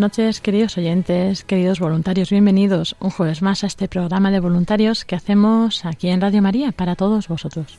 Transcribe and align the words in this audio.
Noches, 0.00 0.40
queridos 0.40 0.78
oyentes, 0.78 1.44
queridos 1.44 1.78
voluntarios, 1.78 2.30
bienvenidos 2.30 2.96
un 3.00 3.10
jueves 3.10 3.42
más 3.42 3.62
a 3.62 3.66
este 3.66 3.86
programa 3.86 4.30
de 4.30 4.40
voluntarios 4.40 5.04
que 5.04 5.14
hacemos 5.14 5.84
aquí 5.84 6.08
en 6.08 6.22
Radio 6.22 6.40
María 6.40 6.72
para 6.72 6.96
todos 6.96 7.28
vosotros. 7.28 7.78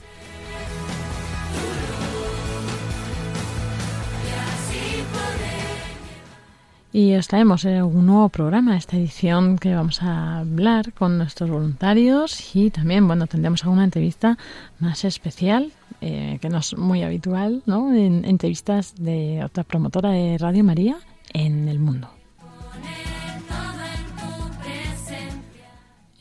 Y 6.93 7.15
os 7.15 7.27
traemos 7.27 7.65
eh, 7.65 7.81
un 7.81 8.05
nuevo 8.05 8.29
programa, 8.29 8.77
esta 8.77 8.97
edición 8.97 9.57
que 9.57 9.73
vamos 9.73 10.03
a 10.03 10.39
hablar 10.39 10.93
con 10.93 11.17
nuestros 11.17 11.49
voluntarios 11.49 12.55
y 12.55 12.69
también, 12.69 13.07
bueno, 13.07 13.25
tendremos 13.25 13.63
alguna 13.63 13.85
entrevista 13.85 14.37
más 14.79 15.05
especial, 15.05 15.71
eh, 16.01 16.37
que 16.39 16.49
no 16.49 16.59
es 16.59 16.77
muy 16.77 17.01
habitual, 17.01 17.63
¿no? 17.65 17.91
En 17.95 18.25
entrevistas 18.25 18.93
de 18.99 19.41
otra 19.43 19.63
promotora 19.63 20.11
de 20.11 20.37
Radio 20.37 20.63
María 20.63 20.97
en 21.33 21.67
el 21.67 21.79
mundo. 21.79 22.09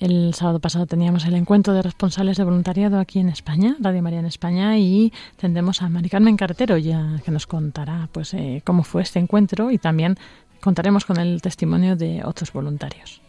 El 0.00 0.32
sábado 0.32 0.60
pasado 0.60 0.86
teníamos 0.86 1.26
el 1.26 1.34
encuentro 1.34 1.74
de 1.74 1.82
responsables 1.82 2.38
de 2.38 2.44
voluntariado 2.44 2.98
aquí 2.98 3.18
en 3.18 3.28
España, 3.28 3.76
Radio 3.80 4.02
María 4.02 4.20
en 4.20 4.24
España, 4.24 4.78
y 4.78 5.12
tendremos 5.36 5.82
a 5.82 5.90
Mari 5.90 6.08
Carmen 6.08 6.38
Carretero 6.38 6.78
ya 6.78 7.20
que 7.22 7.30
nos 7.30 7.46
contará 7.46 8.08
pues 8.10 8.32
eh, 8.32 8.62
cómo 8.64 8.82
fue 8.82 9.02
este 9.02 9.18
encuentro 9.18 9.70
y 9.70 9.76
también 9.76 10.16
contaremos 10.62 11.04
con 11.04 11.18
el 11.18 11.42
testimonio 11.42 11.96
de 11.96 12.22
otros 12.24 12.50
voluntarios. 12.50 13.20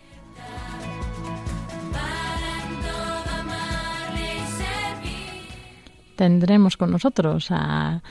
Tendremos 6.15 6.77
con 6.77 6.91
nosotros 6.91 7.47
a 7.49 8.01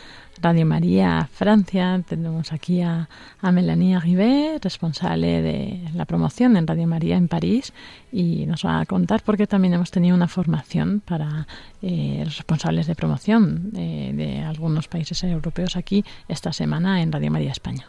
Radio 0.42 0.64
María 0.64 1.28
Francia, 1.30 2.02
tendremos 2.08 2.52
aquí 2.52 2.80
a, 2.80 3.08
a 3.40 3.52
Melanie 3.52 4.00
Rivet, 4.00 4.64
responsable 4.64 5.42
de 5.42 5.90
la 5.94 6.06
promoción 6.06 6.56
en 6.56 6.66
Radio 6.66 6.86
María 6.86 7.16
en 7.16 7.28
París, 7.28 7.74
y 8.10 8.46
nos 8.46 8.64
va 8.64 8.80
a 8.80 8.86
contar 8.86 9.22
porque 9.22 9.46
también 9.46 9.74
hemos 9.74 9.90
tenido 9.90 10.16
una 10.16 10.28
formación 10.28 11.02
para 11.04 11.46
eh, 11.82 12.22
responsables 12.24 12.86
de 12.86 12.94
promoción 12.94 13.70
eh, 13.76 14.12
de 14.14 14.40
algunos 14.40 14.88
países 14.88 15.22
europeos 15.24 15.76
aquí 15.76 16.04
esta 16.28 16.52
semana 16.52 17.02
en 17.02 17.12
Radio 17.12 17.30
María 17.30 17.52
España. 17.52 17.86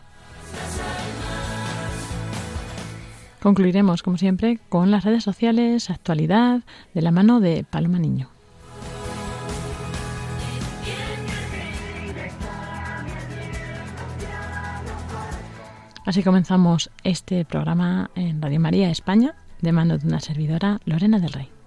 Concluiremos, 3.41 4.03
como 4.03 4.17
siempre, 4.17 4.59
con 4.69 4.91
las 4.91 5.05
redes 5.05 5.23
sociales, 5.23 5.89
actualidad, 5.89 6.61
de 6.93 7.01
la 7.01 7.11
mano 7.11 7.39
de 7.39 7.63
Paloma 7.63 7.97
Niño. 7.97 8.29
Así 16.05 16.23
comenzamos 16.23 16.89
este 17.03 17.45
programa 17.45 18.09
en 18.15 18.41
Radio 18.41 18.59
María 18.59 18.89
España, 18.89 19.35
de 19.61 19.71
mano 19.71 19.99
de 19.99 20.07
una 20.07 20.19
servidora, 20.19 20.79
Lorena 20.85 21.19
del 21.19 21.31
Rey. 21.31 21.60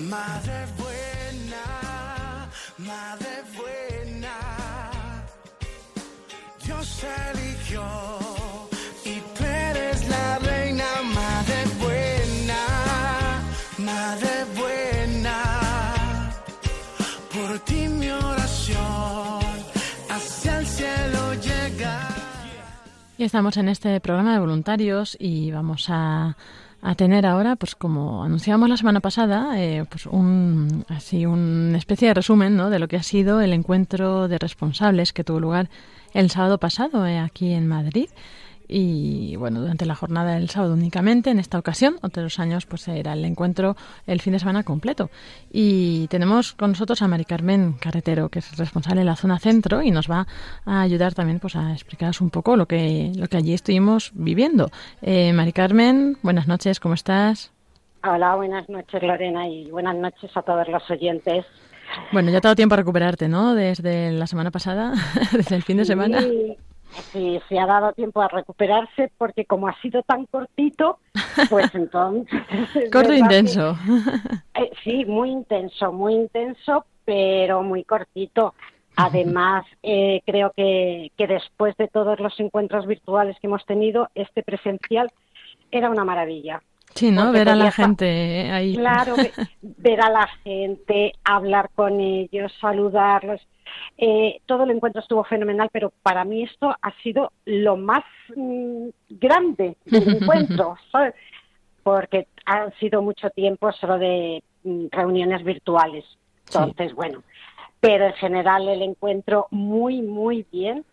Madre 0.00 0.66
buena, 0.78 2.48
madre 2.78 3.42
buena, 3.56 4.36
Dios 6.64 7.04
eligió 7.30 7.84
y 9.04 9.20
tú 9.20 9.44
eres 9.44 10.08
la 10.08 10.38
reina, 10.40 10.84
madre 11.14 11.64
buena, 11.78 12.62
madre 13.78 14.44
buena, 14.56 16.32
por 17.32 17.58
ti 17.60 17.88
mi 17.88 18.10
oración 18.10 19.40
hacia 20.08 20.58
el 20.58 20.66
cielo 20.66 21.34
llega. 21.34 22.08
Y 23.18 23.24
estamos 23.24 23.56
en 23.56 23.68
este 23.68 24.00
programa 24.00 24.32
de 24.32 24.40
voluntarios 24.40 25.16
y 25.20 25.52
vamos 25.52 25.86
a, 25.88 26.36
a 26.84 26.96
tener 26.96 27.24
ahora, 27.26 27.54
pues 27.54 27.76
como 27.76 28.24
anunciamos 28.24 28.68
la 28.68 28.76
semana 28.76 28.98
pasada, 28.98 29.60
eh, 29.60 29.84
pues 29.88 30.06
un 30.06 30.84
así 30.88 31.26
una 31.26 31.78
especie 31.78 32.08
de 32.08 32.14
resumen 32.14 32.56
¿no? 32.56 32.70
de 32.70 32.80
lo 32.80 32.88
que 32.88 32.96
ha 32.96 33.04
sido 33.04 33.40
el 33.40 33.52
encuentro 33.52 34.26
de 34.26 34.36
responsables 34.36 35.12
que 35.12 35.22
tuvo 35.22 35.38
lugar 35.38 35.70
el 36.12 36.28
sábado 36.28 36.58
pasado 36.58 37.06
eh, 37.06 37.20
aquí 37.20 37.52
en 37.52 37.68
Madrid. 37.68 38.08
Y 38.74 39.36
bueno, 39.36 39.60
durante 39.60 39.84
la 39.84 39.94
jornada 39.94 40.34
del 40.34 40.48
sábado 40.48 40.72
únicamente, 40.72 41.28
en 41.28 41.38
esta 41.38 41.58
ocasión, 41.58 41.96
otros 42.00 42.38
años, 42.38 42.64
pues 42.64 42.88
era 42.88 43.12
el 43.12 43.22
encuentro 43.26 43.76
el 44.06 44.22
fin 44.22 44.32
de 44.32 44.38
semana 44.38 44.62
completo. 44.62 45.10
Y 45.50 46.06
tenemos 46.08 46.54
con 46.54 46.70
nosotros 46.70 47.02
a 47.02 47.08
Mari 47.08 47.26
Carmen 47.26 47.74
Carretero, 47.74 48.30
que 48.30 48.38
es 48.38 48.56
responsable 48.56 49.00
de 49.00 49.04
la 49.04 49.16
zona 49.16 49.38
centro 49.38 49.82
y 49.82 49.90
nos 49.90 50.10
va 50.10 50.26
a 50.64 50.80
ayudar 50.80 51.12
también 51.12 51.38
pues 51.38 51.54
a 51.54 51.72
explicaros 51.72 52.22
un 52.22 52.30
poco 52.30 52.56
lo 52.56 52.64
que, 52.64 53.12
lo 53.14 53.28
que 53.28 53.36
allí 53.36 53.52
estuvimos 53.52 54.10
viviendo. 54.14 54.70
Eh, 55.02 55.34
Mari 55.34 55.52
Carmen, 55.52 56.16
buenas 56.22 56.48
noches, 56.48 56.80
¿cómo 56.80 56.94
estás? 56.94 57.52
Hola, 58.02 58.36
buenas 58.36 58.66
noches 58.70 59.02
Lorena 59.02 59.46
y 59.48 59.70
buenas 59.70 59.96
noches 59.96 60.34
a 60.34 60.40
todos 60.40 60.66
los 60.68 60.90
oyentes. 60.90 61.44
Bueno, 62.10 62.30
ya 62.30 62.40
te 62.40 62.46
ha 62.46 62.48
dado 62.48 62.56
tiempo 62.56 62.72
a 62.72 62.78
recuperarte, 62.78 63.28
¿no? 63.28 63.54
Desde 63.54 64.12
la 64.12 64.26
semana 64.26 64.50
pasada, 64.50 64.94
desde 65.32 65.56
el 65.56 65.62
fin 65.62 65.76
de 65.76 65.84
semana. 65.84 66.22
Sí, 66.22 66.56
sí, 67.12 67.40
se 67.48 67.58
ha 67.58 67.66
dado 67.66 67.92
tiempo 67.92 68.20
a 68.22 68.28
recuperarse 68.28 69.10
porque 69.18 69.44
como 69.44 69.68
ha 69.68 69.80
sido 69.80 70.02
tan 70.02 70.26
cortito, 70.26 70.98
pues 71.50 71.70
entonces... 71.74 72.40
es 72.50 72.90
Corto 72.90 73.12
e 73.12 73.20
verdad 73.22 73.28
que- 73.28 73.38
intenso. 73.38 73.78
eh, 74.54 74.70
sí, 74.84 75.04
muy 75.04 75.30
intenso, 75.30 75.92
muy 75.92 76.14
intenso, 76.14 76.84
pero 77.04 77.62
muy 77.62 77.84
cortito. 77.84 78.54
Además, 78.96 79.64
eh, 79.82 80.20
creo 80.26 80.52
que, 80.56 81.10
que 81.16 81.26
después 81.26 81.76
de 81.76 81.88
todos 81.88 82.20
los 82.20 82.38
encuentros 82.40 82.86
virtuales 82.86 83.36
que 83.40 83.46
hemos 83.46 83.64
tenido, 83.64 84.08
este 84.14 84.42
presencial 84.42 85.10
era 85.70 85.88
una 85.90 86.04
maravilla. 86.04 86.62
Sí, 86.94 87.10
¿no? 87.10 87.22
Porque 87.24 87.38
Ver 87.38 87.48
a 87.48 87.56
la 87.56 87.68
estar- 87.68 87.86
gente 87.86 88.50
ahí. 88.52 88.76
Claro, 88.76 89.16
ve- 89.16 89.32
ver 89.62 90.00
a 90.02 90.10
la 90.10 90.26
gente, 90.44 91.12
hablar 91.24 91.70
con 91.74 91.98
ellos, 92.00 92.52
saludarlos. 92.60 93.40
Eh, 93.98 94.40
todo 94.46 94.64
el 94.64 94.70
encuentro 94.70 95.00
estuvo 95.00 95.24
fenomenal, 95.24 95.68
pero 95.72 95.92
para 96.02 96.24
mí 96.24 96.42
esto 96.42 96.74
ha 96.80 96.92
sido 97.02 97.32
lo 97.44 97.76
más 97.76 98.04
mm, 98.34 98.88
grande 99.10 99.76
del 99.84 100.16
encuentro, 100.22 100.76
¿sabes? 100.90 101.14
porque 101.82 102.28
han 102.46 102.72
sido 102.78 103.02
mucho 103.02 103.30
tiempo 103.30 103.72
solo 103.72 103.98
de 103.98 104.42
mm, 104.64 104.86
reuniones 104.90 105.44
virtuales. 105.44 106.04
Entonces, 106.46 106.94
bueno, 106.94 107.22
pero 107.80 108.06
en 108.06 108.12
general 108.14 108.68
el 108.68 108.82
encuentro 108.82 109.46
muy, 109.50 110.02
muy 110.02 110.46
bien, 110.52 110.84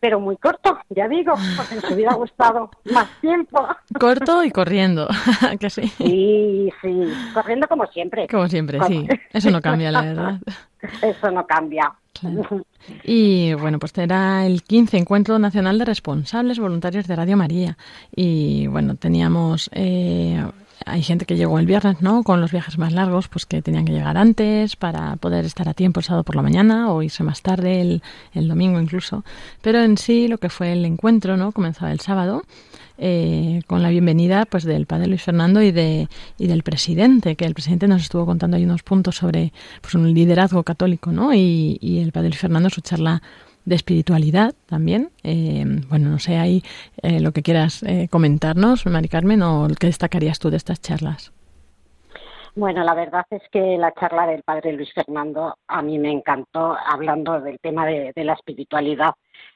pero 0.00 0.20
muy 0.20 0.36
corto, 0.36 0.78
ya 0.88 1.08
digo, 1.08 1.34
porque 1.56 1.76
nos 1.76 1.90
hubiera 1.90 2.14
gustado 2.14 2.70
más 2.92 3.08
tiempo. 3.20 3.66
Corto 3.98 4.44
y 4.44 4.50
corriendo, 4.50 5.08
que 5.60 5.70
sí. 5.70 5.88
Sí, 5.98 6.72
sí, 6.80 7.12
corriendo 7.34 7.68
como 7.68 7.86
siempre. 7.86 8.26
Como 8.28 8.48
siempre, 8.48 8.80
sí. 8.86 9.08
Eso 9.32 9.50
no 9.50 9.60
cambia, 9.60 9.92
la 9.92 10.02
verdad. 10.02 10.40
Eso 11.02 11.30
no 11.30 11.46
cambia. 11.46 11.92
Claro. 12.12 12.66
Y 13.04 13.54
bueno, 13.54 13.78
pues 13.78 13.96
era 13.96 14.46
el 14.46 14.62
15 14.62 14.98
Encuentro 14.98 15.38
Nacional 15.38 15.78
de 15.78 15.84
Responsables 15.84 16.58
Voluntarios 16.58 17.06
de 17.06 17.16
Radio 17.16 17.36
María. 17.36 17.78
Y 18.14 18.66
bueno, 18.66 18.96
teníamos 18.96 19.70
eh, 19.72 20.44
hay 20.86 21.02
gente 21.02 21.24
que 21.24 21.36
llegó 21.36 21.58
el 21.58 21.66
viernes, 21.66 22.00
¿no? 22.00 22.22
Con 22.22 22.40
los 22.40 22.52
viajes 22.52 22.78
más 22.78 22.92
largos, 22.92 23.28
pues 23.28 23.46
que 23.46 23.62
tenían 23.62 23.84
que 23.84 23.92
llegar 23.92 24.16
antes 24.16 24.76
para 24.76 25.16
poder 25.16 25.44
estar 25.44 25.68
a 25.68 25.74
tiempo 25.74 26.00
el 26.00 26.04
sábado 26.04 26.24
por 26.24 26.36
la 26.36 26.42
mañana 26.42 26.92
o 26.92 27.02
irse 27.02 27.22
más 27.22 27.42
tarde 27.42 27.80
el, 27.80 28.02
el 28.34 28.48
domingo 28.48 28.80
incluso. 28.80 29.24
Pero 29.60 29.80
en 29.80 29.96
sí 29.96 30.28
lo 30.28 30.38
que 30.38 30.48
fue 30.48 30.72
el 30.72 30.84
encuentro, 30.84 31.36
¿no? 31.36 31.52
Comenzaba 31.52 31.92
el 31.92 32.00
sábado 32.00 32.42
eh, 33.04 33.62
con 33.66 33.82
la 33.82 33.90
bienvenida 33.90 34.46
pues 34.46 34.64
del 34.64 34.86
padre 34.86 35.08
Luis 35.08 35.22
Fernando 35.22 35.60
y 35.60 35.72
de 35.72 36.08
y 36.38 36.46
del 36.46 36.62
presidente, 36.62 37.36
que 37.36 37.44
el 37.44 37.54
presidente 37.54 37.88
nos 37.88 38.02
estuvo 38.02 38.24
contando 38.24 38.56
ahí 38.56 38.64
unos 38.64 38.82
puntos 38.82 39.16
sobre 39.16 39.52
pues 39.80 39.94
un 39.94 40.14
liderazgo 40.14 40.62
católico, 40.62 41.10
¿no? 41.10 41.34
Y, 41.34 41.78
y 41.80 42.00
el 42.00 42.12
padre 42.12 42.28
Luis 42.28 42.40
Fernando 42.40 42.70
su 42.70 42.80
charla 42.80 43.22
de 43.64 43.74
espiritualidad 43.74 44.54
también. 44.66 45.10
Eh, 45.22 45.64
bueno, 45.88 46.08
no 46.10 46.18
sé 46.18 46.36
ahí 46.36 46.62
eh, 47.02 47.20
lo 47.20 47.32
que 47.32 47.42
quieras 47.42 47.82
eh, 47.82 48.08
comentarnos, 48.10 48.86
Mari 48.86 49.08
Carmen, 49.08 49.42
o 49.42 49.68
qué 49.78 49.86
destacarías 49.88 50.38
tú 50.38 50.50
de 50.50 50.56
estas 50.56 50.80
charlas. 50.80 51.32
Bueno, 52.54 52.84
la 52.84 52.94
verdad 52.94 53.24
es 53.30 53.42
que 53.50 53.78
la 53.78 53.92
charla 53.92 54.26
del 54.26 54.42
padre 54.42 54.74
Luis 54.74 54.92
Fernando 54.92 55.56
a 55.68 55.80
mí 55.80 55.98
me 55.98 56.12
encantó 56.12 56.76
hablando 56.86 57.40
del 57.40 57.58
tema 57.60 57.86
de, 57.86 58.12
de 58.14 58.24
la 58.24 58.34
espiritualidad. 58.34 59.14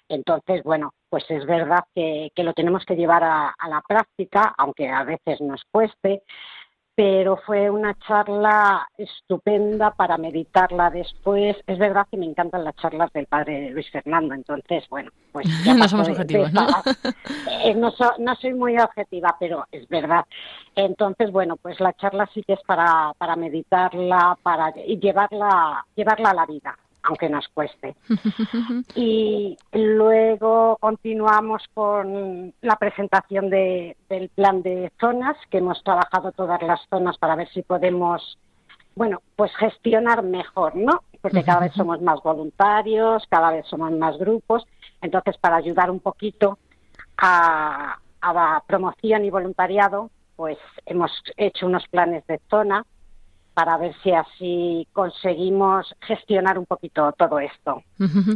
Entonces, 0.08 0.62
bueno, 0.62 0.92
pues 1.08 1.24
es 1.30 1.46
verdad 1.46 1.84
que, 1.94 2.30
que 2.34 2.44
lo 2.44 2.52
tenemos 2.52 2.84
que 2.84 2.96
llevar 2.96 3.24
a, 3.24 3.54
a, 3.58 3.68
la 3.68 3.82
práctica, 3.86 4.54
aunque 4.56 4.88
a 4.88 5.04
veces 5.04 5.40
nos 5.40 5.62
cueste, 5.70 6.22
pero 6.96 7.36
fue 7.44 7.68
una 7.68 7.94
charla 8.06 8.88
estupenda 8.96 9.90
para 9.90 10.16
meditarla 10.16 10.88
después. 10.88 11.54
Es 11.66 11.78
verdad 11.78 12.06
que 12.10 12.16
me 12.16 12.24
encantan 12.24 12.64
las 12.64 12.74
charlas 12.76 13.12
del 13.12 13.26
padre 13.26 13.70
Luis 13.70 13.90
Fernando, 13.90 14.34
entonces, 14.34 14.88
bueno, 14.88 15.10
pues... 15.30 15.46
Ya 15.62 15.74
no 15.74 15.86
somos 15.86 16.08
objetivos, 16.08 16.50
¿no? 16.54 16.66
Eh, 17.64 17.74
no, 17.74 17.90
so, 17.90 18.12
no, 18.18 18.34
soy 18.36 18.54
muy 18.54 18.78
objetiva, 18.78 19.36
pero 19.38 19.66
es 19.70 19.86
verdad. 19.88 20.24
Entonces, 20.74 21.30
bueno, 21.30 21.56
pues 21.56 21.78
la 21.80 21.92
charla 21.92 22.30
sí 22.32 22.42
que 22.42 22.54
es 22.54 22.62
para, 22.66 23.12
para 23.18 23.36
meditarla 23.36 24.38
para 24.42 24.70
llevarla, 24.72 25.84
llevarla 25.94 26.30
a 26.30 26.34
la 26.34 26.46
vida 26.46 26.76
aunque 27.06 27.28
nos 27.28 27.48
cueste. 27.48 27.94
y 28.94 29.56
luego 29.72 30.76
continuamos 30.80 31.62
con 31.72 32.52
la 32.60 32.76
presentación 32.76 33.48
de, 33.48 33.96
del 34.08 34.28
plan 34.30 34.62
de 34.62 34.92
zonas, 35.00 35.36
que 35.50 35.58
hemos 35.58 35.82
trabajado 35.82 36.32
todas 36.32 36.60
las 36.62 36.80
zonas 36.90 37.16
para 37.18 37.36
ver 37.36 37.48
si 37.50 37.62
podemos, 37.62 38.38
bueno, 38.94 39.22
pues 39.36 39.54
gestionar 39.56 40.22
mejor, 40.22 40.76
¿no? 40.76 41.02
Porque 41.20 41.44
cada 41.44 41.60
vez 41.60 41.72
somos 41.74 42.00
más 42.02 42.22
voluntarios, 42.22 43.24
cada 43.28 43.50
vez 43.50 43.66
somos 43.66 43.92
más 43.92 44.16
grupos, 44.18 44.66
entonces 45.00 45.36
para 45.38 45.56
ayudar 45.56 45.90
un 45.90 46.00
poquito 46.00 46.58
a, 47.18 47.98
a 48.20 48.32
la 48.32 48.62
promoción 48.66 49.24
y 49.24 49.30
voluntariado, 49.30 50.10
pues 50.36 50.58
hemos 50.84 51.10
hecho 51.36 51.66
unos 51.66 51.86
planes 51.88 52.26
de 52.26 52.40
zona 52.50 52.84
para 53.56 53.78
ver 53.78 53.94
si 54.02 54.12
así 54.12 54.86
conseguimos 54.92 55.86
gestionar 56.02 56.58
un 56.58 56.66
poquito 56.66 57.10
todo 57.16 57.38
esto. 57.38 57.82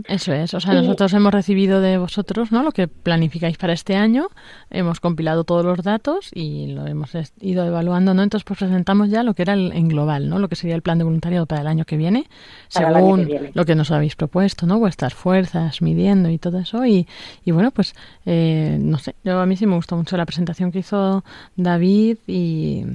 Eso 0.09 0.33
es, 0.33 0.55
o 0.55 0.61
sea, 0.61 0.73
nosotros 0.73 1.13
hemos 1.13 1.31
recibido 1.31 1.83
de 1.83 1.99
vosotros 1.99 2.51
¿no? 2.53 2.63
lo 2.63 2.73
que 2.73 2.89
planificáis 2.89 3.59
para 3.59 3.75
este 3.75 3.97
año, 3.97 4.29
hemos 4.71 4.99
compilado 4.99 5.45
todos 5.45 5.63
los 5.63 5.83
datos 5.83 6.31
y 6.33 6.69
lo 6.69 6.87
hemos 6.87 7.11
ido 7.39 7.67
evaluando, 7.67 8.15
¿no? 8.15 8.23
Entonces 8.23 8.45
pues 8.45 8.61
presentamos 8.61 9.11
ya 9.11 9.23
lo 9.23 9.35
que 9.35 9.43
era 9.43 9.53
el, 9.53 9.73
en 9.73 9.89
global, 9.89 10.31
¿no? 10.31 10.39
Lo 10.39 10.49
que 10.49 10.57
sería 10.57 10.75
el 10.75 10.81
plan 10.81 10.97
de 10.97 11.05
voluntariado 11.05 11.45
para 11.45 11.61
el 11.61 11.67
año 11.67 11.85
que 11.85 11.99
viene, 11.99 12.25
Para 12.73 12.95
según 12.95 13.21
que 13.21 13.27
viene. 13.27 13.51
lo 13.53 13.67
que 13.67 13.75
nos 13.75 13.91
habéis 13.91 14.17
propuesto, 14.17 14.65
¿no? 14.67 14.79
Vuestras 14.79 15.13
fuerzas, 15.13 15.83
midiendo 15.83 16.31
y 16.31 16.39
todo 16.39 16.59
eso 16.61 16.87
y, 16.87 17.07
y 17.45 17.51
bueno, 17.51 17.73
pues 17.73 17.95
eh, 18.25 18.79
no 18.81 18.97
sé, 18.97 19.15
yo 19.23 19.39
a 19.39 19.45
mí 19.45 19.55
sí 19.57 19.67
me 19.67 19.75
gustó 19.77 19.99
mucho 19.99 20.17
la 20.17 20.25
presentación 20.25 20.73
que 20.73 20.79
hizo 20.79 21.23
David 21.57 22.17
y 22.27 22.87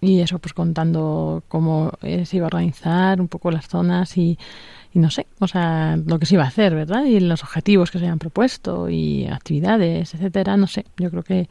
y 0.00 0.20
eso 0.20 0.38
pues 0.38 0.52
contando 0.52 1.42
cómo 1.48 1.92
eh, 2.02 2.26
se 2.26 2.36
iba 2.36 2.44
a 2.44 2.48
organizar 2.48 3.20
un 3.20 3.28
poco 3.28 3.50
las 3.50 3.68
zonas 3.68 4.16
y, 4.16 4.38
y, 4.92 4.98
no 4.98 5.10
sé, 5.10 5.26
o 5.40 5.48
sea, 5.48 5.96
lo 5.96 6.18
que 6.18 6.26
se 6.26 6.34
iba 6.34 6.44
a 6.44 6.48
hacer, 6.48 6.74
¿verdad? 6.74 7.04
Y 7.04 7.20
los 7.20 7.42
objetivos 7.42 7.90
que 7.90 7.98
se 7.98 8.04
habían 8.04 8.18
propuesto 8.18 8.88
y 8.88 9.26
actividades, 9.26 10.14
etcétera, 10.14 10.56
no 10.56 10.66
sé, 10.66 10.84
yo 10.96 11.10
creo 11.10 11.22
que 11.22 11.48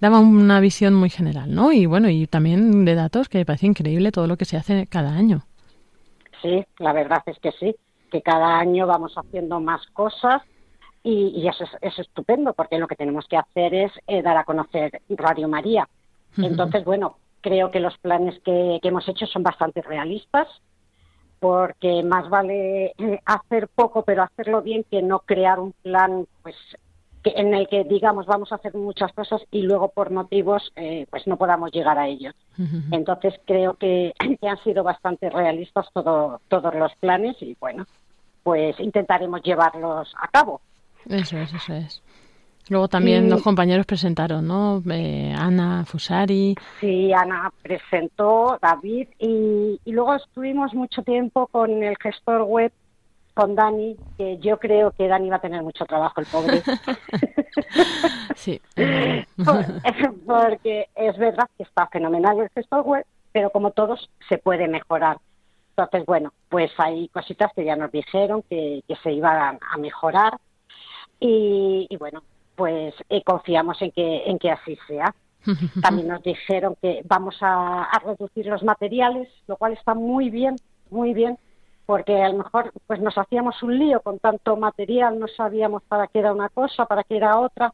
daba 0.00 0.20
una 0.20 0.60
visión 0.60 0.94
muy 0.94 1.10
general, 1.10 1.54
¿no? 1.54 1.72
Y 1.72 1.86
bueno, 1.86 2.08
y 2.10 2.26
también 2.26 2.84
de 2.84 2.94
datos 2.94 3.28
que 3.28 3.38
me 3.38 3.46
parece 3.46 3.66
increíble 3.66 4.12
todo 4.12 4.26
lo 4.26 4.36
que 4.36 4.44
se 4.44 4.56
hace 4.56 4.86
cada 4.86 5.12
año. 5.12 5.42
Sí, 6.42 6.64
la 6.78 6.92
verdad 6.92 7.22
es 7.26 7.38
que 7.38 7.52
sí, 7.52 7.74
que 8.10 8.20
cada 8.20 8.58
año 8.58 8.86
vamos 8.86 9.14
haciendo 9.16 9.58
más 9.58 9.86
cosas 9.92 10.42
y, 11.02 11.32
y 11.34 11.48
eso, 11.48 11.64
es, 11.64 11.70
eso 11.80 12.02
es 12.02 12.08
estupendo 12.08 12.52
porque 12.52 12.78
lo 12.78 12.88
que 12.88 12.96
tenemos 12.96 13.26
que 13.26 13.38
hacer 13.38 13.72
es 13.74 13.92
eh, 14.06 14.22
dar 14.22 14.36
a 14.36 14.44
conocer 14.44 15.00
Radio 15.08 15.48
María. 15.48 15.88
Entonces, 16.36 16.84
bueno, 16.84 17.16
creo 17.40 17.70
que 17.70 17.80
los 17.80 17.96
planes 17.98 18.34
que, 18.44 18.78
que, 18.82 18.88
hemos 18.88 19.08
hecho 19.08 19.26
son 19.26 19.42
bastante 19.42 19.82
realistas, 19.82 20.48
porque 21.38 22.02
más 22.02 22.28
vale 22.28 22.92
eh, 22.98 23.20
hacer 23.24 23.68
poco 23.68 24.02
pero 24.02 24.22
hacerlo 24.22 24.62
bien 24.62 24.84
que 24.90 25.02
no 25.02 25.20
crear 25.20 25.60
un 25.60 25.72
plan 25.72 26.26
pues 26.42 26.56
que, 27.22 27.32
en 27.36 27.54
el 27.54 27.68
que 27.68 27.84
digamos 27.84 28.26
vamos 28.26 28.52
a 28.52 28.56
hacer 28.56 28.74
muchas 28.74 29.12
cosas 29.12 29.42
y 29.50 29.62
luego 29.62 29.88
por 29.88 30.10
motivos 30.10 30.72
eh, 30.76 31.06
pues 31.10 31.26
no 31.26 31.36
podamos 31.36 31.70
llegar 31.72 31.98
a 31.98 32.08
ellos. 32.08 32.34
Entonces 32.90 33.34
creo 33.44 33.74
que, 33.74 34.12
que, 34.40 34.48
han 34.48 34.62
sido 34.64 34.82
bastante 34.82 35.28
realistas 35.30 35.86
todo, 35.92 36.40
todos 36.48 36.74
los 36.74 36.94
planes 36.96 37.36
y 37.40 37.56
bueno, 37.60 37.86
pues 38.42 38.78
intentaremos 38.80 39.42
llevarlos 39.42 40.14
a 40.20 40.28
cabo. 40.28 40.60
Eso 41.08 41.38
es, 41.38 41.52
eso 41.52 41.74
es. 41.74 42.02
Luego 42.68 42.88
también 42.88 43.26
y, 43.26 43.30
los 43.30 43.42
compañeros 43.42 43.86
presentaron, 43.86 44.46
¿no? 44.46 44.82
Eh, 44.90 45.32
Ana 45.36 45.84
Fusari. 45.84 46.56
Sí, 46.80 47.12
Ana 47.12 47.52
presentó, 47.62 48.58
David, 48.60 49.08
y, 49.20 49.80
y, 49.84 49.92
luego 49.92 50.14
estuvimos 50.14 50.74
mucho 50.74 51.02
tiempo 51.02 51.46
con 51.46 51.82
el 51.82 51.96
gestor 51.98 52.42
web, 52.42 52.72
con 53.34 53.54
Dani, 53.54 53.96
que 54.16 54.38
yo 54.38 54.58
creo 54.58 54.90
que 54.90 55.06
Dani 55.06 55.30
va 55.30 55.36
a 55.36 55.40
tener 55.40 55.62
mucho 55.62 55.84
trabajo, 55.84 56.20
el 56.20 56.26
pobre. 56.26 56.62
sí. 58.34 58.60
Porque 60.26 60.88
es 60.94 61.16
verdad 61.18 61.48
que 61.56 61.62
está 61.62 61.86
fenomenal 61.86 62.40
el 62.40 62.48
gestor 62.50 62.82
web, 62.82 63.06
pero 63.30 63.50
como 63.50 63.70
todos, 63.70 64.10
se 64.28 64.38
puede 64.38 64.66
mejorar. 64.66 65.18
Entonces, 65.76 66.06
bueno, 66.06 66.32
pues 66.48 66.72
hay 66.78 67.08
cositas 67.08 67.52
que 67.54 67.64
ya 67.64 67.76
nos 67.76 67.92
dijeron 67.92 68.42
que, 68.48 68.82
que 68.88 68.96
se 68.96 69.12
iban 69.12 69.58
a 69.60 69.76
mejorar. 69.76 70.38
Y, 71.20 71.86
y 71.88 71.96
bueno, 71.98 72.22
pues 72.56 72.94
eh, 73.08 73.22
confiamos 73.22 73.80
en 73.82 73.92
que, 73.92 74.24
en 74.26 74.38
que 74.38 74.50
así 74.50 74.76
sea. 74.88 75.14
También 75.82 76.08
nos 76.08 76.22
dijeron 76.22 76.76
que 76.82 77.02
vamos 77.04 77.36
a, 77.40 77.84
a, 77.84 77.98
reducir 78.00 78.46
los 78.46 78.64
materiales, 78.64 79.28
lo 79.46 79.56
cual 79.56 79.74
está 79.74 79.94
muy 79.94 80.30
bien, 80.30 80.56
muy 80.90 81.14
bien, 81.14 81.38
porque 81.84 82.20
a 82.20 82.30
lo 82.30 82.38
mejor 82.38 82.72
pues 82.86 83.00
nos 83.00 83.16
hacíamos 83.16 83.62
un 83.62 83.78
lío. 83.78 84.00
Con 84.00 84.18
tanto 84.18 84.56
material, 84.56 85.18
no 85.20 85.28
sabíamos 85.28 85.82
para 85.84 86.08
qué 86.08 86.18
era 86.18 86.32
una 86.32 86.48
cosa, 86.48 86.86
para 86.86 87.04
qué 87.04 87.18
era 87.18 87.38
otra, 87.38 87.72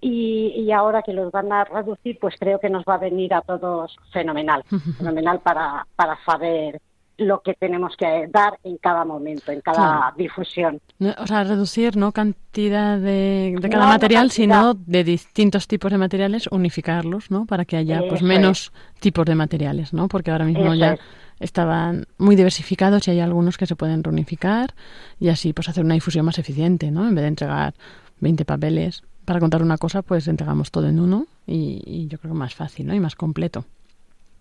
y, 0.00 0.54
y 0.56 0.72
ahora 0.72 1.02
que 1.02 1.12
los 1.12 1.30
van 1.32 1.52
a 1.52 1.64
reducir, 1.64 2.18
pues 2.20 2.34
creo 2.38 2.58
que 2.58 2.70
nos 2.70 2.84
va 2.84 2.94
a 2.94 2.98
venir 2.98 3.34
a 3.34 3.42
todos 3.42 3.96
fenomenal, 4.12 4.62
fenomenal 4.98 5.40
para, 5.40 5.86
para 5.96 6.22
saber 6.24 6.80
lo 7.20 7.40
que 7.42 7.54
tenemos 7.54 7.94
que 7.96 8.26
dar 8.32 8.58
en 8.64 8.78
cada 8.78 9.04
momento, 9.04 9.52
en 9.52 9.60
cada 9.60 10.12
difusión. 10.16 10.80
O 11.18 11.26
sea, 11.26 11.44
reducir 11.44 11.96
no 11.96 12.12
cantidad 12.12 12.98
de, 12.98 13.54
de 13.60 13.68
cada 13.68 13.84
no, 13.84 13.90
material, 13.90 14.26
no 14.26 14.30
sino 14.30 14.74
de 14.74 15.04
distintos 15.04 15.68
tipos 15.68 15.90
de 15.92 15.98
materiales, 15.98 16.48
unificarlos, 16.50 17.30
¿no? 17.30 17.44
Para 17.44 17.64
que 17.66 17.76
haya 17.76 17.98
Eso 17.98 18.08
pues 18.08 18.22
menos 18.22 18.72
es. 18.94 19.00
tipos 19.00 19.26
de 19.26 19.34
materiales, 19.34 19.92
¿no? 19.92 20.08
Porque 20.08 20.30
ahora 20.30 20.46
mismo 20.46 20.72
Eso 20.72 20.74
ya 20.74 20.92
es. 20.94 21.00
estaban 21.40 22.06
muy 22.18 22.36
diversificados 22.36 23.06
y 23.06 23.10
hay 23.12 23.20
algunos 23.20 23.58
que 23.58 23.66
se 23.66 23.76
pueden 23.76 24.02
reunificar 24.02 24.74
y 25.18 25.28
así 25.28 25.52
pues 25.52 25.68
hacer 25.68 25.84
una 25.84 25.94
difusión 25.94 26.24
más 26.24 26.38
eficiente, 26.38 26.90
¿no? 26.90 27.06
En 27.06 27.14
vez 27.14 27.22
de 27.22 27.28
entregar 27.28 27.74
20 28.20 28.44
papeles 28.46 29.02
para 29.26 29.40
contar 29.40 29.62
una 29.62 29.76
cosa, 29.76 30.00
pues 30.02 30.26
entregamos 30.26 30.70
todo 30.70 30.88
en 30.88 30.98
uno 30.98 31.26
y, 31.46 31.82
y 31.84 32.08
yo 32.08 32.18
creo 32.18 32.32
que 32.32 32.38
más 32.38 32.54
fácil, 32.54 32.86
¿no? 32.86 32.94
Y 32.94 33.00
más 33.00 33.14
completo. 33.14 33.64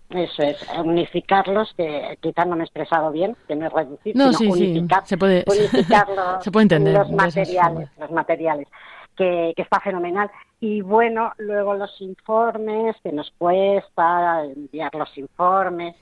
Eso 0.09 0.41
es, 0.41 0.57
unificarlos, 0.83 1.71
que 1.75 2.17
quizás 2.19 2.47
no 2.47 2.55
me 2.55 2.63
he 2.63 2.65
expresado 2.65 3.11
bien, 3.11 3.35
que 3.47 3.55
no 3.55 3.67
es 3.67 3.73
reducir, 3.73 4.15
No, 4.15 4.25
sino 4.33 4.37
sí, 4.39 4.45
sí, 4.45 4.51
unificar, 4.71 5.05
se 5.05 5.17
puede- 5.17 5.43
unificar 5.47 6.07
los, 6.09 6.43
se 6.43 6.51
puede 6.51 6.63
entender 6.63 6.93
los 6.95 7.11
materiales, 7.11 7.89
los 7.99 8.11
materiales, 8.11 8.67
que, 9.15 9.53
que 9.55 9.61
está 9.61 9.79
fenomenal. 9.79 10.31
Y 10.59 10.81
bueno, 10.81 11.31
luego 11.37 11.75
los 11.75 12.01
informes, 12.01 12.95
que 13.03 13.11
nos 13.11 13.31
cuesta 13.37 14.43
enviar 14.45 14.93
los 14.95 15.15
informes. 15.17 15.95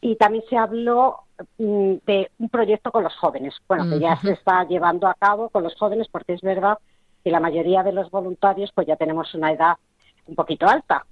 Y 0.00 0.14
también 0.14 0.44
se 0.48 0.56
habló 0.56 1.24
mm, 1.58 1.94
de 2.06 2.30
un 2.38 2.48
proyecto 2.48 2.92
con 2.92 3.02
los 3.02 3.16
jóvenes, 3.16 3.54
bueno, 3.66 3.88
que 3.90 3.98
ya 3.98 4.16
se 4.16 4.32
está 4.32 4.64
llevando 4.64 5.08
a 5.08 5.14
cabo 5.14 5.48
con 5.48 5.64
los 5.64 5.74
jóvenes, 5.74 6.06
porque 6.10 6.34
es 6.34 6.40
verdad 6.42 6.78
que 7.24 7.30
la 7.30 7.40
mayoría 7.40 7.82
de 7.82 7.92
los 7.92 8.08
voluntarios 8.10 8.70
pues 8.72 8.86
ya 8.86 8.94
tenemos 8.96 9.34
una 9.34 9.50
edad 9.52 9.74
un 10.26 10.36
poquito 10.36 10.68
alta 10.68 11.04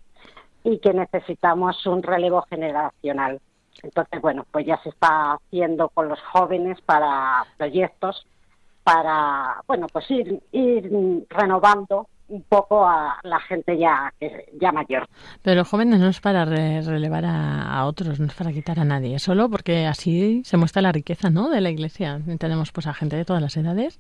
y 0.64 0.79
que 0.79 0.93
necesitamos 0.93 1.87
un 1.87 2.02
relevo 2.02 2.43
generacional. 2.50 3.40
Entonces, 3.83 4.21
bueno, 4.21 4.45
pues 4.50 4.67
ya 4.67 4.79
se 4.83 4.90
está 4.90 5.33
haciendo 5.35 5.88
con 5.88 6.09
los 6.09 6.21
jóvenes 6.33 6.81
para 6.83 7.45
proyectos 7.57 8.26
para, 8.83 9.62
bueno, 9.67 9.87
pues 9.93 10.11
ir, 10.11 10.40
renovando 11.29 12.07
un 12.29 12.43
poco 12.43 12.87
a 12.87 13.19
la 13.25 13.40
gente 13.40 13.76
ya 13.76 14.12
ya 14.61 14.71
mayor. 14.73 15.07
Pero 15.43 15.57
los 15.57 15.69
jóvenes 15.69 15.99
no 15.99 16.09
es 16.09 16.21
para 16.21 16.45
re- 16.45 16.81
relevar 16.83 17.25
a, 17.26 17.85
otros, 17.87 18.21
no 18.21 18.26
es 18.26 18.35
para 18.35 18.52
quitar 18.52 18.79
a 18.79 18.85
nadie, 18.85 19.19
solo 19.19 19.49
porque 19.49 19.87
así 19.87 20.43
se 20.45 20.57
muestra 20.57 20.81
la 20.83 20.93
riqueza 20.93 21.29
¿no? 21.31 21.49
de 21.49 21.61
la 21.61 21.71
iglesia. 21.71 22.21
Tenemos 22.38 22.71
pues 22.73 22.87
a 22.87 22.95
gente 22.95 23.17
de 23.17 23.25
todas 23.25 23.43
las 23.43 23.57
edades, 23.57 23.99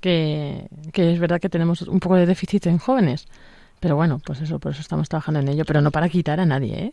que, 0.00 0.68
que 0.92 1.12
es 1.12 1.18
verdad 1.18 1.40
que 1.40 1.48
tenemos 1.48 1.82
un 1.82 1.98
poco 2.00 2.14
de 2.14 2.26
déficit 2.26 2.66
en 2.66 2.78
jóvenes. 2.78 3.26
Pero 3.80 3.96
bueno, 3.96 4.20
pues 4.24 4.40
eso, 4.40 4.58
por 4.58 4.72
eso 4.72 4.80
estamos 4.80 5.08
trabajando 5.08 5.40
en 5.40 5.48
ello, 5.48 5.64
pero 5.64 5.80
no 5.80 5.90
para 5.90 6.08
quitar 6.08 6.40
a 6.40 6.46
nadie, 6.46 6.74
¿eh? 6.74 6.92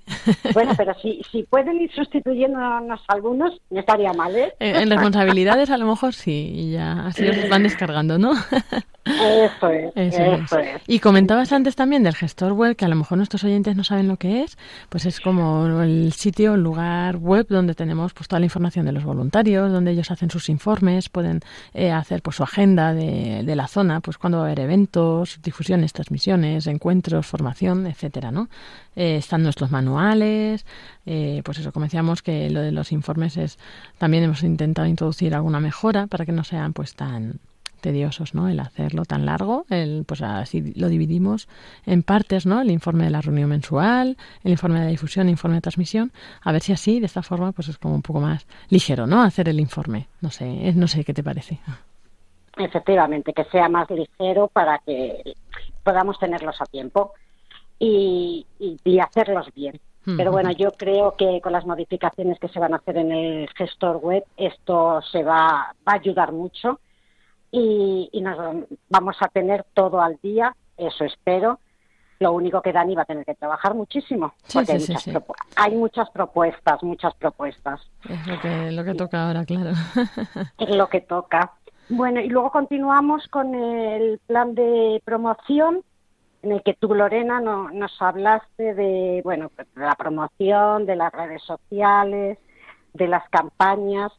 Bueno, 0.54 0.74
pero 0.78 0.94
si, 1.02 1.22
si 1.32 1.44
pueden 1.44 1.82
ir 1.82 1.92
sustituyéndonos 1.94 3.02
algunos, 3.08 3.60
no 3.72 3.80
estaría 3.80 4.14
mal, 4.14 4.36
¿eh? 4.36 4.54
En 4.60 4.76
en 4.76 4.90
responsabilidades 4.90 5.70
a 5.72 5.78
lo 5.78 5.88
mejor 5.88 6.14
sí, 6.14 6.52
y 6.54 6.72
ya 6.74 7.08
así 7.08 7.28
os 7.28 7.50
van 7.50 7.64
descargando, 7.64 8.18
¿no? 8.18 8.34
Eso 9.06 9.70
es, 9.70 9.92
Eso 9.96 10.22
eso, 10.22 10.60
es. 10.60 10.68
es. 10.76 10.82
Y 10.88 11.00
comentabas 11.00 11.52
antes 11.52 11.76
también 11.76 12.04
del 12.04 12.16
gestor 12.16 12.54
web, 12.54 12.76
que 12.76 12.86
a 12.86 12.88
lo 12.88 12.96
mejor 12.96 13.18
nuestros 13.18 13.44
oyentes 13.44 13.76
no 13.76 13.84
saben 13.84 14.08
lo 14.08 14.18
que 14.18 14.42
es, 14.42 14.58
pues 14.90 15.06
es 15.06 15.20
como 15.20 15.82
el 15.84 16.12
sitio, 16.14 16.56
el 16.56 16.64
lugar 16.64 17.18
web 17.18 17.46
donde 17.48 17.76
tenemos 17.76 18.14
pues 18.14 18.28
toda 18.28 18.40
la 18.40 18.48
información 18.48 18.86
de 18.86 18.92
los 18.92 19.04
voluntarios, 19.04 19.72
donde 19.72 19.92
ellos 19.92 20.10
hacen 20.10 20.32
sus 20.32 20.50
informes, 20.50 21.10
pueden 21.10 21.42
eh, 21.74 21.92
hacer 21.92 22.24
pues 22.24 22.38
su 22.38 22.44
agenda 22.44 22.94
de, 22.94 23.44
de 23.44 23.56
la 23.56 23.68
zona, 23.68 24.02
pues 24.02 24.18
cuando 24.18 24.40
va 24.40 24.46
a 24.46 24.48
haber 24.48 24.62
eventos, 24.62 25.40
difusiones, 25.44 25.94
transmisiones, 25.94 26.66
encuentros, 26.68 27.28
formación, 27.28 27.86
etcétera, 27.86 28.32
¿no? 28.32 28.50
Eh, 28.96 29.18
están 29.18 29.44
nuestros 29.44 29.72
manuales, 29.72 30.66
eh, 31.06 31.42
pues 31.44 31.60
eso, 31.60 31.72
como 31.72 31.86
decíamos 31.86 32.22
que 32.22 32.50
lo 32.50 32.62
de 32.62 32.72
los 32.72 32.92
informes 32.92 33.38
es, 33.38 33.60
también 33.98 34.24
hemos 34.24 34.42
intentado 34.42 34.88
introducir 34.88 35.36
alguna 35.36 35.60
mejora 35.60 36.08
para 36.08 36.26
que 36.26 36.32
no 36.32 36.44
sean 36.44 36.74
pues 36.74 36.96
tan 36.96 37.40
tediosos, 37.86 38.34
¿no? 38.34 38.50
El 38.50 38.60
hacerlo 38.60 39.06
tan 39.06 39.26
largo, 39.28 39.66
el, 39.70 40.06
pues 40.08 40.22
así 40.24 40.74
lo 40.76 40.90
dividimos 40.90 41.48
en 41.86 42.02
partes, 42.02 42.46
¿no? 42.48 42.62
El 42.62 42.72
informe 42.72 43.04
de 43.04 43.12
la 43.12 43.22
reunión 43.22 43.48
mensual, 43.50 44.18
el 44.44 44.52
informe 44.52 44.80
de 44.80 44.86
la 44.86 44.92
difusión, 44.92 45.28
el 45.28 45.32
informe 45.32 45.58
de 45.58 45.62
transmisión, 45.62 46.12
a 46.42 46.52
ver 46.52 46.62
si 46.62 46.74
así, 46.74 47.00
de 47.00 47.06
esta 47.06 47.22
forma, 47.22 47.52
pues 47.52 47.68
es 47.70 47.78
como 47.78 47.94
un 47.94 48.02
poco 48.02 48.20
más 48.22 48.48
ligero, 48.70 49.06
¿no? 49.06 49.22
Hacer 49.22 49.48
el 49.50 49.60
informe, 49.60 50.08
no 50.22 50.32
sé, 50.32 50.74
no 50.74 50.88
sé 50.88 51.04
qué 51.06 51.14
te 51.14 51.24
parece. 51.24 51.60
Efectivamente, 52.58 53.34
que 53.34 53.44
sea 53.46 53.70
más 53.70 53.88
ligero 53.92 54.48
para 54.48 54.80
que 54.80 55.36
podamos 55.84 56.18
tenerlos 56.18 56.56
a 56.62 56.66
tiempo 56.66 57.14
y, 57.78 58.46
y- 58.60 58.78
y 58.84 59.00
hacerlos 59.00 59.48
bien. 59.56 59.80
Pero 60.18 60.32
bueno, 60.32 60.52
yo 60.52 60.70
creo 60.72 61.16
que 61.16 61.42
con 61.42 61.52
las 61.52 61.66
modificaciones 61.66 62.38
que 62.40 62.48
se 62.50 62.60
van 62.60 62.74
a 62.74 62.78
hacer 62.78 62.98
en 62.98 63.12
el 63.12 63.50
gestor 63.58 63.98
web, 63.98 64.24
esto 64.38 65.02
se 65.12 65.24
va, 65.24 65.74
va 65.88 65.92
a 65.94 65.96
ayudar 65.96 66.32
mucho 66.32 66.80
y, 67.60 68.10
y 68.12 68.22
nos 68.22 68.38
vamos 68.90 69.16
a 69.22 69.28
tener 69.30 69.66
todo 69.74 70.02
al 70.02 70.18
día, 70.22 70.56
eso 70.78 71.06
espero. 71.06 71.60
Lo 72.20 72.32
único 72.32 72.62
que 72.62 72.72
Dani 72.72 72.96
va 72.96 73.02
a 73.02 73.06
tener 73.06 73.26
que 73.26 73.36
trabajar 73.36 73.74
muchísimo, 73.76 74.34
Sí, 74.44 74.58
porque 74.60 74.80
sí, 74.80 74.94
hay, 74.94 75.00
sí, 75.00 75.12
muchas 75.12 75.24
hay 75.58 75.76
muchas 75.76 76.10
propuestas, 76.12 76.82
muchas 76.84 77.14
propuestas. 77.16 77.82
Es 78.10 78.26
lo 78.28 78.40
que, 78.40 78.72
lo 78.72 78.84
que 78.86 78.94
toca 78.94 79.28
ahora, 79.28 79.46
claro. 79.46 79.72
Es 80.60 80.76
lo 80.76 80.88
que 80.88 81.02
toca. 81.02 81.52
Bueno, 81.90 82.20
y 82.22 82.30
luego 82.30 82.52
continuamos 82.52 83.28
con 83.28 83.54
el 83.54 84.20
plan 84.28 84.56
de 84.56 85.02
promoción 85.06 85.82
en 86.42 86.52
el 86.54 86.64
que 86.64 86.74
tú, 86.74 86.94
Lorena, 86.94 87.40
no- 87.42 87.70
nos 87.72 88.02
hablaste 88.02 88.74
de, 88.76 89.22
bueno, 89.24 89.50
pues, 89.56 89.68
de 89.76 89.82
la 89.82 89.96
promoción, 89.96 90.86
de 90.86 90.96
las 90.96 91.12
redes 91.12 91.42
sociales, 91.44 92.38
de 92.94 93.08
las 93.08 93.28
campañas. 93.30 94.12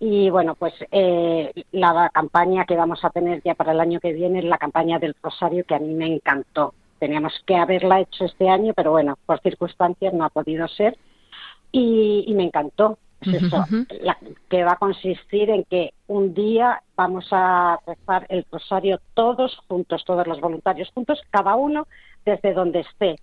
Y 0.00 0.30
bueno, 0.30 0.54
pues 0.54 0.74
eh, 0.92 1.52
la 1.72 2.08
campaña 2.10 2.64
que 2.64 2.76
vamos 2.76 3.04
a 3.04 3.10
tener 3.10 3.42
ya 3.42 3.54
para 3.54 3.72
el 3.72 3.80
año 3.80 3.98
que 4.00 4.12
viene 4.12 4.38
es 4.38 4.44
la 4.44 4.58
campaña 4.58 4.98
del 4.98 5.16
Rosario, 5.22 5.64
que 5.64 5.74
a 5.74 5.80
mí 5.80 5.92
me 5.94 6.06
encantó. 6.06 6.72
Teníamos 7.00 7.32
que 7.46 7.56
haberla 7.56 8.00
hecho 8.00 8.24
este 8.24 8.48
año, 8.48 8.74
pero 8.74 8.92
bueno, 8.92 9.16
por 9.26 9.40
circunstancias 9.40 10.14
no 10.14 10.24
ha 10.24 10.30
podido 10.30 10.68
ser. 10.68 10.96
Y, 11.72 12.24
y 12.26 12.34
me 12.34 12.44
encantó. 12.44 12.98
Es 13.20 13.34
eso, 13.42 13.64
la- 14.00 14.16
que 14.48 14.62
va 14.62 14.72
a 14.74 14.76
consistir 14.76 15.50
en 15.50 15.64
que 15.64 15.92
un 16.06 16.34
día 16.34 16.80
vamos 16.96 17.26
a 17.32 17.80
rezar 17.84 18.24
el 18.28 18.46
rosario 18.52 19.00
todos 19.14 19.58
juntos, 19.66 20.04
todos 20.04 20.24
los 20.28 20.40
voluntarios 20.40 20.88
juntos, 20.94 21.20
cada 21.30 21.56
uno 21.56 21.88
desde 22.24 22.54
donde 22.54 22.80
esté, 22.80 23.16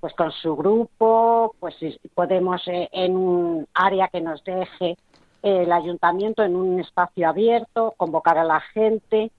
pues 0.00 0.12
con 0.14 0.32
su 0.32 0.56
grupo, 0.56 1.54
pues 1.60 1.76
si 1.76 1.96
podemos 2.12 2.66
eh, 2.66 2.88
en 2.90 3.16
un 3.16 3.68
área 3.72 4.08
que 4.08 4.20
nos 4.20 4.42
deje 4.42 4.96
el 5.46 5.70
ayuntamiento, 5.70 6.42
en 6.42 6.56
un 6.56 6.80
espacio 6.80 7.28
abierto, 7.28 7.94
convocar 7.96 8.36
a 8.36 8.42
la 8.44 8.58
gente 8.60 9.30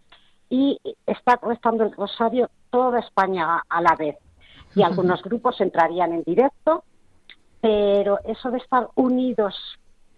y 0.49 0.79
estar 1.05 1.37
rezando 1.43 1.83
el 1.83 1.91
rosario 1.91 2.49
toda 2.69 2.99
España 2.99 3.55
a- 3.57 3.63
a 3.67 3.81
la 3.81 3.93
vez. 3.95 4.15
Y 4.73 4.83
algunos 4.83 5.21
grupos 5.27 5.59
entrarían 5.59 6.13
en 6.13 6.23
directo, 6.23 6.83
pero 7.59 8.19
eso 8.23 8.51
de 8.51 8.57
estar 8.59 8.87
unidos 8.95 9.55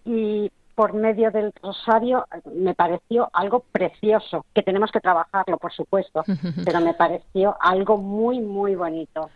y 0.05 0.51
por 0.75 0.93
medio 0.93 1.31
del 1.31 1.51
rosario 1.61 2.25
eh, 2.33 2.41
me 2.53 2.73
pareció 2.75 3.29
algo 3.33 3.61
precioso, 3.71 4.45
que 4.53 4.61
tenemos 4.61 4.91
que 4.91 4.99
trabajarlo, 5.01 5.57
por 5.57 5.73
supuesto, 5.73 6.23
pero 6.65 6.79
me 6.81 6.93
pareció 6.93 7.57
algo 7.59 7.97
muy, 7.97 8.39
muy 8.39 8.75
bonito. 8.75 9.29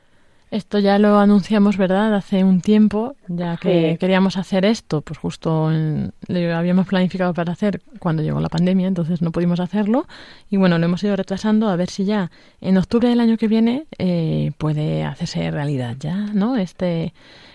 Esto 0.53 0.77
ya 0.77 0.99
lo 0.99 1.17
anunciamos, 1.17 1.77
¿verdad? 1.77 2.13
Hace 2.13 2.43
un 2.43 2.61
tiempo, 2.61 3.15
ya 3.27 3.57
que 3.57 3.93
Sí. 3.93 3.97
queríamos 3.97 4.37
hacer 4.37 4.65
esto, 4.65 5.01
pues 5.01 5.17
justo 5.17 5.71
en- 5.71 6.13
lo 6.27 6.55
habíamos 6.55 6.85
planificado 6.85 7.33
para 7.33 7.53
hacer 7.53 7.81
cuando 7.97 8.21
llegó 8.21 8.39
la 8.39 8.49
pandemia, 8.49 8.87
entonces 8.87 9.23
no 9.23 9.31
pudimos 9.31 9.59
hacerlo. 9.59 10.05
Y 10.51 10.57
bueno, 10.57 10.77
lo 10.77 10.85
hemos 10.85 11.03
ido 11.03 11.15
retrasando 11.15 11.69
a 11.69 11.75
ver 11.75 11.89
si 11.89 12.05
ya 12.05 12.29
en 12.61 12.77
octubre 12.77 13.09
del 13.09 13.19
año 13.19 13.37
que 13.37 13.47
viene 13.47 13.85
eh, 13.97 14.51
puede 14.59 15.03
hacerse 15.03 15.49
realidad 15.49 15.95
ya, 15.99 16.17
¿no? 16.35 16.55
Este, 16.55 17.13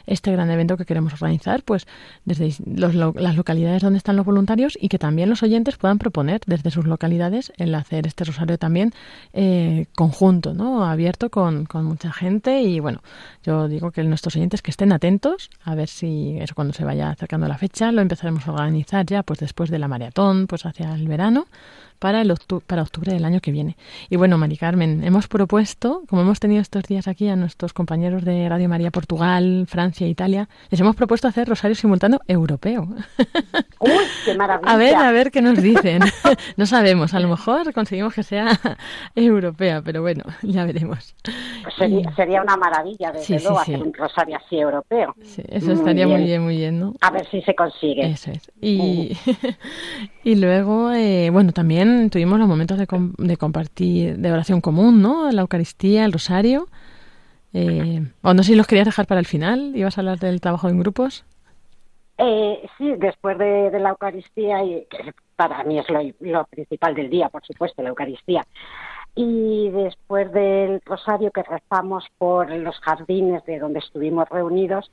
este 0.08 0.32
gran 0.32 0.50
evento 0.50 0.76
que 0.76 0.84
queremos 0.84 1.12
organizar, 1.14 1.62
pues 1.62 1.86
desde 2.24 2.52
los 2.66 2.94
lo- 2.94 3.14
las 3.16 3.36
localidades 3.36 3.82
donde 3.82 3.98
están 3.98 4.16
los 4.16 4.26
voluntarios 4.26 4.76
y 4.80 4.88
que 4.88 4.98
también 4.98 5.28
los 5.28 5.42
oyentes 5.42 5.76
puedan 5.76 5.98
proponer 5.98 6.40
desde 6.46 6.70
sus 6.70 6.86
localidades 6.86 7.52
el 7.56 7.74
hacer 7.74 8.06
este 8.06 8.24
rosario 8.24 8.58
también 8.58 8.92
eh, 9.32 9.86
conjunto, 9.94 10.54
¿no? 10.54 10.84
Abierto 10.84 11.30
con, 11.30 11.66
con 11.66 11.84
mucha 11.84 12.12
gente 12.12 12.62
y 12.62 12.80
bueno, 12.80 13.02
yo 13.44 13.68
digo 13.68 13.90
que 13.90 14.02
nuestros 14.04 14.36
oyentes 14.36 14.62
que 14.62 14.70
estén 14.70 14.92
atentos 14.92 15.50
a 15.64 15.74
ver 15.74 15.88
si 15.88 16.36
eso 16.40 16.54
cuando 16.54 16.72
se 16.74 16.84
vaya 16.84 17.10
acercando 17.10 17.46
la 17.48 17.58
fecha 17.58 17.92
lo 17.92 18.00
empezaremos 18.02 18.46
a 18.48 18.52
organizar 18.52 19.04
ya 19.06 19.22
pues 19.22 19.38
después 19.38 19.70
de 19.70 19.78
la 19.78 19.88
maratón, 19.88 20.46
pues 20.46 20.66
hacia 20.66 20.94
el 20.94 21.06
verano 21.06 21.46
para 21.98 22.20
el 22.22 22.30
octu- 22.30 22.62
para 22.66 22.82
octubre 22.82 23.12
del 23.12 23.24
año 23.24 23.40
que 23.40 23.50
viene. 23.52 23.76
Y 24.10 24.16
bueno, 24.16 24.38
Mari 24.38 24.56
Carmen, 24.56 25.02
hemos 25.04 25.28
propuesto, 25.28 26.02
como 26.08 26.22
hemos 26.22 26.40
tenido 26.40 26.60
estos 26.62 26.84
días 26.84 27.08
aquí 27.08 27.28
a 27.28 27.36
nuestros 27.36 27.72
compañeros 27.72 28.24
de 28.24 28.48
Radio 28.48 28.68
María 28.68 28.90
Portugal, 28.90 29.66
Francia 29.68 30.06
Italia, 30.06 30.48
les 30.70 30.80
hemos 30.80 30.96
propuesto 30.96 31.28
hacer 31.28 31.48
rosario 31.48 31.74
simultáneo 31.74 32.20
europeo. 32.28 32.88
¡Uy, 33.80 33.90
qué 34.24 34.34
maravilla! 34.34 34.72
A 34.72 34.76
ver, 34.76 34.96
a 34.96 35.10
ver 35.12 35.30
qué 35.30 35.42
nos 35.42 35.60
dicen. 35.62 36.02
no 36.56 36.66
sabemos, 36.66 37.14
a 37.14 37.20
lo 37.20 37.28
mejor 37.28 37.72
conseguimos 37.72 38.14
que 38.14 38.22
sea 38.22 38.58
europea, 39.14 39.82
pero 39.84 40.02
bueno, 40.02 40.24
ya 40.42 40.64
veremos. 40.64 41.14
Pues 41.62 41.74
sería, 41.76 42.14
sería 42.14 42.42
una 42.42 42.56
maravilla, 42.56 43.12
desde 43.12 43.38
Sí, 43.38 43.44
luego, 43.44 43.64
sí. 43.64 43.72
hacer 43.74 43.86
un 43.86 43.92
rosario 43.94 44.36
así 44.36 44.56
europeo. 44.58 45.14
Sí, 45.22 45.42
eso 45.48 45.72
estaría 45.72 46.06
muy 46.06 46.22
bien, 46.24 46.42
muy 46.42 46.56
bien, 46.56 46.78
¿no? 46.80 46.94
A 47.00 47.10
ver 47.10 47.26
si 47.30 47.42
se 47.42 47.54
consigue. 47.54 48.06
Eso 48.06 48.30
es. 48.30 48.50
Y, 48.60 49.16
y 50.24 50.34
luego, 50.36 50.92
eh, 50.92 51.30
bueno, 51.30 51.52
también 51.52 51.87
tuvimos 52.10 52.38
los 52.38 52.48
momentos 52.48 52.78
de, 52.78 52.86
com- 52.86 53.14
de 53.18 53.36
compartir, 53.36 54.18
de 54.18 54.32
oración 54.32 54.60
común, 54.60 55.02
¿no? 55.02 55.30
La 55.30 55.42
Eucaristía, 55.42 56.04
el 56.04 56.12
Rosario. 56.12 56.66
Eh, 57.52 58.02
o 58.22 58.34
no 58.34 58.42
sé 58.42 58.52
si 58.52 58.56
los 58.56 58.66
querías 58.66 58.86
dejar 58.86 59.06
para 59.06 59.20
el 59.20 59.26
final. 59.26 59.72
¿Ibas 59.74 59.98
a 59.98 60.00
hablar 60.00 60.18
del 60.18 60.40
trabajo 60.40 60.68
en 60.68 60.78
grupos? 60.78 61.24
Eh, 62.18 62.68
sí, 62.76 62.94
después 62.98 63.38
de, 63.38 63.70
la 63.78 63.90
Eucaristía, 63.90 64.64
y 64.64 64.86
que 64.90 65.12
para 65.36 65.62
mí 65.62 65.78
es 65.78 65.86
lo, 65.88 66.44
principal 66.46 66.94
del 66.94 67.10
día, 67.10 67.28
por 67.28 67.46
supuesto, 67.46 67.82
la 67.82 67.90
Eucaristía. 67.90 68.44
Y 69.14 69.70
después 69.70 70.30
del 70.32 70.80
rosario 70.84 71.30
que 71.30 71.42
rezamos 71.42 72.04
por 72.18 72.50
los 72.50 72.78
jardines 72.80 73.44
de 73.46 73.58
donde 73.58 73.78
estuvimos 73.78 74.28
reunidos, 74.28 74.90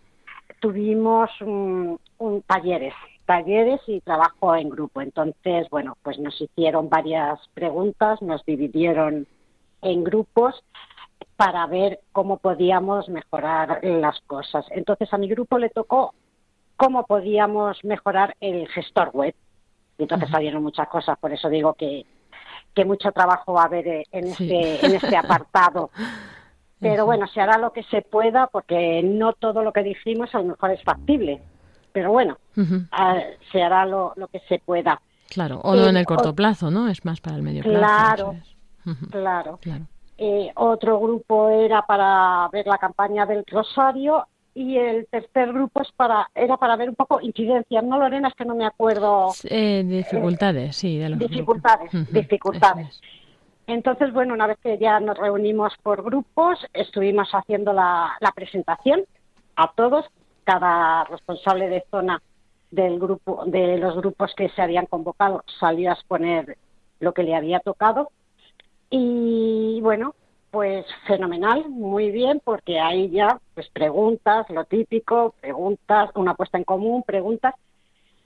tuvimos 0.60 1.30
un, 1.42 2.00
un 2.20 2.42
talleres, 2.44 2.94
talleres 3.26 3.82
y 3.88 4.02
trabajo 4.02 4.56
en 4.56 4.70
grupo. 4.70 5.02
Entonces, 5.02 5.68
bueno, 5.70 5.98
pues 6.04 6.20
nos 6.20 6.40
hicieron 6.40 6.90
varias 6.90 7.40
preguntas, 7.54 8.22
nos 8.22 8.44
dividieron 8.46 9.28
en 9.82 10.04
grupos 10.04 10.64
para 11.36 11.66
ver 11.68 12.00
cómo 12.12 12.38
podíamos 12.38 13.10
mejorar 13.10 13.80
las 13.84 14.20
cosas. 14.22 14.66
Entonces, 14.72 15.14
a 15.14 15.18
mi 15.18 15.28
grupo 15.28 15.58
le 15.58 15.70
tocó 15.70 16.14
cómo 16.78 17.06
podíamos 17.06 17.84
mejorar 17.84 18.36
el 18.40 18.68
gestor 18.70 19.10
web. 19.14 19.36
Y 19.98 20.04
entonces 20.04 20.30
salieron 20.30 20.62
muchas 20.64 20.88
cosas, 20.90 21.18
por 21.20 21.32
eso 21.32 21.50
digo 21.50 21.74
que, 21.74 22.06
que 22.74 22.84
mucho 22.86 23.12
trabajo 23.14 23.54
va 23.54 23.64
a 23.64 23.66
haber 23.66 24.06
en, 24.12 24.34
Sí. 24.34 24.54
este, 24.54 24.86
en 24.86 24.96
este 24.96 25.16
apartado. 25.18 25.90
Pero 26.80 27.06
bueno, 27.06 27.26
se 27.28 27.40
hará 27.40 27.58
lo 27.58 27.72
que 27.72 27.84
se 27.84 28.02
pueda 28.02 28.48
porque 28.48 29.02
no 29.04 29.32
todo 29.34 29.64
lo 29.64 29.72
que 29.72 29.84
dijimos 29.84 30.36
a 30.36 30.40
lo 30.40 30.46
mejor 30.50 30.72
es 30.72 30.84
factible. 30.84 31.42
Pero 31.96 32.12
bueno, 32.12 32.38
ah, 32.92 33.18
se 33.54 33.64
hará 33.64 33.86
lo, 33.86 34.12
lo 34.18 34.28
que 34.28 34.42
se 34.50 34.60
pueda. 34.60 35.00
Claro, 35.30 35.62
o 35.64 35.74
no 35.76 35.84
en 35.88 35.96
el 35.96 36.02
Eh, 36.04 36.06
corto 36.06 36.32
o- 36.32 36.36
plazo, 36.36 36.70
¿no? 36.70 36.90
Es 36.90 37.06
más 37.06 37.22
para 37.22 37.38
el 37.38 37.42
medio 37.42 37.64
plazo. 37.64 37.80
Claro. 37.80 38.36
Claro. 39.12 39.60
Claro. 39.62 39.86
Eh, 40.18 40.52
otro 40.56 41.00
grupo 41.00 41.50
era 41.50 41.82
para 41.84 42.50
ver 42.52 42.68
la 42.68 42.78
campaña 42.78 43.26
del 43.26 43.46
Rosario 43.48 44.28
y 44.54 44.78
el 44.78 45.08
tercer 45.08 45.54
grupo 45.54 45.82
es 45.82 45.92
para 45.94 46.30
era 46.36 46.58
para 46.58 46.76
ver 46.76 46.90
un 46.90 46.96
poco 46.96 47.22
incidencias. 47.22 47.82
No, 47.84 47.98
Lorena, 47.98 48.28
es 48.28 48.34
que 48.36 48.44
no 48.46 48.56
me 48.56 48.66
acuerdo. 48.66 49.32
Eh, 49.46 49.84
dificultades, 49.86 50.76
sí, 50.76 50.98
de 50.98 51.10
los. 51.10 51.20
Dificultades, 51.20 51.92
dificultades. 52.12 52.88
es. 52.90 53.02
Entonces, 53.68 54.12
bueno, 54.14 54.34
una 54.34 54.48
vez 54.48 54.58
que 54.62 54.78
ya 54.78 55.00
nos 55.00 55.18
reunimos 55.18 55.74
por 55.82 56.04
grupos, 56.04 56.60
estuvimos 56.74 57.30
haciendo 57.32 57.72
la, 57.74 58.12
la 58.20 58.32
presentación 58.32 59.02
a 59.56 59.72
todos, 59.72 60.06
cada 60.46 61.04
responsable 61.06 61.68
de 61.68 61.84
zona 61.92 62.22
del 62.72 63.00
grupo, 63.00 63.44
de 63.46 63.78
los 63.78 63.96
grupos 63.98 64.34
que 64.36 64.50
se 64.50 64.62
habían 64.62 64.86
convocado, 64.86 65.44
salió 65.60 65.90
a 65.90 65.94
exponer 65.94 66.58
lo 67.00 67.14
que 67.14 67.24
le 67.24 67.36
había 67.36 67.60
tocado. 67.60 68.12
Y 68.90 69.80
bueno, 69.82 70.16
pues 70.52 70.86
fenomenal, 71.06 71.70
muy 71.70 72.12
bien, 72.12 72.42
porque 72.42 72.80
ahí 72.80 73.10
ya, 73.10 73.42
pues 73.54 73.68
preguntas, 73.70 74.50
lo 74.50 74.64
típico, 74.64 75.36
preguntas, 75.42 76.12
una 76.16 76.34
puesta 76.36 76.58
en 76.58 76.64
común, 76.64 77.04
preguntas, 77.04 77.56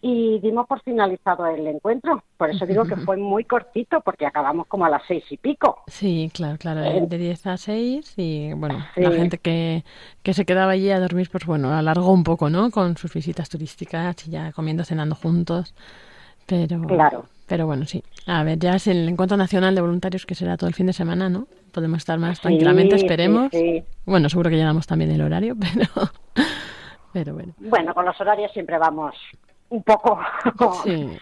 y 0.02 0.40
dimos 0.40 0.66
por 0.68 0.82
finalizado 0.82 1.46
el 1.48 1.68
encuentro. 1.68 2.24
Por 2.38 2.50
eso 2.50 2.66
digo 2.66 2.86
que 2.86 2.96
fue 2.98 3.18
muy 3.18 3.44
cortito, 3.44 4.00
porque 4.02 4.26
acabamos 4.26 4.68
como 4.68 4.86
a 4.86 4.90
las 4.90 5.02
seis 5.08 5.24
y 5.30 5.38
pico. 5.38 5.84
Sí, 5.88 6.32
claro, 6.34 6.58
claro, 6.58 6.84
Eh, 6.84 7.06
de 7.08 7.18
10 7.18 7.48
a 7.48 7.58
6 7.58 8.14
y 8.18 8.54
bueno, 8.54 8.86
sí. 8.96 9.02
la 9.02 9.12
gente 9.12 9.38
que, 9.40 9.84
que 10.24 10.34
se 10.34 10.46
quedaba 10.46 10.72
allí 10.72 10.90
a 10.92 11.00
dormir, 11.00 11.30
pues 11.32 11.46
bueno, 11.46 11.74
alargó 11.74 12.12
un 12.14 12.24
poco, 12.24 12.50
¿no? 12.50 12.72
Con 12.72 12.96
sus 12.98 13.14
visitas 13.14 13.50
turísticas 13.50 14.26
y 14.28 14.32
ya 14.32 14.52
comiendo, 14.54 14.84
cenando 14.86 15.16
juntos, 15.16 15.74
pero... 16.46 16.82
Claro. 16.84 17.26
Pero 17.48 17.66
bueno, 17.66 17.86
sí. 17.86 18.04
A 18.28 18.44
ver, 18.44 18.60
ya 18.60 18.76
es 18.76 18.86
el 18.86 19.10
Encuentro 19.10 19.36
Nacional 19.36 19.74
de 19.74 19.82
Voluntarios 19.82 20.26
que 20.28 20.36
será 20.36 20.56
todo 20.56 20.68
el 20.68 20.76
fin 20.76 20.86
de 20.86 20.94
semana, 20.94 21.30
¿no? 21.30 21.48
Podemos 21.74 21.98
estar 21.98 22.20
más 22.20 22.40
tranquilamente, 22.40 22.96
Sí, 22.98 23.04
esperemos. 23.06 23.50
sí. 23.52 23.84
Bueno, 24.06 24.30
seguro 24.30 24.52
que 24.52 24.56
llenamos 24.56 24.86
también 24.86 25.10
el 25.12 25.22
horario, 25.22 25.56
pero... 25.60 26.12
Pero 27.12 27.34
bueno, 27.34 27.54
Bueno, 27.58 27.94
con 27.96 28.06
los 28.06 28.20
horarios 28.22 28.52
siempre 28.54 28.78
vamos 28.78 29.16
un 29.70 29.84
poco 29.84 30.20
sí. 30.84 31.18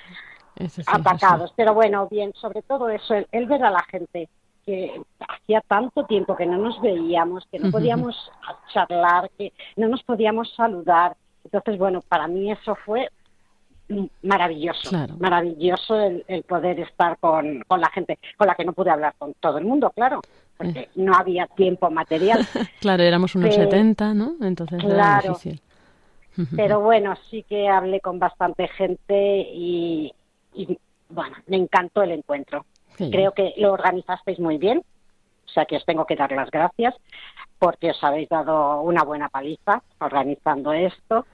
Sí, 0.70 0.82
atacados. 0.88 1.54
Pero 1.56 1.74
bueno, 1.76 2.08
bien, 2.10 2.34
sobre 2.34 2.64
todo 2.64 2.90
eso, 2.90 3.14
el, 3.14 3.28
el 3.32 3.46
ver 3.46 3.64
a 3.64 3.70
la 3.70 3.84
gente 3.84 4.28
que 4.66 5.00
hacía 5.20 5.62
tanto 5.62 6.04
tiempo 6.06 6.36
que 6.36 6.46
no 6.48 6.58
nos 6.58 6.82
veíamos, 6.82 7.46
que 7.52 7.60
no 7.60 7.70
podíamos 7.72 8.32
charlar, 8.74 9.30
que 9.38 9.54
no 9.76 9.88
nos 9.88 10.02
podíamos 10.04 10.52
saludar. 10.56 11.16
Entonces, 11.46 11.78
bueno, 11.78 12.02
para 12.02 12.28
mí 12.28 12.52
eso 12.52 12.76
fue 12.86 13.10
maravilloso, 14.24 14.90
Claro. 14.90 15.16
maravilloso 15.20 15.98
el, 16.00 16.26
el 16.28 16.44
poder 16.44 16.80
estar 16.82 17.18
con, 17.20 17.64
con 17.68 17.80
la 17.80 17.90
gente, 17.90 18.20
con 18.36 18.48
la 18.48 18.56
que 18.56 18.66
no 18.66 18.74
pude 18.74 18.90
hablar 18.90 19.14
con 19.18 19.34
todo 19.40 19.58
el 19.60 19.66
mundo, 19.66 19.92
claro, 19.92 20.20
porque 20.58 20.90
no 20.96 21.14
había 21.16 21.48
tiempo 21.48 21.90
material. 21.90 22.46
Claro, 22.82 23.04
éramos 23.04 23.36
unos 23.36 23.54
Sí. 23.54 23.62
70, 23.62 24.14
¿no? 24.14 24.34
Entonces 24.42 24.84
era 24.84 25.22
difícil. 25.22 25.62
Pero 26.56 26.80
bueno, 26.82 27.16
sí 27.30 27.44
que 27.44 27.68
hablé 27.68 28.02
con 28.02 28.20
bastante 28.20 28.68
gente 28.68 29.48
y, 29.52 30.14
y, 30.54 30.78
bueno, 31.10 31.36
me 31.48 31.58
encantó 31.58 32.04
el 32.04 32.12
encuentro. 32.12 32.66
Sí. 32.98 33.10
Creo 33.12 33.34
que 33.34 33.54
lo 33.58 33.74
organizasteis 33.74 34.40
muy 34.40 34.58
bien, 34.58 34.80
o 34.80 35.50
sea 35.50 35.66
que 35.66 35.78
os 35.78 35.86
tengo 35.86 36.06
que 36.06 36.16
dar 36.16 36.32
las 36.32 36.50
gracias 36.50 36.96
porque 37.60 37.92
os 37.92 38.04
habéis 38.04 38.30
dado 38.30 38.82
una 38.82 39.04
buena 39.04 39.30
paliza 39.30 39.82
organizando 40.00 40.74
esto. 40.74 41.26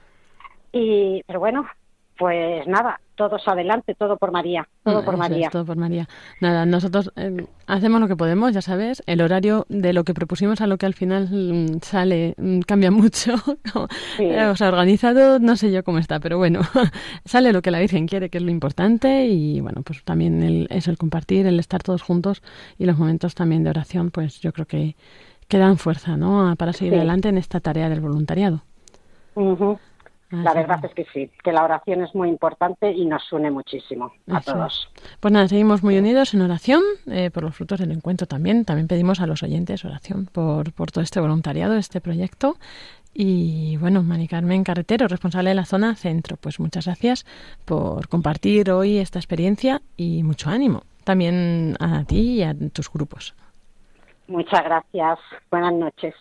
Y, 0.71 1.21
pero 1.27 1.39
bueno, 1.39 1.65
pues 2.17 2.65
nada, 2.67 2.99
todos 3.15 3.47
adelante, 3.47 3.95
todo 3.95 4.17
por 4.17 4.31
María, 4.31 4.67
todo 4.83 5.01
Mm, 5.01 5.05
por 5.05 5.13
es, 5.15 5.19
María. 5.19 5.49
todo 5.49 5.65
por 5.65 5.77
María. 5.77 6.07
Nada, 6.41 6.65
nosotros 6.65 7.11
eh, 7.15 7.45
hacemos 7.67 7.99
lo 8.01 8.07
que 8.07 8.15
podemos, 8.15 8.53
ya 8.53 8.61
sabes. 8.61 9.03
El 9.05 9.21
horario 9.21 9.65
de 9.69 9.93
lo 9.93 10.03
que 10.03 10.13
propusimos 10.13 10.61
a 10.61 10.67
lo 10.67 10.77
que 10.77 10.85
al 10.85 10.93
final 10.93 11.27
mm, 11.31 11.79
sale 11.81 12.33
mm, 12.37 12.59
cambia 12.61 12.91
mucho. 12.91 13.35
Sí. 14.17 14.23
Eh, 14.23 14.45
o 14.47 14.55
sea, 14.55 14.69
organizado 14.69 15.39
no 15.39 15.55
sé 15.55 15.71
yo 15.71 15.83
cómo 15.83 15.99
está, 15.99 16.19
pero 16.19 16.37
bueno, 16.37 16.61
sale 17.25 17.51
lo 17.53 17.61
que 17.61 17.71
la 17.71 17.79
Virgen 17.79 18.07
quiere, 18.07 18.29
que 18.29 18.37
es 18.39 18.43
lo 18.43 18.51
importante. 18.51 19.27
Y 19.27 19.61
bueno, 19.61 19.81
pues 19.83 20.03
también 20.03 20.41
el, 20.43 20.67
eso, 20.71 20.91
el 20.91 20.97
compartir, 20.97 21.45
el 21.47 21.59
estar 21.59 21.83
todos 21.83 22.01
juntos 22.01 22.41
y 22.77 22.85
los 22.85 22.97
momentos 22.97 23.35
también 23.35 23.63
de 23.63 23.69
oración, 23.69 24.11
pues 24.11 24.39
yo 24.41 24.51
creo 24.53 24.65
que, 24.65 24.95
que 25.47 25.57
dan 25.57 25.77
fuerza, 25.77 26.17
¿no? 26.17 26.55
Para 26.57 26.73
seguir 26.73 26.93
Sí. 26.93 26.97
adelante 26.97 27.29
en 27.29 27.37
esta 27.37 27.59
tarea 27.59 27.89
del 27.89 28.01
voluntariado. 28.01 28.61
Ujú. 29.35 29.77
La 30.33 30.51
Así 30.51 30.59
verdad 30.59 30.83
es 30.83 30.93
que 30.93 31.05
sí, 31.13 31.29
que 31.43 31.51
la 31.51 31.63
oración 31.63 32.03
es 32.03 32.15
muy 32.15 32.27
importante 32.27 32.91
y 32.91 33.05
nos 33.05 33.31
une 33.31 33.51
muchísimo 33.51 34.11
a 34.31 34.41
todos. 34.41 34.89
Pues 35.19 35.31
nada, 35.31 35.47
seguimos 35.47 35.83
muy 35.83 35.97
unidos 35.97 36.33
en 36.33 36.41
oración 36.41 36.81
eh, 37.05 37.29
por 37.29 37.43
los 37.43 37.55
frutos 37.55 37.79
del 37.79 37.91
encuentro 37.91 38.25
también. 38.25 38.65
También 38.65 38.87
pedimos 38.87 39.21
a 39.21 39.27
los 39.27 39.43
oyentes 39.43 39.85
oración 39.85 40.25
por, 40.25 40.73
por 40.73 40.91
todo 40.91 41.03
este 41.03 41.19
voluntariado, 41.19 41.75
este 41.75 42.01
proyecto. 42.01 42.55
Y 43.13 43.77
bueno, 43.77 44.01
Mari 44.01 44.27
Carmen 44.27 44.63
Carretero, 44.63 45.07
responsable 45.07 45.49
de 45.49 45.55
la 45.55 45.65
zona 45.65 45.93
centro, 45.93 46.35
pues 46.37 46.59
muchas 46.59 46.85
gracias 46.85 47.25
por 47.65 48.07
compartir 48.07 48.71
hoy 48.71 48.97
esta 48.97 49.19
experiencia 49.19 49.81
y 49.95 50.23
mucho 50.23 50.49
ánimo 50.49 50.81
también 51.03 51.75
a 51.79 52.03
ti 52.05 52.39
y 52.39 52.43
a 52.43 52.55
tus 52.71 52.91
grupos. 52.91 53.35
Muchas 54.27 54.63
gracias. 54.63 55.19
Buenas 55.51 55.73
noches. 55.73 56.15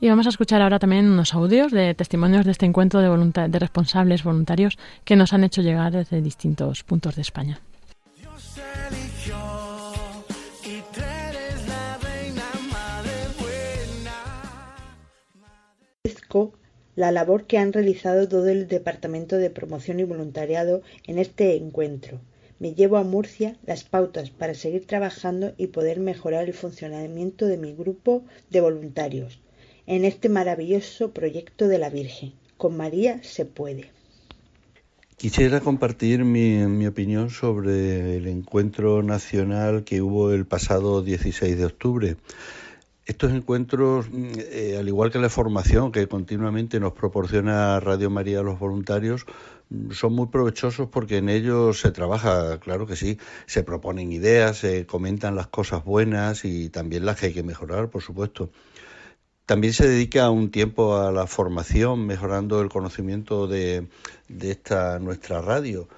Y 0.00 0.08
vamos 0.08 0.26
a 0.26 0.30
escuchar 0.30 0.62
ahora 0.62 0.78
también 0.78 1.06
unos 1.10 1.34
audios 1.34 1.70
de 1.70 1.94
testimonios 1.94 2.44
de 2.44 2.50
este 2.50 2.66
encuentro 2.66 3.00
de, 3.00 3.08
volunta- 3.08 3.48
de 3.48 3.58
responsables 3.58 4.24
voluntarios 4.24 4.78
que 5.04 5.14
nos 5.16 5.32
han 5.32 5.44
hecho 5.44 5.62
llegar 5.62 5.92
desde 5.92 6.20
distintos 6.20 6.82
puntos 6.82 7.14
de 7.16 7.22
España. 7.22 7.60
La 16.94 17.10
labor 17.10 17.44
que 17.44 17.58
han 17.58 17.72
realizado 17.72 18.28
todo 18.28 18.48
el 18.48 18.68
Departamento 18.68 19.36
de 19.36 19.50
Promoción 19.50 20.00
y 20.00 20.04
Voluntariado 20.04 20.82
en 21.06 21.18
este 21.18 21.56
encuentro. 21.56 22.20
Me 22.62 22.74
llevo 22.74 22.96
a 22.96 23.02
Murcia 23.02 23.56
las 23.66 23.82
pautas 23.82 24.30
para 24.30 24.54
seguir 24.54 24.86
trabajando 24.86 25.52
y 25.58 25.66
poder 25.66 25.98
mejorar 25.98 26.44
el 26.44 26.54
funcionamiento 26.54 27.46
de 27.46 27.56
mi 27.56 27.72
grupo 27.72 28.22
de 28.50 28.60
voluntarios 28.60 29.40
en 29.88 30.04
este 30.04 30.28
maravilloso 30.28 31.10
proyecto 31.10 31.66
de 31.66 31.78
la 31.78 31.90
Virgen. 31.90 32.34
Con 32.58 32.76
María 32.76 33.20
se 33.24 33.46
puede. 33.46 33.90
Quisiera 35.16 35.58
compartir 35.58 36.24
mi, 36.24 36.86
opinión 36.86 37.30
sobre 37.30 38.16
el 38.16 38.28
encuentro 38.28 39.02
nacional 39.02 39.82
que 39.82 40.00
hubo 40.00 40.30
el 40.30 40.46
pasado 40.46 41.02
16 41.02 41.58
de 41.58 41.64
octubre. 41.64 42.16
Estos 43.06 43.32
encuentros, 43.32 44.08
mm, 44.08 44.30
eh, 44.38 44.76
al 44.78 44.86
igual 44.86 45.10
que 45.10 45.18
la 45.18 45.28
formación 45.28 45.90
que 45.90 46.06
continuamente 46.06 46.78
nos 46.78 46.92
proporciona 46.92 47.80
Radio 47.80 48.08
María 48.08 48.38
a 48.38 48.44
los 48.44 48.60
voluntarios, 48.60 49.26
son 49.90 50.14
muy 50.14 50.26
provechosos 50.28 50.88
porque 50.88 51.18
en 51.18 51.28
ellos 51.28 51.80
se 51.80 51.90
trabaja, 51.90 52.58
claro 52.60 52.86
que 52.86 52.96
sí, 52.96 53.18
se 53.46 53.62
proponen 53.62 54.12
ideas, 54.12 54.58
se 54.58 54.86
comentan 54.86 55.36
las 55.36 55.48
cosas 55.48 55.84
buenas 55.84 56.44
y 56.44 56.68
también 56.70 57.06
las 57.06 57.18
que 57.18 57.26
hay 57.26 57.32
que 57.32 57.42
mejorar, 57.42 57.90
por 57.90 58.02
supuesto. 58.02 58.50
También 59.46 59.72
se 59.72 59.88
dedica 59.88 60.30
un 60.30 60.50
tiempo 60.50 60.96
a 60.96 61.12
la 61.12 61.26
formación, 61.26 62.06
mejorando 62.06 62.60
el 62.60 62.68
conocimiento 62.68 63.46
de, 63.46 63.88
de 64.28 64.50
esta 64.50 64.98
nuestra 64.98 65.40
radio. 65.40 65.88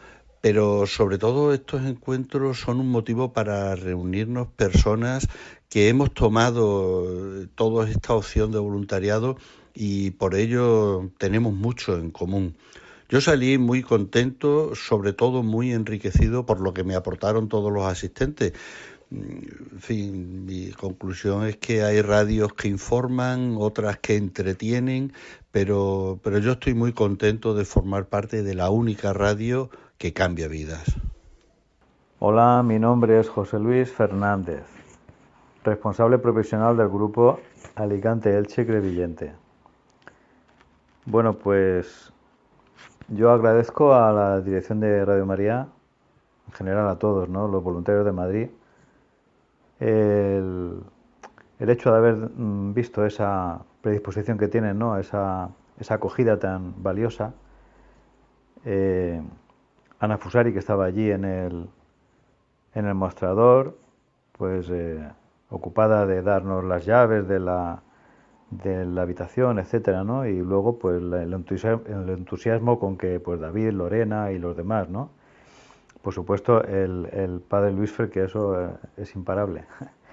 Pero 0.41 0.87
sobre 0.87 1.17
todo 1.19 1.55
estos 1.55 1.87
encuentros 1.87 2.61
son 2.61 2.81
un 2.81 2.91
motivo 2.91 3.33
para 3.33 3.75
reunirnos 3.77 4.49
personas 4.49 5.29
que 5.71 5.89
hemos 5.89 6.13
tomado 6.13 7.43
eh, 7.43 7.49
toda 7.55 7.89
esta 7.89 8.15
opción 8.15 8.53
de 8.53 8.59
voluntariado 8.59 9.37
y 9.75 10.13
por 10.13 10.35
ello 10.35 11.11
tenemos 11.19 11.55
mucho 11.55 11.97
en 11.97 12.11
común. 12.11 12.57
Yo 13.09 13.21
salí 13.21 13.59
muy 13.59 13.83
contento, 13.83 14.75
sobre 14.75 15.13
todo 15.13 15.43
muy 15.43 15.73
enriquecido 15.73 16.47
por 16.47 16.61
lo 16.61 16.73
que 16.73 16.85
me 16.85 16.95
aportaron 16.95 17.49
todos 17.49 17.71
los 17.71 17.85
asistentes. 17.85 18.55
En 19.11 19.81
fin, 19.81 20.47
mi 20.47 20.71
conclusión 20.73 21.47
es 21.47 21.57
que 21.59 21.83
hay 21.83 22.01
radios 22.01 22.55
que 22.55 22.69
informan, 22.69 23.57
otras 23.59 23.99
que 23.99 24.17
entretienen, 24.17 25.13
pero, 25.53 26.19
pero 26.23 26.39
yo 26.39 26.53
estoy 26.53 26.75
muy 26.75 26.93
contento 26.93 27.55
de 27.55 27.65
formar 27.65 28.07
parte 28.07 28.43
de 28.43 28.55
la 28.55 28.71
única 28.71 29.13
radio 29.13 29.71
que 29.99 30.13
cambia 30.13 30.49
vidas. 30.49 30.97
Hola, 32.19 32.63
mi 32.65 32.79
nombre 32.79 33.21
es 33.21 33.29
José 33.29 33.59
Luis 33.59 33.93
Fernández, 33.93 34.65
responsable 35.63 36.19
profesional 36.19 36.77
del 36.77 36.89
grupo 36.89 37.39
Alicante 37.75 38.37
Elche 38.37 38.65
Crevillente. 38.65 39.35
Bueno, 41.05 41.35
pues 41.35 42.14
yo 43.09 43.31
agradezco 43.31 43.95
a 43.95 44.13
la 44.13 44.41
dirección 44.41 44.81
de 44.81 45.05
Radio 45.05 45.27
María, 45.27 45.69
en 46.47 46.53
general 46.53 46.89
a 46.89 46.99
todos, 46.99 47.29
¿no? 47.29 47.49
los 47.49 47.63
voluntarios 47.63 48.05
de 48.05 48.13
Madrid, 48.13 48.49
el, 49.81 50.81
el 51.59 51.71
hecho 51.71 51.91
de 51.93 51.97
haber 51.97 52.15
mm, 52.15 52.75
visto 52.75 53.05
esa 53.05 53.61
predisposición 53.83 54.39
que 54.39 54.49
tienen, 54.49 54.79
¿no? 54.79 54.99
esa, 54.99 55.51
esa 55.79 55.95
acogida 55.95 56.39
tan 56.39 56.83
valiosa. 56.83 57.35
Eh, 58.65 59.21
Ana 60.01 60.19
Fusari, 60.19 60.53
que 60.53 60.59
estaba 60.59 60.85
allí 60.87 61.11
en 61.11 61.25
el, 61.25 61.69
en 62.75 62.87
el 62.87 62.95
mostrador, 62.95 63.77
pues 64.33 64.69
eh, 64.71 65.07
ocupada 65.51 66.07
de 66.07 66.23
darnos 66.23 66.65
las 66.65 66.85
llaves 66.85 67.29
de 67.29 67.41
la, 67.41 67.83
de 68.63 68.85
la 68.85 69.03
habitación, 69.03 69.59
etcétera, 69.59 70.05
¿no? 70.05 70.27
Y 70.27 70.37
luego, 70.37 70.79
pues, 70.79 71.03
el 71.03 71.33
entusiasmo, 71.33 72.79
con 72.79 72.97
que, 72.97 73.21
pues, 73.21 73.41
David, 73.41 73.71
Lorena 73.73 74.33
y 74.33 74.39
los 74.39 74.57
demás, 74.57 74.89
¿no? 74.89 75.11
Por 76.03 76.13
supuesto, 76.13 76.63
el, 76.63 77.09
el 77.13 77.41
padre 77.41 77.73
Luis 77.73 77.91
Fer, 77.91 78.11
que 78.11 78.25
eso 78.25 78.61
eh, 78.61 78.69
es 78.97 79.15
imparable. 79.17 79.65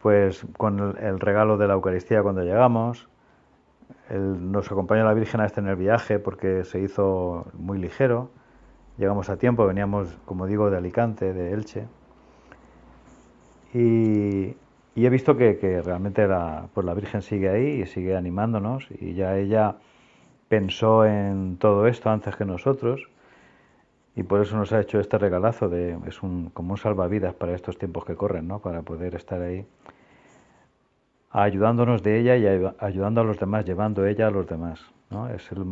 Pues 0.00 0.46
con 0.56 0.96
el, 0.96 1.18
regalo 1.18 1.56
de 1.56 1.66
la 1.66 1.74
Eucaristía 1.74 2.22
cuando 2.22 2.42
llegamos, 2.44 3.08
el, 4.08 4.52
nos 4.52 4.70
acompañó 4.70 5.04
la 5.04 5.12
Virgen 5.12 5.40
a 5.40 5.46
este 5.46 5.60
en 5.60 5.66
el 5.66 5.74
viaje 5.74 6.20
porque 6.20 6.62
se 6.62 6.80
hizo 6.80 7.46
muy 7.54 7.78
ligero. 7.78 8.30
Llegamos 8.96 9.28
a 9.28 9.36
tiempo, 9.36 9.66
veníamos, 9.66 10.16
como 10.24 10.46
digo, 10.46 10.70
de 10.70 10.76
Alicante, 10.76 11.32
de 11.32 11.52
Elche. 11.52 11.88
Y, 13.74 14.56
y 14.98 15.06
he 15.06 15.10
visto 15.10 15.36
que, 15.36 15.80
realmente 15.80 16.26
la, 16.26 16.70
pues 16.74 16.84
la 16.84 16.92
Virgen 16.92 17.22
sigue 17.22 17.48
ahí 17.48 17.82
y 17.82 17.86
sigue 17.86 18.16
animándonos 18.16 18.88
y 18.90 19.14
ya 19.14 19.36
ella 19.36 19.76
pensó 20.48 21.06
en 21.06 21.56
todo 21.58 21.86
esto 21.86 22.10
antes 22.10 22.34
que 22.34 22.44
nosotros 22.44 23.08
y 24.16 24.24
por 24.24 24.40
eso 24.40 24.56
nos 24.56 24.72
ha 24.72 24.80
hecho 24.80 24.98
este 24.98 25.16
regalazo 25.16 25.68
de 25.68 25.96
es 26.08 26.20
un 26.24 26.50
como 26.50 26.72
un 26.72 26.78
salvavidas 26.78 27.32
para 27.34 27.54
estos 27.54 27.78
tiempos 27.78 28.04
que 28.06 28.16
corren, 28.16 28.48
¿no? 28.48 28.58
Para 28.58 28.82
poder 28.82 29.14
estar 29.14 29.40
ahí 29.40 29.64
ayudándonos 31.30 32.02
de 32.02 32.18
ella 32.18 32.36
y 32.36 32.72
ayudando 32.80 33.20
a 33.20 33.24
los 33.24 33.38
demás, 33.38 33.64
llevando 33.64 34.04
ella 34.04 34.26
a 34.26 34.32
los 34.32 34.48
demás, 34.48 34.80
¿no? 35.10 35.28
Es 35.28 35.52
el 35.52 35.64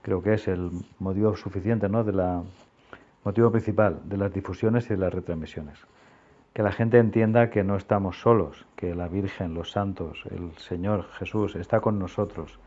creo 0.00 0.22
que 0.22 0.32
es 0.32 0.48
el 0.48 0.70
motivo 0.98 1.36
suficiente, 1.36 1.90
¿no? 1.90 2.04
De 2.04 2.14
la 2.14 2.42
motivo 3.22 3.50
principal 3.50 4.00
de 4.04 4.16
las 4.16 4.32
difusiones 4.32 4.86
y 4.86 4.94
de 4.94 4.96
las 4.96 5.12
retransmisiones 5.12 5.78
que 6.58 6.64
la 6.64 6.72
gente 6.72 6.98
entienda 6.98 7.50
que 7.50 7.62
no 7.62 7.76
estamos 7.76 8.20
solos, 8.20 8.66
que 8.74 8.92
la 8.96 9.06
Virgen, 9.06 9.54
los 9.54 9.70
santos, 9.70 10.24
el 10.28 10.50
Señor 10.56 11.04
Jesús 11.12 11.54
está 11.54 11.78
con 11.78 12.00
nosotros, 12.00 12.58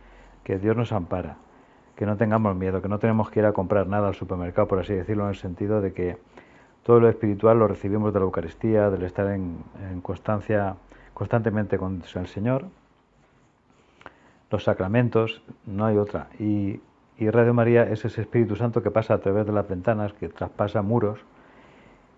que 0.46 0.58
Dios 0.58 0.78
nos 0.78 0.94
ampara, 0.94 1.36
que 1.98 2.06
no 2.06 2.16
tengamos 2.16 2.56
miedo, 2.56 2.82
que 2.82 2.88
no 2.88 3.00
tenemos 3.00 3.30
que 3.30 3.42
ir 3.42 3.46
a 3.46 3.52
comprar 3.52 3.88
nada 3.88 4.08
al 4.08 4.16
supermercado, 4.16 4.70
por 4.70 4.80
así 4.80 4.94
decirlo, 4.94 5.24
en 5.24 5.32
el 5.32 5.36
sentido 5.36 5.82
de 5.82 5.92
que 5.92 6.18
todo 6.84 7.02
lo 7.02 7.10
espiritual 7.10 7.60
lo 7.60 7.68
recibimos 7.68 8.14
de 8.14 8.20
la 8.20 8.24
Eucaristía, 8.28 8.90
del 8.90 9.04
estar 9.04 9.28
en, 9.28 9.62
constancia 10.02 10.78
constantemente 11.14 11.78
con 11.78 12.02
el 12.16 12.28
Señor, 12.28 12.68
los 14.52 14.64
sacramentos, 14.64 15.44
no 15.66 15.86
hay 15.86 15.98
otra. 15.98 16.30
Y 16.40 16.80
Radio 17.20 17.54
María 17.54 17.84
es 17.84 18.06
ese 18.06 18.22
Espíritu 18.22 18.56
Santo 18.56 18.82
que 18.82 18.90
pasa 18.90 19.16
a 19.16 19.18
través 19.18 19.46
de 19.46 19.52
las 19.52 19.68
ventanas, 19.68 20.14
que 20.14 20.30
traspasa 20.30 20.82
muros, 20.82 21.26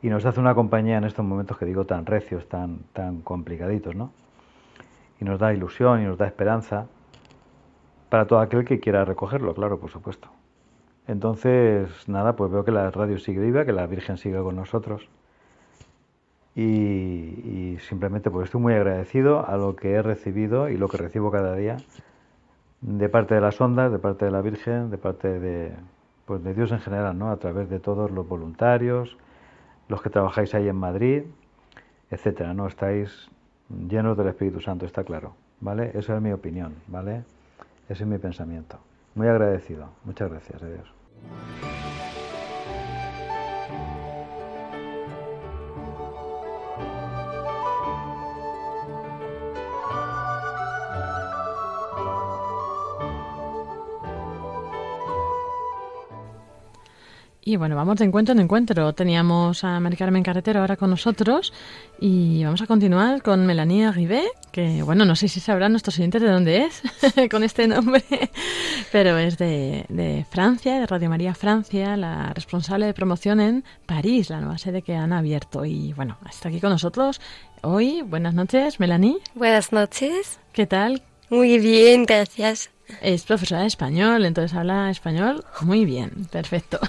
y 0.04 0.10
nos 0.10 0.26
hace 0.26 0.42
una 0.42 0.54
compañía 0.54 0.98
en 0.98 1.06
estos 1.06 1.26
momentos 1.26 1.58
que 1.58 1.66
digo 1.66 1.86
tan 1.86 2.06
recios, 2.06 2.48
tan, 2.50 2.80
tan 2.92 3.22
complicaditos, 3.22 3.96
¿no? 3.96 4.12
Y 5.22 5.24
nos 5.24 5.40
da 5.40 5.54
ilusión 5.54 6.02
y 6.02 6.06
nos 6.06 6.18
da 6.18 6.28
esperanza 6.28 6.88
para 8.10 8.28
todo 8.28 8.40
aquel 8.40 8.66
que 8.66 8.82
quiera 8.82 9.06
recogerlo, 9.06 9.56
claro, 9.56 9.80
por 9.80 9.90
supuesto. 9.90 10.28
Entonces, 11.08 11.90
nada, 12.10 12.36
pues 12.36 12.52
veo 12.52 12.66
que 12.66 12.72
la 12.72 12.92
radio 12.92 13.18
sigue 13.18 13.40
viva, 13.40 13.64
que 13.64 13.72
la 13.72 13.88
Virgen 13.88 14.18
sigue 14.18 14.40
con 14.44 14.58
nosotros. 14.58 15.08
Y, 16.54 16.62
y, 16.62 17.78
simplemente 17.88 18.30
pues 18.30 18.46
estoy 18.46 18.62
muy 18.62 18.74
agradecido 18.74 19.48
a 19.48 19.58
lo 19.58 19.76
que 19.76 19.94
he 19.94 20.02
recibido 20.02 20.70
y 20.70 20.78
lo 20.78 20.88
que 20.88 20.98
recibo 20.98 21.32
cada 21.32 21.56
día 21.56 21.78
de 22.82 23.10
parte 23.10 23.34
de 23.36 23.42
las 23.42 23.60
ondas, 23.60 23.92
de 23.92 24.00
parte 24.00 24.26
de 24.26 24.32
la 24.32 24.42
Virgen, 24.42 24.92
de 24.92 24.98
parte 24.98 25.40
de, 25.40 25.72
pues 26.26 26.44
de 26.44 26.54
Dios 26.54 26.74
en 26.74 26.80
general, 26.80 27.18
¿no? 27.18 27.32
A 27.32 27.38
través 27.38 27.70
de 27.70 27.80
todos 27.80 28.12
los 28.12 28.28
voluntarios, 28.28 29.18
los 29.88 30.02
que 30.02 30.10
trabajáis 30.10 30.54
ahí 30.56 30.68
en 30.68 30.76
Madrid, 30.76 31.24
etcétera, 32.10 32.54
¿no? 32.54 32.68
Estáis 32.68 33.30
llenos 33.70 34.18
del 34.18 34.28
Espíritu 34.28 34.60
Santo, 34.60 34.86
está 34.86 35.04
claro, 35.04 35.36
¿vale? 35.60 35.92
Esa 35.94 36.16
es 36.16 36.22
mi 36.22 36.32
opinión, 36.32 36.76
¿vale? 36.88 37.24
Ese 37.90 38.04
es 38.04 38.10
mi 38.10 38.18
pensamiento. 38.18 38.80
Muy 39.16 39.28
agradecido. 39.28 39.90
Muchas 40.06 40.30
gracias, 40.30 40.62
adiós. 40.64 42.03
Y 57.46 57.58
bueno, 57.58 57.76
vamos 57.76 57.98
de 57.98 58.06
encuentro 58.06 58.32
en 58.32 58.40
encuentro. 58.40 58.94
Teníamos 58.94 59.66
a 59.66 59.78
Mari 59.82 59.98
Carmen 59.98 60.24
Carretero 60.24 60.62
ahora 60.62 60.78
con 60.78 60.90
nosotros 60.90 61.52
y 62.00 62.42
vamos 62.46 62.62
a 62.62 62.68
continuar 62.68 63.22
con 63.22 63.46
Melanie 63.46 63.92
Rivet, 63.92 64.32
que 64.52 64.82
bueno, 64.82 65.04
no 65.04 65.18
sé 65.18 65.28
si 65.28 65.42
sabrán 65.42 65.74
nuestros 65.74 66.00
oyentes 66.00 66.22
de 66.22 66.30
dónde 66.30 66.64
es 66.64 66.82
con 67.30 67.44
este 67.44 67.68
nombre, 67.68 68.02
pero 68.94 69.18
es 69.18 69.38
de, 69.38 69.86
de, 69.90 70.26
Francia, 70.30 70.80
de 70.80 70.88
Radio 70.88 71.10
María 71.10 71.36
Francia, 71.36 71.98
la 71.98 72.34
responsable 72.34 72.86
de 72.86 72.94
promoción 72.94 73.42
en 73.42 73.66
París, 73.86 74.30
la 74.30 74.40
nueva 74.40 74.58
sede 74.58 74.82
que 74.82 74.96
han 74.96 75.12
abierto. 75.12 75.66
Y 75.66 75.92
bueno, 75.94 76.18
está 76.30 76.48
aquí 76.48 76.62
con 76.62 76.70
nosotros 76.70 77.20
hoy. 77.62 78.04
Buenas 78.04 78.36
noches, 78.36 78.80
Melanie. 78.80 79.18
Buenas 79.36 79.74
noches. 79.74 80.40
¿Qué 80.54 80.66
tal? 80.66 81.04
Muy 81.34 81.58
bien, 81.58 82.06
gracias. 82.06 82.70
Es 83.02 83.24
profesora 83.24 83.62
de 83.62 83.68
español, 83.68 84.24
entonces 84.24 84.56
habla 84.56 84.92
español 84.92 85.44
muy 85.62 85.84
bien, 85.84 86.28
perfecto. 86.32 86.80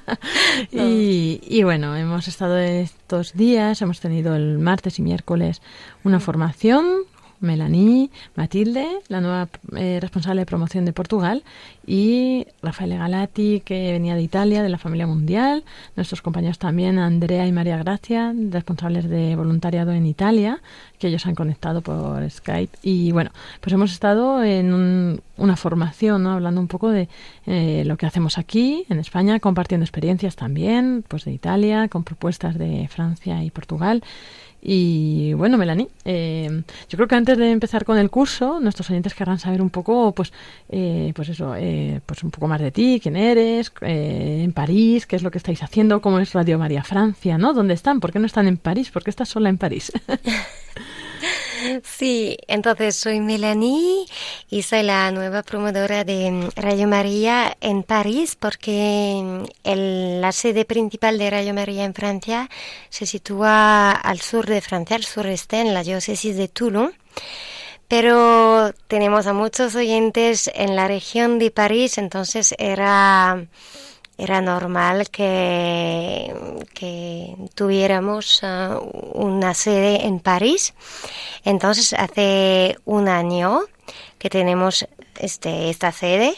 y, 0.70 1.40
y, 1.42 1.62
bueno, 1.62 1.96
hemos 1.96 2.28
estado 2.28 2.58
estos 2.58 3.32
días, 3.32 3.80
hemos 3.80 4.00
tenido 4.00 4.36
el 4.36 4.58
martes 4.58 4.98
y 4.98 5.02
miércoles 5.02 5.62
una 6.04 6.20
formación. 6.20 6.84
Melanie, 7.40 8.10
Matilde, 8.34 8.86
la 9.08 9.20
nueva 9.20 9.48
eh, 9.76 9.98
responsable 10.00 10.42
de 10.42 10.46
promoción 10.46 10.84
de 10.84 10.92
Portugal, 10.92 11.42
y 11.86 12.46
Rafael 12.62 12.96
Galati, 12.98 13.60
que 13.64 13.92
venía 13.92 14.14
de 14.14 14.22
Italia, 14.22 14.62
de 14.62 14.68
la 14.68 14.78
familia 14.78 15.06
mundial, 15.06 15.64
nuestros 15.96 16.20
compañeros 16.20 16.58
también, 16.58 16.98
Andrea 16.98 17.46
y 17.46 17.52
María 17.52 17.78
Gracia, 17.78 18.34
responsables 18.50 19.08
de 19.08 19.36
voluntariado 19.36 19.92
en 19.92 20.04
Italia, 20.04 20.60
que 20.98 21.08
ellos 21.08 21.24
han 21.26 21.34
conectado 21.34 21.80
por 21.80 22.28
Skype. 22.28 22.76
Y 22.82 23.12
bueno, 23.12 23.30
pues 23.60 23.72
hemos 23.72 23.92
estado 23.92 24.44
en 24.44 24.74
un, 24.74 25.22
una 25.38 25.56
formación, 25.56 26.24
¿no? 26.24 26.32
hablando 26.32 26.60
un 26.60 26.68
poco 26.68 26.90
de 26.90 27.08
eh, 27.46 27.84
lo 27.86 27.96
que 27.96 28.06
hacemos 28.06 28.36
aquí 28.36 28.84
en 28.90 28.98
España, 28.98 29.40
compartiendo 29.40 29.84
experiencias 29.84 30.36
también, 30.36 31.04
pues 31.08 31.24
de 31.24 31.32
Italia, 31.32 31.88
con 31.88 32.04
propuestas 32.04 32.58
de 32.58 32.86
Francia 32.88 33.42
y 33.42 33.50
Portugal. 33.50 34.02
Y 34.60 35.34
bueno, 35.34 35.56
Melanie, 35.56 35.88
eh, 36.04 36.62
yo 36.88 36.96
creo 36.96 37.06
que 37.06 37.14
antes 37.14 37.38
de 37.38 37.52
empezar 37.52 37.84
con 37.84 37.96
el 37.96 38.10
curso, 38.10 38.58
nuestros 38.60 38.90
oyentes 38.90 39.14
querrán 39.14 39.38
saber 39.38 39.62
un 39.62 39.70
poco, 39.70 40.12
pues, 40.12 40.32
eh, 40.68 41.12
pues 41.14 41.28
eso, 41.28 41.54
eh, 41.56 42.00
pues 42.04 42.24
un 42.24 42.30
poco 42.30 42.48
más 42.48 42.60
de 42.60 42.72
ti, 42.72 42.98
quién 43.00 43.16
eres, 43.16 43.72
eh, 43.82 44.42
en 44.42 44.52
París, 44.52 45.06
qué 45.06 45.16
es 45.16 45.22
lo 45.22 45.30
que 45.30 45.38
estáis 45.38 45.62
haciendo, 45.62 46.00
cómo 46.00 46.18
es 46.18 46.32
Radio 46.32 46.58
María 46.58 46.82
Francia, 46.82 47.38
¿no? 47.38 47.54
¿Dónde 47.54 47.74
están? 47.74 48.00
¿Por 48.00 48.12
qué 48.12 48.18
no 48.18 48.26
están 48.26 48.48
en 48.48 48.56
París? 48.56 48.90
¿Por 48.90 49.04
qué 49.04 49.10
estás 49.10 49.28
sola 49.28 49.48
en 49.48 49.58
París? 49.58 49.92
Sí, 51.84 52.36
entonces 52.46 52.96
soy 52.96 53.20
Melanie 53.20 54.06
y 54.50 54.62
soy 54.62 54.82
la 54.82 55.10
nueva 55.10 55.42
promotora 55.42 56.04
de 56.04 56.50
Radio 56.56 56.86
María 56.86 57.56
en 57.60 57.82
París 57.82 58.36
porque 58.38 59.46
el, 59.64 60.20
la 60.20 60.32
sede 60.32 60.64
principal 60.64 61.18
de 61.18 61.30
Radio 61.30 61.54
María 61.54 61.84
en 61.84 61.94
Francia 61.94 62.48
se 62.90 63.06
sitúa 63.06 63.92
al 63.92 64.20
sur 64.20 64.46
de 64.46 64.60
Francia, 64.60 64.96
al 64.96 65.04
sureste, 65.04 65.60
en 65.60 65.74
la 65.74 65.82
diócesis 65.82 66.36
de 66.36 66.48
Toulon. 66.48 66.92
Pero 67.88 68.72
tenemos 68.86 69.26
a 69.26 69.32
muchos 69.32 69.74
oyentes 69.74 70.50
en 70.54 70.76
la 70.76 70.88
región 70.88 71.38
de 71.38 71.50
París, 71.50 71.96
entonces 71.96 72.54
era 72.58 73.46
era 74.18 74.40
normal 74.40 75.10
que, 75.10 76.34
que 76.74 77.36
tuviéramos 77.54 78.42
uh, 78.42 78.78
una 79.14 79.54
sede 79.54 80.06
en 80.06 80.18
París. 80.18 80.74
Entonces, 81.44 81.92
hace 81.92 82.76
un 82.84 83.08
año 83.08 83.60
que 84.18 84.28
tenemos 84.28 84.86
este, 85.18 85.70
esta 85.70 85.92
sede, 85.92 86.34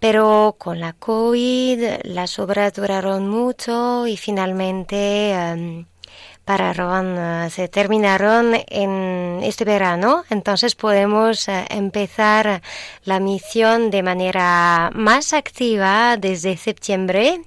pero 0.00 0.56
con 0.58 0.80
la 0.80 0.92
COVID 0.92 2.00
las 2.02 2.38
obras 2.40 2.74
duraron 2.74 3.28
mucho 3.28 4.06
y 4.08 4.16
finalmente 4.16 5.32
um, 5.54 5.86
pararon, 6.46 7.18
uh, 7.18 7.50
se 7.50 7.68
terminaron 7.68 8.54
en 8.68 9.40
este 9.42 9.64
verano, 9.64 10.24
entonces 10.30 10.76
podemos 10.76 11.48
uh, 11.48 11.66
empezar 11.68 12.62
la 13.04 13.18
misión 13.18 13.90
de 13.90 14.04
manera 14.04 14.90
más 14.94 15.32
activa 15.32 16.16
desde 16.16 16.56
septiembre. 16.56 17.42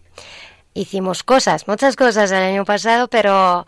Hicimos 0.73 1.23
cosas, 1.23 1.67
muchas 1.67 1.95
cosas 1.95 2.29
el 2.31 2.43
año 2.43 2.65
pasado, 2.65 3.07
pero 3.07 3.65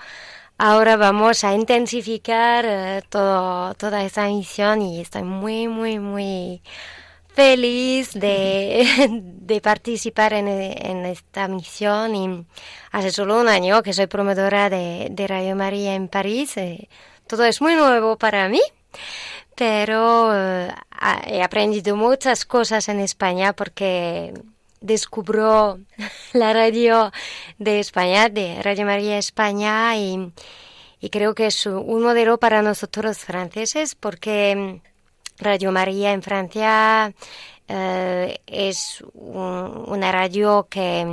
ahora 0.57 0.97
vamos 0.97 1.45
a 1.45 1.53
intensificar 1.53 2.65
uh, 2.65 3.07
todo, 3.09 3.73
toda 3.75 4.03
esta 4.03 4.27
misión 4.27 4.81
y 4.81 4.99
estoy 4.99 5.23
muy, 5.23 5.69
muy, 5.69 5.97
muy 5.97 6.61
feliz 7.33 8.13
de, 8.13 8.85
de 9.09 9.61
participar 9.61 10.33
en, 10.33 10.47
esta 11.05 11.47
misión 11.47 12.15
y 12.15 12.45
hace 12.91 13.11
solo 13.11 13.39
un 13.39 13.47
año 13.47 13.81
que 13.83 13.93
soy 13.93 14.07
promotora 14.07 14.69
de, 14.69 15.07
de 15.11 15.27
Radio 15.27 15.55
María 15.55 15.95
en 15.95 16.07
París. 16.07 16.57
Eh, 16.57 16.89
todo 17.27 17.45
es 17.45 17.61
muy 17.61 17.75
nuevo 17.75 18.17
para 18.17 18.49
mí, 18.49 18.61
pero 19.55 20.31
eh, 20.33 20.73
he 21.27 21.41
aprendido 21.41 21.95
muchas 21.95 22.45
cosas 22.45 22.89
en 22.89 22.99
España 22.99 23.53
porque 23.53 24.33
descubro 24.81 25.79
la 26.33 26.53
radio 26.53 27.11
de 27.59 27.79
España, 27.79 28.29
de 28.29 28.61
Radio 28.61 28.85
María 28.85 29.17
España 29.17 29.95
y, 29.95 30.33
y 30.99 31.09
creo 31.09 31.33
que 31.35 31.47
es 31.47 31.65
un 31.65 32.01
modelo 32.01 32.37
para 32.37 32.61
nosotros 32.61 33.19
franceses 33.19 33.95
porque 33.95 34.81
Radio 35.41 35.71
María 35.71 36.13
en 36.13 36.21
Francia 36.21 37.13
eh, 37.67 38.37
es 38.47 39.03
un, 39.13 39.85
una 39.87 40.11
radio 40.11 40.67
que, 40.69 41.05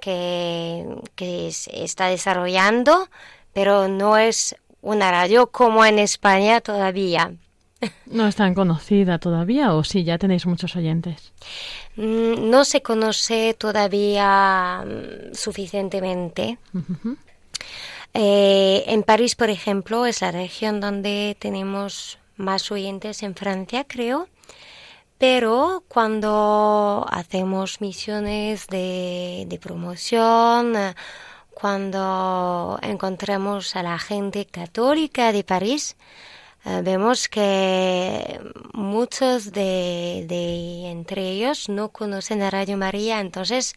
que, 0.00 0.86
que 1.14 1.50
se 1.52 1.84
está 1.84 2.06
desarrollando, 2.08 3.08
pero 3.52 3.88
no 3.88 4.16
es 4.16 4.54
una 4.82 5.10
radio 5.10 5.48
como 5.48 5.84
en 5.84 5.98
España 5.98 6.60
todavía. 6.60 7.32
¿No 8.06 8.26
es 8.26 8.36
tan 8.36 8.54
conocida 8.54 9.18
todavía 9.18 9.74
o 9.74 9.84
sí, 9.84 10.04
ya 10.04 10.18
tenéis 10.18 10.46
muchos 10.46 10.74
oyentes? 10.76 11.32
Mm, 11.96 12.50
No 12.50 12.64
se 12.64 12.82
conoce 12.82 13.54
todavía 13.54 14.84
mm, 14.84 15.34
suficientemente. 15.34 16.58
Eh, 18.14 18.84
en 18.86 19.02
París, 19.02 19.34
por 19.36 19.50
ejemplo, 19.50 20.06
es 20.06 20.20
la 20.22 20.32
región 20.32 20.80
donde 20.80 21.36
tenemos 21.38 22.18
más 22.38 22.70
oyentes 22.72 23.22
en 23.22 23.34
Francia, 23.34 23.84
creo. 23.84 24.28
Pero 25.18 25.84
cuando 25.88 27.04
hacemos 27.10 27.80
misiones 27.80 28.68
de, 28.68 29.44
de 29.48 29.58
promoción, 29.58 30.76
eh, 30.76 30.94
cuando 31.52 32.78
encontramos 32.82 33.74
a 33.74 33.82
la 33.82 33.98
gente 33.98 34.46
católica 34.46 35.32
de 35.32 35.42
París, 35.42 35.96
eh, 36.64 36.82
vemos 36.84 37.28
que 37.28 38.40
muchos 38.72 39.50
de, 39.52 40.24
de 40.28 40.90
entre 40.90 41.30
ellos 41.30 41.68
no 41.68 41.88
conocen 41.88 42.42
a 42.42 42.50
Radio 42.50 42.76
María, 42.76 43.20
entonces 43.20 43.74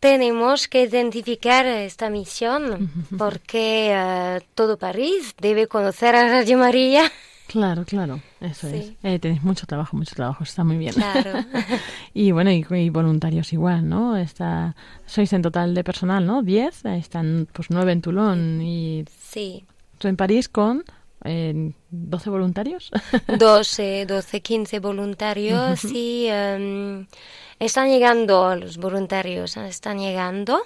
tenemos 0.00 0.68
que 0.68 0.82
identificar 0.82 1.64
esta 1.64 2.10
misión 2.10 2.90
porque 3.18 3.90
eh, 3.94 4.40
todo 4.54 4.76
París 4.76 5.34
debe 5.40 5.66
conocer 5.68 6.14
a 6.14 6.28
Radio 6.28 6.58
María. 6.58 7.10
Claro, 7.46 7.84
claro, 7.84 8.20
eso 8.40 8.68
Sí. 8.68 8.76
es. 8.76 8.92
Eh, 9.02 9.18
tenéis 9.18 9.42
mucho 9.42 9.66
trabajo, 9.66 9.96
mucho 9.96 10.14
trabajo, 10.14 10.42
está 10.44 10.64
muy 10.64 10.76
bien. 10.78 10.94
Claro. 10.94 11.32
y 12.14 12.32
bueno, 12.32 12.50
y, 12.50 12.64
y 12.70 12.88
voluntarios 12.90 13.52
igual, 13.52 13.88
¿no? 13.88 14.16
Está, 14.16 14.74
sois 15.06 15.32
en 15.32 15.42
total 15.42 15.74
de 15.74 15.84
personal, 15.84 16.26
¿no? 16.26 16.42
Diez, 16.42 16.84
están 16.84 17.46
pues 17.52 17.68
nueve 17.70 17.92
en 17.92 18.00
Toulon 18.02 18.62
y 18.62 19.04
Sí, 19.20 19.64
tú 19.98 20.08
en 20.08 20.16
París 20.16 20.48
con 20.48 20.84
eh, 21.24 21.72
12 21.90 22.30
voluntarios. 22.30 22.90
12, 23.38 24.06
12, 24.06 24.40
15 24.40 24.78
voluntarios 24.80 25.84
y 25.84 26.26
em, 26.28 27.06
están 27.58 27.88
llegando 27.88 28.56
los 28.56 28.78
voluntarios, 28.78 29.56
están 29.58 29.98
llegando. 29.98 30.60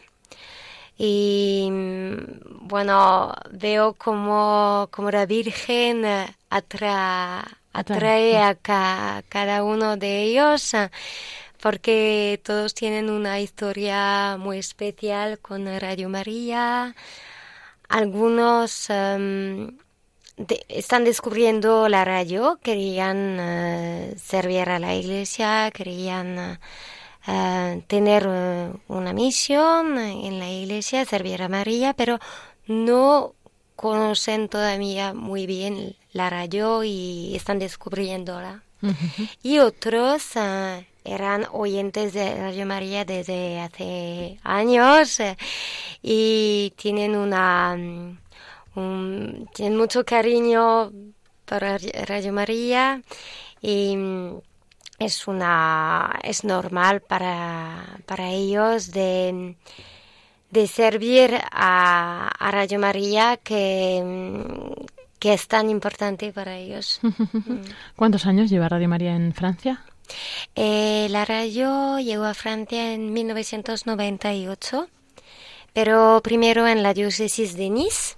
Y 0.98 1.68
mm, 1.70 2.66
bueno, 2.68 3.32
veo 3.52 3.94
como, 3.94 4.88
como 4.90 5.10
la 5.10 5.26
Virgen 5.26 6.04
eh, 6.04 6.26
atra- 6.50 7.44
atrae 7.72 8.36
a 8.42 8.54
ca- 8.56 9.22
cada 9.28 9.62
uno 9.64 9.96
de 9.96 10.22
ellos 10.24 10.74
eh, 10.74 10.90
porque 11.62 12.40
todos 12.44 12.74
tienen 12.74 13.10
una 13.10 13.40
historia 13.40 14.36
muy 14.38 14.58
especial 14.58 15.38
con 15.40 15.66
Radio 15.80 16.08
María. 16.08 16.94
Algunos 17.88 18.90
em, 18.90 19.76
de- 20.36 20.64
están 20.68 21.04
descubriendo 21.04 21.88
la 21.88 22.04
radio, 22.04 22.58
querían 22.62 23.38
eh, 23.40 24.14
servir 24.18 24.68
a 24.68 24.78
la 24.78 24.94
iglesia, 24.94 25.70
querían 25.72 26.58
eh, 27.28 27.82
tener 27.86 28.26
eh, 28.28 28.72
una 28.88 29.12
misión 29.12 29.98
en 29.98 30.38
la 30.38 30.48
iglesia, 30.50 31.04
servir 31.04 31.42
a 31.42 31.48
María, 31.48 31.92
pero 31.94 32.18
no 32.66 33.34
conocen 33.76 34.48
todavía 34.48 35.12
muy 35.14 35.46
bien 35.46 35.94
la 36.12 36.30
radio 36.30 36.82
y 36.84 37.34
están 37.36 37.58
descubriéndola. 37.58 38.62
Y 39.42 39.58
otros 39.58 40.22
eh, 40.36 40.86
eran 41.04 41.46
oyentes 41.52 42.12
de 42.12 42.34
Radio 42.36 42.64
María 42.66 43.04
desde 43.04 43.60
hace 43.60 44.38
años 44.44 45.18
y 46.02 46.72
tienen 46.76 47.16
una 47.16 47.76
mm, 47.76 48.18
un- 48.76 49.48
tienen 49.54 49.76
mucho 49.76 50.04
cariño 50.04 50.92
para 51.44 51.78
Radio 52.06 52.32
María 52.32 53.02
y 53.60 53.96
mm, 53.96 54.40
es 54.98 55.28
una 55.28 56.18
es 56.22 56.44
normal 56.44 57.00
para, 57.00 58.00
para 58.06 58.30
ellos 58.30 58.90
de, 58.90 59.54
de 60.50 60.66
servir 60.66 61.38
a, 61.52 62.28
a 62.28 62.50
Radio 62.50 62.78
María 62.78 63.36
que, 63.36 64.02
que 65.18 65.34
es 65.34 65.48
tan 65.48 65.70
importante 65.70 66.32
para 66.32 66.56
ellos. 66.56 67.00
¿Cuántos 67.96 68.26
años 68.26 68.50
lleva 68.50 68.68
Radio 68.68 68.88
María 68.88 69.14
en 69.14 69.32
Francia? 69.32 69.84
Eh, 70.54 71.06
la 71.10 71.24
radio 71.24 71.98
llegó 71.98 72.24
a 72.24 72.34
Francia 72.34 72.94
en 72.94 73.12
1998, 73.12 74.88
pero 75.72 76.20
primero 76.24 76.66
en 76.66 76.82
la 76.82 76.94
diócesis 76.94 77.56
de 77.56 77.70
Nice 77.70 78.17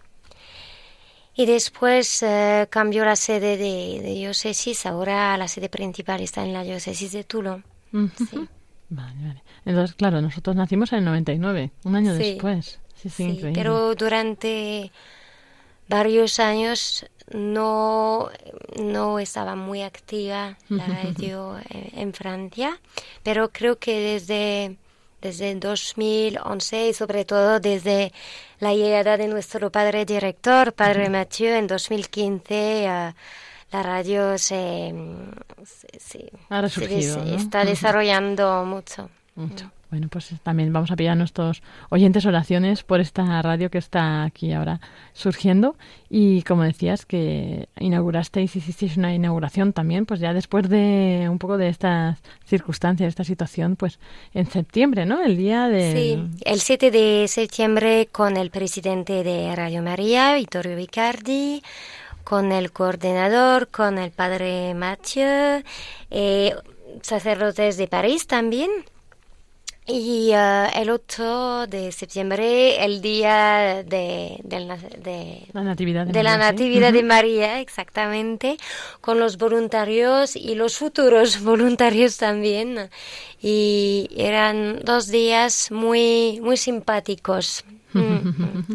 y 1.42 1.46
después 1.46 2.22
eh, 2.22 2.66
cambió 2.70 3.04
la 3.04 3.16
sede 3.16 3.56
de, 3.56 4.00
de 4.02 4.14
diócesis. 4.14 4.84
Ahora 4.86 5.36
la 5.36 5.48
sede 5.48 5.68
principal 5.68 6.20
está 6.20 6.42
en 6.44 6.52
la 6.52 6.62
diócesis 6.62 7.12
de 7.12 7.24
Toulon. 7.24 7.64
Ujú. 7.92 8.46
Vale, 8.92 9.14
vale. 9.24 9.42
Entonces, 9.64 9.94
claro, 9.94 10.20
nosotros 10.20 10.56
nacimos 10.56 10.92
en 10.92 10.98
el 10.98 11.04
99, 11.04 11.70
un 11.84 11.94
año 11.94 12.12
Sí. 12.16 12.32
después. 12.32 12.80
Sí, 12.96 13.08
sí, 13.08 13.38
Sí, 13.40 13.50
pero 13.54 13.94
durante 13.94 14.90
varios 15.88 16.40
años 16.40 17.06
no, 17.32 18.28
no 18.82 19.20
estaba 19.20 19.54
muy 19.54 19.82
activa 19.82 20.58
la 20.68 20.86
radio 21.04 21.56
en, 21.70 22.00
en 22.00 22.12
Francia, 22.12 22.80
pero 23.22 23.50
creo 23.52 23.78
que 23.78 23.94
desde, 24.00 24.76
desde 25.20 25.54
2011 25.54 26.88
y 26.88 26.94
sobre 26.94 27.24
todo 27.24 27.60
desde 27.60 28.12
la 28.58 28.74
llegada 28.74 29.16
de 29.16 29.28
nuestro 29.28 29.70
padre 29.70 30.04
director, 30.04 30.72
padre 30.72 31.08
Mathieu, 31.10 31.54
en 31.56 31.66
2015, 31.66 32.44
eh, 32.86 33.14
la 33.72 33.82
radio 33.82 34.36
se, 34.38 34.92
se- 35.64 36.00
se- 36.00 36.32
está 37.36 37.64
desarrollando 37.64 38.64
mucho. 38.64 39.08
Mucho. 39.36 39.70
Bueno, 39.90 40.06
pues 40.08 40.32
también 40.44 40.72
vamos 40.72 40.92
a 40.92 40.96
pedir 40.96 41.10
a 41.10 41.16
nuestros 41.16 41.62
oyentes 41.88 42.24
oraciones 42.24 42.84
por 42.84 43.00
esta 43.00 43.42
radio 43.42 43.70
que 43.70 43.78
está 43.78 44.22
aquí 44.22 44.52
ahora 44.52 44.80
surgiendo. 45.12 45.76
Y 46.08 46.42
como 46.42 46.62
decías, 46.62 47.04
que 47.04 47.68
inaugurasteis, 47.78 48.54
hicisteis 48.54 48.96
una 48.96 49.12
inauguración 49.12 49.72
también, 49.72 50.06
pues 50.06 50.20
ya 50.20 50.32
después 50.32 50.68
de 50.68 51.26
un 51.28 51.38
poco 51.38 51.58
de 51.58 51.68
estas 51.68 52.18
circunstancias, 52.44 53.06
de 53.06 53.10
esta 53.10 53.24
situación, 53.24 53.74
pues 53.74 53.98
en 54.32 54.46
septiembre, 54.46 55.06
¿no? 55.06 55.20
El 55.22 55.36
día 55.36 55.66
de... 55.68 55.92
Sí, 55.92 56.40
el 56.44 56.60
7 56.60 56.90
de 56.92 57.26
septiembre 57.28 58.08
con 58.12 58.36
el 58.36 58.50
presidente 58.50 59.24
de 59.24 59.54
Radio 59.56 59.82
María, 59.82 60.34
Vittorio 60.34 60.76
Vicardi, 60.76 61.62
con 62.22 62.52
el 62.52 62.70
coordinador, 62.70 63.68
con 63.68 63.98
el 63.98 64.12
padre 64.12 64.74
Mathieu, 64.74 65.64
eh, 66.10 66.54
sacerdotes 67.02 67.76
de 67.76 67.88
París 67.88 68.28
también. 68.28 68.70
Y 69.86 70.30
eh, 70.32 70.66
el 70.76 70.90
8 70.90 71.66
de 71.66 71.90
septiembre, 71.90 72.84
el 72.84 73.00
día 73.02 73.82
de, 73.82 74.38
de, 74.44 74.60
La 75.52 75.64
Natividad 75.64 76.06
de 76.06 76.12
de 76.12 76.22
la 76.22 76.36
María, 76.36 76.46
sí. 76.48 76.52
Natividad 76.52 76.92
de. 76.92 77.02
María, 77.02 77.60
exactamente, 77.60 78.56
con 79.00 79.18
los 79.18 79.36
voluntarios 79.36 80.36
y 80.36 80.54
los 80.54 80.76
futuros 80.76 81.42
voluntarios 81.42 82.18
también. 82.18 82.90
Y 83.42 84.08
eran 84.16 84.80
dos 84.84 85.08
días 85.08 85.70
muy, 85.72 86.40
muy 86.42 86.56
simpáticos. 86.56 87.64
Mm. 87.92 88.74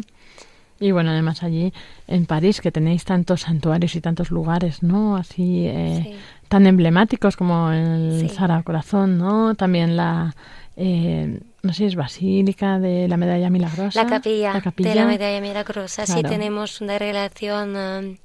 Y 0.78 0.90
bueno, 0.90 1.10
además 1.10 1.42
allí 1.42 1.72
en 2.06 2.26
París, 2.26 2.60
que 2.60 2.70
tenéis 2.70 3.06
tantos 3.06 3.40
santuarios 3.40 3.96
y 3.96 4.02
tantos 4.02 4.30
lugares, 4.30 4.82
¿no? 4.82 5.16
Así 5.16 5.66
eh, 5.66 6.02
Sí. 6.04 6.14
tan 6.48 6.66
emblemáticos 6.66 7.34
como 7.34 7.72
el 7.72 8.18
Sí. 8.20 8.28
Sagrado 8.28 8.62
Corazón, 8.62 9.16
¿no? 9.16 9.54
También 9.54 9.96
la, 9.96 10.34
eh, 10.76 11.40
no 11.62 11.72
sé, 11.72 11.86
es 11.86 11.96
Basílica 11.96 12.78
de 12.78 13.08
la 13.08 13.16
Medalla 13.16 13.50
Milagrosa. 13.50 14.04
La 14.04 14.08
capilla, 14.08 14.52
La 14.52 14.60
capilla. 14.60 14.90
de 14.90 14.94
la 14.94 15.06
Medalla 15.06 15.40
Milagrosa. 15.40 16.06
Sí, 16.06 16.22
tenemos 16.22 16.80
una 16.80 16.98
relación 16.98 17.74
eh, 17.76 18.18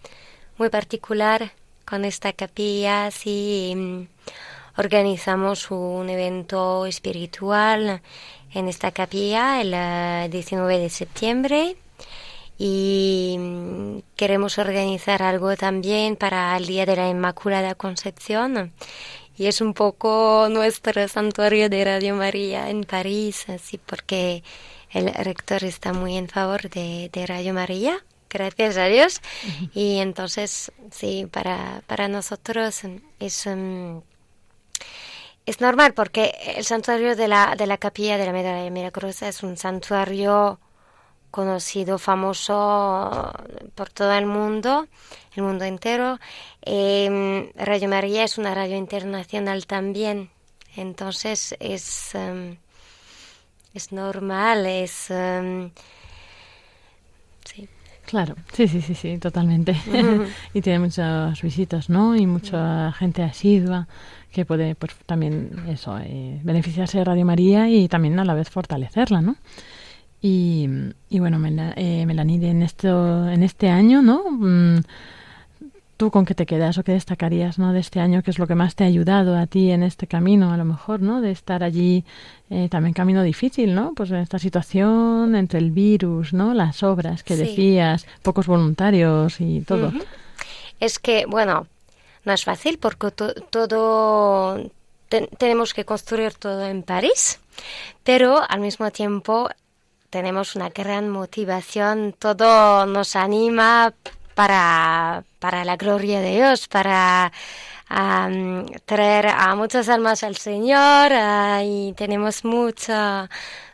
muy 0.57 0.69
particular 0.69 1.51
con 1.85 2.05
esta 2.05 2.33
capilla. 2.33 3.09
Sí, 3.09 3.73
mm, 3.75 4.01
organizamos 4.77 5.71
un 5.71 6.09
evento 6.09 6.85
espiritual 6.85 8.01
en 8.53 8.67
esta 8.67 8.91
capilla 8.91 9.61
el 9.61 9.73
eh, 9.73 10.27
19 10.29 10.77
de 10.77 10.89
septiembre 10.89 11.75
y 12.57 13.37
mm, 13.39 13.99
queremos 14.15 14.59
organizar 14.59 15.23
algo 15.23 15.55
también 15.55 16.15
para 16.15 16.55
el 16.57 16.67
Día 16.67 16.85
de 16.85 16.95
la 16.95 17.09
Inmaculada 17.09 17.73
Concepción. 17.75 18.71
Y 19.41 19.47
es 19.47 19.59
un 19.59 19.73
poco 19.73 20.49
nuestro 20.51 21.07
santuario 21.07 21.67
de 21.67 21.83
Radio 21.83 22.13
María 22.13 22.69
en 22.69 22.83
París, 22.83 23.49
así 23.49 23.79
porque 23.79 24.43
el 24.91 25.11
rector 25.11 25.63
está 25.63 25.93
muy 25.93 26.15
en 26.15 26.27
favor 26.29 26.69
de, 26.69 27.09
de 27.11 27.25
Radio 27.25 27.51
María, 27.51 28.05
gracias 28.29 28.77
a 28.77 28.85
Dios. 28.85 29.19
Y 29.73 29.97
entonces, 29.97 30.71
sí, 30.91 31.25
para, 31.25 31.81
para 31.87 32.07
nosotros 32.07 32.83
es, 33.19 33.47
mm, 33.47 33.97
es 35.47 35.59
normal 35.59 35.95
porque 35.95 36.35
el 36.57 36.63
santuario 36.63 37.15
de 37.15 37.27
la, 37.27 37.55
de 37.55 37.65
la 37.65 37.79
capilla 37.79 38.19
de 38.19 38.27
la 38.27 38.33
Medalla 38.33 38.69
Milagrosa 38.69 39.27
es 39.27 39.41
un 39.41 39.57
santuario 39.57 40.59
conocido, 41.31 41.97
famoso 41.97 43.33
por 43.73 43.89
todo 43.89 44.13
el 44.13 44.27
mundo, 44.27 44.87
el 45.35 45.43
mundo 45.43 45.65
entero. 45.65 46.19
Eh, 46.61 47.51
radio 47.55 47.89
María 47.89 48.23
es 48.23 48.37
una 48.37 48.53
radio 48.53 48.77
internacional 48.77 49.65
también, 49.65 50.29
entonces 50.75 51.55
es, 51.59 52.15
em, 52.15 52.57
es 53.73 53.91
normal, 53.91 54.65
es... 54.65 55.09
em, 55.11 55.71
sí. 57.45 57.67
Claro, 58.05 58.35
sí, 58.51 58.67
sí, 58.67 58.81
sí, 58.81 58.95
sí, 58.95 59.17
totalmente. 59.17 59.75
Y 60.53 60.61
tiene 60.61 60.79
muchos 60.79 61.41
visitas, 61.41 61.89
¿no? 61.89 62.15
Y 62.15 62.25
mucha 62.27 62.91
gente 62.93 63.23
asidua 63.23 63.87
que 64.31 64.45
puede, 64.45 64.75
pues, 64.75 64.95
también 65.05 65.65
eso, 65.67 65.97
eh, 65.99 66.39
beneficiarse 66.43 66.97
de 66.97 67.03
Radio 67.05 67.25
María 67.25 67.69
y 67.69 67.87
también 67.87 68.19
a 68.19 68.25
la 68.25 68.33
vez 68.33 68.49
fortalecerla, 68.49 69.21
¿no? 69.21 69.35
Y, 70.21 70.67
y 71.09 71.19
bueno, 71.19 71.39
eh, 71.75 72.05
Melanie, 72.05 72.49
en, 72.49 72.61
esto, 72.61 73.27
en 73.27 73.43
este 73.43 73.69
año, 73.69 74.01
¿no? 74.01 74.23
Mm, 74.29 74.81
¿Tú 76.01 76.09
con 76.09 76.25
qué 76.25 76.33
te 76.33 76.47
quedas 76.47 76.79
o 76.79 76.83
qué 76.83 76.93
destacarías, 76.93 77.59
¿no? 77.59 77.73
De 77.73 77.79
este 77.79 77.99
año, 77.99 78.23
qué 78.23 78.31
es 78.31 78.39
lo 78.39 78.47
que 78.47 78.55
más 78.55 78.73
te 78.73 78.83
ha 78.83 78.87
ayudado 78.87 79.37
a 79.37 79.45
ti 79.45 79.69
en 79.69 79.83
este 79.83 80.07
camino, 80.07 80.51
a 80.51 80.57
lo 80.57 80.65
mejor, 80.65 80.99
¿no? 80.99 81.21
De 81.21 81.29
estar 81.29 81.63
allí, 81.63 82.03
eh, 82.49 82.69
también 82.71 82.93
camino 82.95 83.21
difícil, 83.21 83.75
¿no? 83.75 83.93
Pues 83.95 84.09
en 84.09 84.15
esta 84.17 84.39
situación 84.39 85.35
entre 85.35 85.59
el 85.59 85.69
virus, 85.69 86.33
¿no? 86.33 86.55
Las 86.55 86.81
obras 86.81 87.21
que 87.23 87.35
Sí. 87.35 87.41
decías, 87.43 88.07
pocos 88.23 88.47
voluntarios 88.47 89.39
y 89.39 89.61
todo. 89.61 89.93
Es 90.79 90.97
que, 90.97 91.27
bueno, 91.27 91.67
no 92.25 92.33
es 92.33 92.45
fácil 92.45 92.79
porque 92.79 93.11
to- 93.11 93.35
todo 93.35 94.71
te- 95.07 95.27
tenemos 95.37 95.75
que 95.75 95.85
construir 95.85 96.33
todo 96.33 96.65
en 96.65 96.81
París, 96.81 97.39
pero 98.03 98.39
al 98.49 98.59
mismo 98.59 98.89
tiempo 98.89 99.51
tenemos 100.09 100.55
una 100.55 100.69
gran 100.69 101.09
motivación, 101.11 102.15
todo 102.17 102.87
nos 102.87 103.15
anima 103.15 103.93
para, 104.35 105.23
para 105.39 105.65
la 105.65 105.75
gloria 105.75 106.21
de 106.21 106.35
Dios, 106.35 106.67
para 106.67 107.31
traer 108.85 109.27
a 109.27 109.55
muchas 109.55 109.89
almas 109.89 110.23
al 110.23 110.37
Señor 110.37 111.11
ah, 111.13 111.61
y 111.63 111.93
tenemos 111.93 112.45
mucho, 112.45 113.27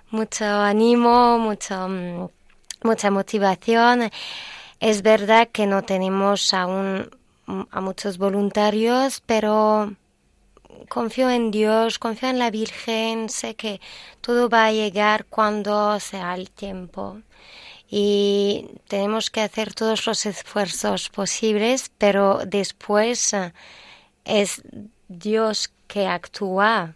mucho 0.10 0.46
ánimo, 0.46 1.38
mucho, 1.38 1.88
mm, 1.88 2.28
mucha 2.84 3.12
motivación. 3.12 4.10
Es 4.80 5.02
verdad 5.02 5.50
que 5.52 5.68
no 5.68 5.84
tenemos 5.84 6.54
aún 6.54 7.10
mm, 7.46 7.62
a 7.72 7.82
muchos 7.82 8.18
voluntarios, 8.18 9.22
pero 9.26 9.94
confío 10.90 11.30
en 11.30 11.52
Dios, 11.52 12.00
confío 12.00 12.30
en 12.30 12.40
la 12.40 12.50
Virgen, 12.52 13.30
sé 13.30 13.56
que 13.56 13.80
todo 14.22 14.50
va 14.50 14.66
a 14.66 14.72
llegar 14.72 15.26
cuando 15.26 16.00
sea 16.00 16.34
el 16.36 16.50
tiempo. 16.50 17.22
Y 17.90 18.70
tenemos 18.88 19.30
que 19.30 19.42
hacer 19.42 19.74
todos 19.74 20.06
los 20.06 20.26
esfuerzos 20.26 21.10
posibles, 21.10 21.92
pero 21.98 22.42
después 22.46 23.34
eh, 23.34 23.54
es 24.26 24.62
Dios 25.08 25.72
que 25.88 26.08
actúa, 26.08 26.96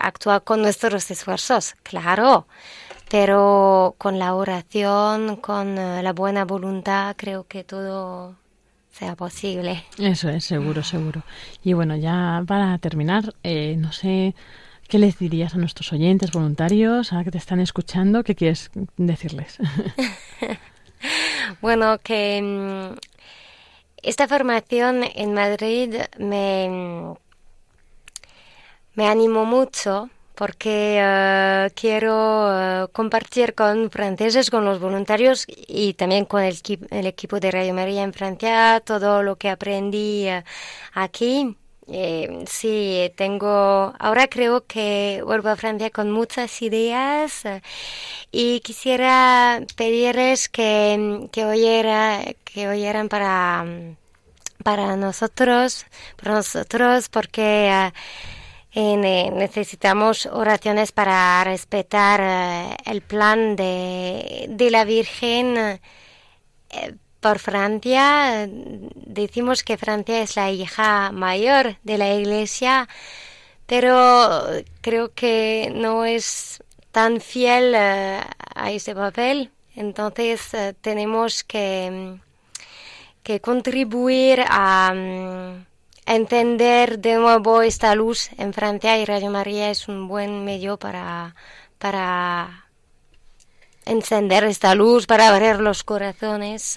actúa 0.00 0.40
con 0.40 0.62
nuestros 0.62 1.10
esfuerzos, 1.10 1.74
claro, 1.82 2.46
pero 3.10 3.96
con 3.98 4.18
la 4.18 4.34
oración, 4.34 5.36
con 5.36 5.76
eh, 5.76 6.02
la 6.02 6.12
buena 6.12 6.44
voluntad, 6.44 7.16
creo 7.16 7.44
que 7.46 7.64
todo 7.64 8.36
sea 8.92 9.16
posible. 9.16 9.84
Eso 9.98 10.28
es, 10.28 10.44
seguro, 10.44 10.82
seguro. 10.82 11.22
Y 11.62 11.72
bueno, 11.72 11.96
ya 11.96 12.42
para 12.46 12.78
terminar, 12.78 13.34
eh, 13.42 13.74
no 13.78 13.92
sé 13.92 14.34
qué 14.90 14.98
les 14.98 15.18
dirías 15.18 15.54
a 15.54 15.58
nuestros 15.58 15.92
oyentes 15.92 16.32
voluntarios, 16.32 17.12
a 17.14 17.24
que 17.24 17.30
te 17.30 17.38
están 17.38 17.60
escuchando, 17.60 18.22
¿qué 18.24 18.34
quieres 18.34 18.70
decirles? 18.98 19.56
Bueno, 21.62 21.98
que 21.98 22.40
mm, 22.42 22.98
esta 24.02 24.28
formación 24.28 25.02
en 25.14 25.32
Madrid 25.32 25.94
me, 26.18 26.68
mm, 26.68 27.14
me 28.96 29.08
animó 29.08 29.46
mucho 29.46 30.10
porque 30.34 30.98
eh, 31.02 31.70
quiero 31.74 32.48
eh, 32.84 32.86
compartir 32.92 33.54
con 33.54 33.90
franceses, 33.90 34.50
con 34.50 34.64
los 34.66 34.78
voluntarios 34.80 35.46
y 35.48 35.94
también 35.94 36.24
con 36.26 36.42
el, 36.42 36.54
equi- 36.54 36.86
el 36.90 37.06
equipo 37.06 37.40
de 37.40 37.50
Radio 37.50 37.72
María 37.74 38.02
en 38.02 38.12
Francia 38.12 38.82
todo 38.84 39.22
lo 39.22 39.36
que 39.36 39.48
aprendí 39.50 40.28
eh, 40.28 40.44
aquí. 40.94 41.56
Eh, 41.92 42.44
sí, 42.48 43.12
tengo, 43.16 43.92
ahora 43.98 44.28
creo 44.28 44.64
que 44.66 45.22
vuelvo 45.24 45.48
a 45.48 45.56
Francia 45.56 45.90
con 45.90 46.12
muchas 46.12 46.62
ideas 46.62 47.44
eh, 47.44 47.62
y 48.30 48.60
quisiera 48.60 49.60
pedirles 49.76 50.48
que, 50.48 51.28
que, 51.32 51.44
oyera, 51.44 52.22
que 52.44 52.68
oyeran 52.68 53.08
para, 53.08 53.64
para 54.62 54.96
nosotros, 54.96 55.84
para 56.16 56.34
nosotros, 56.34 57.08
porque 57.08 57.90
eh, 58.72 59.30
necesitamos 59.32 60.26
oraciones 60.26 60.92
para 60.92 61.42
respetar 61.44 62.20
eh, 62.22 62.76
el 62.86 63.02
plan 63.02 63.56
de, 63.56 64.46
de 64.48 64.70
la 64.70 64.84
Virgen 64.84 65.80
por 67.20 67.38
Francia. 67.38 68.48
Decimos 68.48 69.62
que 69.62 69.76
Francia 69.76 70.22
es 70.22 70.36
la 70.36 70.50
hija 70.50 71.12
mayor 71.12 71.76
de 71.82 71.98
la 71.98 72.14
Iglesia, 72.14 72.88
pero 73.66 74.42
creo 74.80 75.12
que 75.14 75.72
no 75.74 76.04
es 76.04 76.62
tan 76.92 77.20
fiel 77.20 77.74
eh, 77.76 78.20
a 78.54 78.70
ese 78.72 78.94
papel. 78.94 79.50
Entonces 79.76 80.52
eh, 80.54 80.74
tenemos 80.80 81.44
que, 81.44 82.18
que 83.22 83.40
contribuir 83.40 84.44
a, 84.48 84.92
mm, 84.94 85.70
entender 86.10 86.98
de 86.98 87.14
nuevo 87.14 87.62
esta 87.62 87.94
luz 87.94 88.30
en 88.36 88.52
Francia 88.52 88.98
y 88.98 89.04
Radio 89.04 89.30
María 89.30 89.70
es 89.70 89.86
un 89.86 90.08
buen 90.08 90.44
medio 90.44 90.76
para, 90.76 91.36
para 91.78 92.59
encender 93.90 94.44
esta 94.44 94.74
luz, 94.74 95.06
para 95.06 95.28
abrir 95.28 95.60
los 95.60 95.84
corazones. 95.84 96.76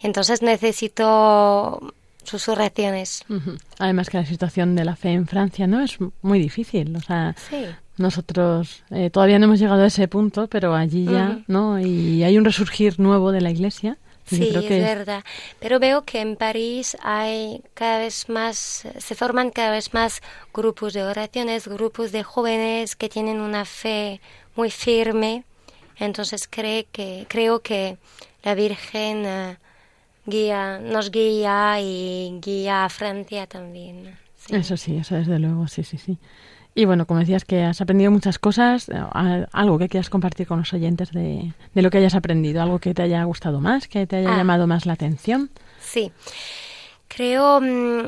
Entonces 0.00 0.42
necesito 0.42 1.92
sus 2.24 2.48
oraciones. 2.48 3.24
Además 3.78 4.08
que 4.10 4.18
la 4.18 4.26
situación 4.26 4.76
de 4.76 4.84
la 4.84 4.96
fe 4.96 5.10
en 5.12 5.26
Francia 5.26 5.66
no 5.66 5.80
es 5.80 5.98
muy 6.22 6.38
difícil, 6.38 6.94
o 6.96 7.00
sea, 7.00 7.34
Sí. 7.48 7.64
nosotros 7.96 8.82
eh, 8.90 9.10
todavía 9.10 9.38
no 9.38 9.46
hemos 9.46 9.58
llegado 9.58 9.82
a 9.82 9.86
ese 9.86 10.06
punto, 10.08 10.46
pero 10.46 10.74
allí 10.74 11.04
ya. 11.06 11.40
¿no? 11.48 11.80
Y 11.80 12.22
hay 12.22 12.38
un 12.38 12.44
resurgir 12.44 13.00
nuevo 13.00 13.32
de 13.32 13.40
la 13.40 13.50
Iglesia 13.50 13.96
Sí, 14.26 14.50
creo 14.50 14.62
es 14.62 14.68
verdad. 14.68 15.24
Pero 15.58 15.80
veo 15.80 16.04
que 16.04 16.20
en 16.20 16.36
París 16.36 16.96
hay 17.02 17.62
cada 17.74 17.98
vez 17.98 18.28
más, 18.28 18.84
se 18.98 19.14
forman 19.16 19.50
cada 19.50 19.72
vez 19.72 19.92
más 19.92 20.22
grupos 20.54 20.92
de 20.92 21.02
oraciones, 21.02 21.66
grupos 21.66 22.12
de 22.12 22.22
jóvenes 22.22 22.94
que 22.94 23.08
tienen 23.08 23.40
una 23.40 23.64
fe 23.64 24.20
muy 24.54 24.70
firme. 24.70 25.42
Entonces 26.00 26.48
cree 26.48 26.86
que, 26.90 27.26
creo 27.28 27.60
que 27.60 27.96
la 28.42 28.54
Virgen 28.54 29.24
eh, 29.26 29.56
guía, 30.26 30.78
nos 30.80 31.10
guía 31.10 31.78
y 31.80 32.38
guía 32.40 32.84
a 32.86 32.88
Francia 32.88 33.46
también. 33.46 34.16
Sí. 34.36 34.56
Eso 34.56 34.76
sí, 34.76 34.96
eso 34.96 35.14
desde 35.14 35.38
luego, 35.38 35.68
sí, 35.68 35.84
sí, 35.84 35.98
sí. 35.98 36.18
Y 36.74 36.84
bueno, 36.84 37.04
como 37.06 37.20
decías 37.20 37.44
que 37.44 37.62
has 37.64 37.80
aprendido 37.80 38.10
muchas 38.10 38.38
cosas, 38.38 38.88
eh, 38.88 39.46
algo 39.52 39.78
que 39.78 39.88
quieras 39.88 40.08
compartir 40.08 40.46
con 40.46 40.60
los 40.60 40.72
oyentes 40.72 41.10
de, 41.12 41.52
de 41.74 41.82
lo 41.82 41.90
que 41.90 41.98
hayas 41.98 42.14
aprendido, 42.14 42.62
algo 42.62 42.78
que 42.78 42.94
te 42.94 43.02
haya 43.02 43.22
gustado 43.24 43.60
más, 43.60 43.86
que 43.88 44.06
te 44.06 44.16
haya 44.16 44.32
Ah. 44.32 44.36
llamado 44.38 44.66
más 44.66 44.86
la 44.86 44.92
atención. 44.94 45.50
Sí, 45.80 46.12
creo 47.08 47.60
mm, 47.60 48.02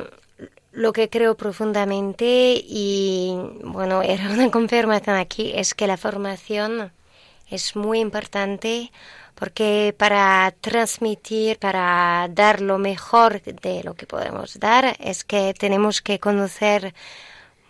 lo 0.72 0.93
que 0.93 1.11
creo 1.11 1.36
profundamente 1.36 2.55
y 2.66 3.34
bueno, 3.64 4.01
era 4.03 4.30
una 4.30 4.51
confirmación 4.51 5.16
aquí, 5.16 5.53
es 5.55 5.74
que 5.74 5.86
la 5.86 5.97
formación 5.97 6.93
es 7.55 7.76
muy 7.76 8.00
importante 8.00 8.90
porque 9.34 9.94
para 9.98 10.53
transmitir, 10.61 11.59
para 11.59 12.28
dar 12.30 12.61
lo 12.61 12.78
mejor 12.78 13.42
de 13.42 13.82
lo 13.82 13.94
que 13.94 14.07
podemos 14.07 14.59
dar, 14.61 14.96
es 15.00 15.24
que 15.24 15.55
tenemos 15.55 16.03
que 16.03 16.18
conocer 16.20 16.94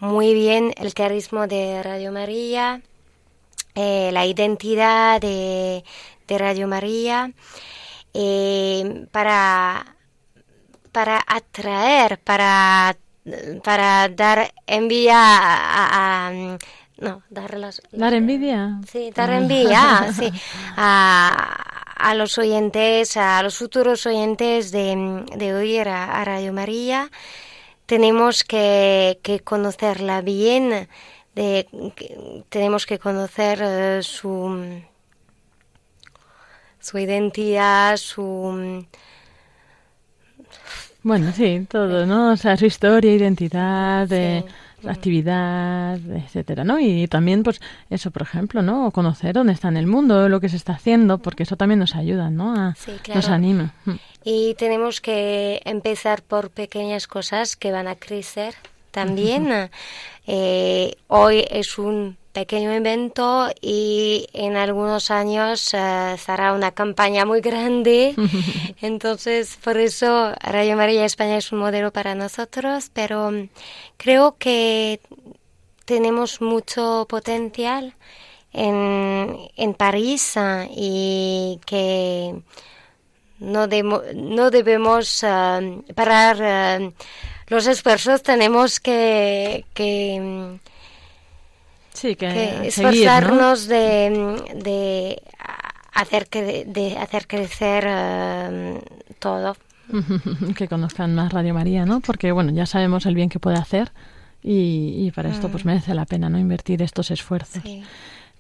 muy 0.01 0.35
bien 0.35 0.73
el 0.77 0.93
carisma 0.95 1.47
de 1.47 1.83
Radio 1.83 2.13
María, 2.13 2.83
eh, 3.75 4.11
la 4.13 4.27
identidad 4.27 5.21
de, 5.21 5.85
de 6.29 6.39
Radio 6.39 6.69
María, 6.69 7.33
eh, 8.15 9.07
para, 9.13 9.97
para 10.93 11.23
atraer, 11.27 12.19
para, 12.19 12.97
para 13.65 14.09
dar 14.09 14.53
envidia 14.67 15.17
a, 15.17 16.29
a- 16.29 16.29
a- 16.29 16.59
no, 17.03 17.23
dar 17.31 17.59
las, 17.59 17.83
¿Dar 17.93 18.15
envidia? 18.15 18.81
Sí, 18.91 19.11
dar 19.15 19.31
envidia, 19.31 20.13
sí, 20.19 20.33
a, 20.77 21.63
a 21.97 22.15
los 22.15 22.39
oyentes, 22.39 23.17
a 23.17 23.43
los 23.43 23.59
futuros 23.59 24.07
oyentes 24.07 24.71
de, 24.71 25.25
de 25.37 25.55
oír 25.55 25.89
a, 25.89 26.21
a 26.21 26.25
Radio 26.25 26.53
María. 26.53 27.11
Tenemos 27.87 28.45
que, 28.45 29.19
que 29.23 29.41
conocerla 29.41 30.21
bien, 30.23 30.89
de, 31.35 31.67
que- 31.97 32.45
tenemos 32.49 32.87
que 32.87 32.99
conocer 32.99 33.59
eh, 33.63 33.99
su, 34.03 34.81
su 36.81 36.99
identidad, 36.99 37.97
su... 37.97 38.87
Bueno, 41.03 41.33
sí, 41.33 41.67
todo, 41.69 42.07
¿no? 42.07 42.33
O 42.33 42.37
sea, 42.37 42.57
su 42.57 42.67
historia, 42.67 43.13
identidad, 43.15 44.07
eh. 44.13 44.45
Actividad, 44.91 45.99
etcétera, 46.17 46.65
¿no? 46.65 46.79
Y 46.81 47.07
también, 47.09 47.43
pues, 47.43 47.61
eso, 47.91 48.11
por 48.11 48.23
ejemplo, 48.23 48.63
¿no? 48.63 48.91
Conocer 48.91 49.35
dónde 49.35 49.53
está 49.53 49.69
en 49.69 49.77
el 49.77 49.87
mundo, 49.87 50.29
lo 50.29 50.41
que 50.41 50.49
se 50.49 50.57
está 50.57 50.73
haciendo, 50.75 51.19
porque 51.19 51.45
eso 51.45 51.57
también 51.57 51.79
nos 51.79 51.95
ayuda, 51.95 52.31
¿no? 52.31 52.55
A- 52.55 52.75
Sí, 52.77 52.93
Nos 53.15 53.29
anima. 53.29 53.75
Y 54.25 54.55
tenemos 54.55 55.01
que 55.01 55.61
empezar 55.65 56.23
por 56.23 56.51
pequeñas 56.51 57.07
cosas 57.07 57.57
que 57.57 57.73
van 57.73 57.87
a 57.89 57.95
crecer 57.97 58.55
también. 58.91 59.71
Eh, 60.27 60.95
hoy 61.09 61.45
es 61.51 61.79
un 61.79 62.17
pequeño 62.33 62.73
evento 62.73 63.51
y 63.61 64.27
en 64.33 64.57
algunos 64.57 65.11
años 65.11 65.73
eh, 65.75 66.17
será 66.19 66.53
una 66.55 66.73
campaña 66.73 67.25
muy 67.25 67.41
grande. 67.41 68.15
Entonces, 68.81 69.59
por 69.63 69.77
eso 69.77 70.33
Radio 70.41 70.77
María 70.77 71.05
España 71.05 71.37
es 71.37 71.53
un 71.53 71.59
modelo 71.61 71.93
para 71.93 72.15
nosotros, 72.15 72.91
pero 72.93 73.31
mm, 73.31 73.49
creo 73.97 74.37
que 74.39 75.01
tenemos 75.85 76.41
mucho 76.41 77.07
potencial 77.09 77.95
en, 78.53 79.37
en 79.57 79.75
París 79.75 80.37
ah, 80.37 80.67
y 80.71 81.59
que 81.67 82.35
no, 83.39 83.67
demo- 83.69 84.03
no 84.15 84.51
debemos 84.51 85.23
ah, 85.25 85.61
parar 85.95 86.43
ah, 86.43 86.79
los 87.49 87.67
esfuerzos, 87.67 88.23
tenemos 88.23 88.81
que, 88.81 89.65
que, 89.75 90.19
mm, 90.21 90.72
Sí, 92.03 92.17
que, 92.17 92.27
que 92.27 92.71
seguir, 92.73 93.07
¿no? 93.07 93.13
esforzarnos 93.13 93.69
de, 93.69 94.43
de 94.57 95.23
hacer, 95.93 96.27
que, 96.27 96.65
de 96.65 96.99
hacer 96.99 97.29
crecer 97.29 97.85
ah, 97.87 98.51
todo. 99.21 99.57
que 100.57 100.67
conozcan 100.67 101.15
más 101.15 101.33
Radio 101.33 101.55
María, 101.55 101.87
¿no? 101.87 102.01
Porque, 102.01 102.33
bueno, 102.33 102.51
ya 102.51 102.67
sabemos 102.67 103.07
el 103.07 103.15
bien 103.15 103.29
que 103.29 103.39
puede 103.39 103.57
hacer 103.57 103.93
y, 104.43 104.97
y 105.07 105.13
para 105.13 105.31
esto 105.31 105.49
pues 105.49 105.65
merece 105.65 105.95
la 105.95 106.05
pena, 106.05 106.29
¿no? 106.29 106.41
Invertir 106.41 106.83
estos 106.83 107.13
esfuerzos. 107.13 107.63
Sí. 107.63 107.85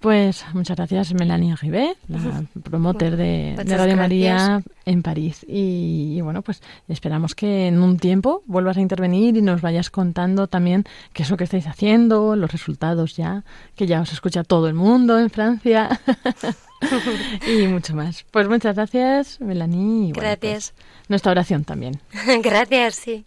Pues 0.02 0.44
muchas 0.52 0.76
gracias, 0.76 1.14
Melanie 1.14 1.54
Ribé, 1.54 1.96
la 2.08 2.42
promoter 2.64 3.16
de, 3.16 3.54
Radio 3.64 3.96
María 3.96 4.60
en 4.84 5.00
París. 5.00 5.46
Y, 5.48 6.16
y 6.16 6.20
bueno, 6.22 6.42
pues 6.42 6.60
esperamos 6.88 7.36
que 7.36 7.68
en 7.68 7.80
un 7.80 7.98
tiempo 7.98 8.42
vuelvas 8.46 8.78
a 8.78 8.80
intervenir 8.80 9.36
y 9.36 9.42
nos 9.42 9.60
vayas 9.60 9.90
contando 9.90 10.48
también 10.48 10.84
qué 11.12 11.22
es 11.22 11.30
lo 11.30 11.36
que 11.36 11.44
estáis 11.44 11.68
haciendo, 11.68 12.34
los 12.34 12.50
resultados 12.50 13.14
ya, 13.16 13.44
que 13.76 13.86
ya 13.86 14.00
os 14.00 14.12
escucha 14.12 14.42
todo 14.42 14.66
el 14.66 14.74
mundo 14.74 15.20
en 15.20 15.30
Francia 15.30 16.00
y 17.46 17.68
mucho 17.68 17.94
más. 17.94 18.24
Pues 18.32 18.48
muchas 18.48 18.74
gracias, 18.74 19.40
Melanie. 19.40 20.08
y 20.08 20.12
bueno, 20.12 20.30
Gracias. 20.30 20.72
pues, 20.76 21.08
nuestra 21.10 21.30
oración 21.30 21.62
también. 21.62 22.00
Gracias, 22.42 22.96
sí. 22.96 23.24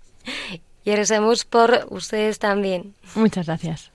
Y 0.83 0.93
rezamos 0.93 1.45
por 1.45 1.87
ustedes 1.89 2.37
también. 2.37 2.93
Muchas 3.15 3.45
gracias. 3.45 3.91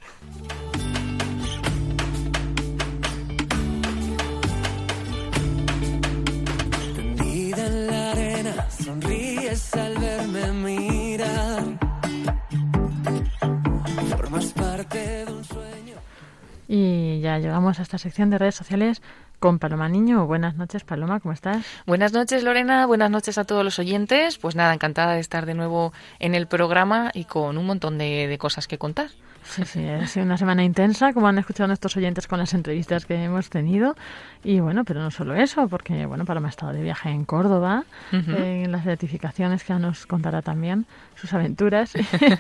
Y 16.73 17.19
ya 17.19 17.37
llegamos 17.41 17.81
a 17.81 17.83
esta 17.83 17.99
sección 17.99 18.31
de 18.31 18.39
redes 18.39 18.55
sociales 18.55 19.03
con 19.41 19.59
Paloma 19.59 19.89
Niño. 19.89 20.29
Buenas 20.29 20.55
noches, 20.55 20.85
Paloma, 20.85 21.19
¿cómo 21.19 21.33
estás? 21.33 21.67
Buenas 21.85 22.13
noches, 22.13 22.45
Lorena. 22.45 22.87
Buenas 22.87 23.11
noches 23.11 23.39
a 23.39 23.45
todos 23.45 23.65
los 23.65 23.81
oyentes. 23.81 24.39
Pues 24.39 24.55
nada, 24.55 24.73
encantada 24.73 25.15
de 25.15 25.21
estar 25.21 25.47
de 25.47 25.55
nuevo 25.55 25.93
en 26.21 26.37
el 26.37 26.47
programa 26.47 27.11
y 27.13 27.25
con 27.25 27.59
un 27.59 27.67
montón 27.67 27.99
de, 27.99 28.29
de 28.29 28.39
cosas 28.39 28.69
que 28.69 28.79
contar. 28.79 29.09
Sí, 29.51 29.65
sí, 29.65 29.85
ha 29.85 30.07
sido 30.07 30.25
una 30.25 30.39
semana 30.39 30.63
intensa, 30.63 31.13
como 31.13 31.27
han 31.27 31.39
escuchado 31.39 31.67
nuestros 31.67 31.97
oyentes 31.97 32.29
con 32.29 32.39
las 32.39 32.55
entrevistas 32.55 33.05
que 33.05 33.15
hemos 33.15 33.51
tenido. 33.51 33.97
Y 34.45 34.61
bueno, 34.61 34.85
pero 34.85 35.01
no 35.01 35.11
solo 35.11 35.35
eso, 35.35 35.69
porque 35.69 36.07
bueno, 36.07 36.25
Paloma 36.25 36.49
ha 36.49 36.51
estado 36.51 36.73
de 36.73 36.83
viaje 36.83 37.11
en 37.11 37.25
Córdoba, 37.25 37.85
eh, 38.13 38.63
en 38.65 38.73
las 38.73 38.85
certificaciones 38.85 39.65
que 39.65 39.75
nos 39.75 40.07
contará 40.07 40.41
también 40.41 40.87
sus 41.17 41.33
aventuras. 41.35 41.93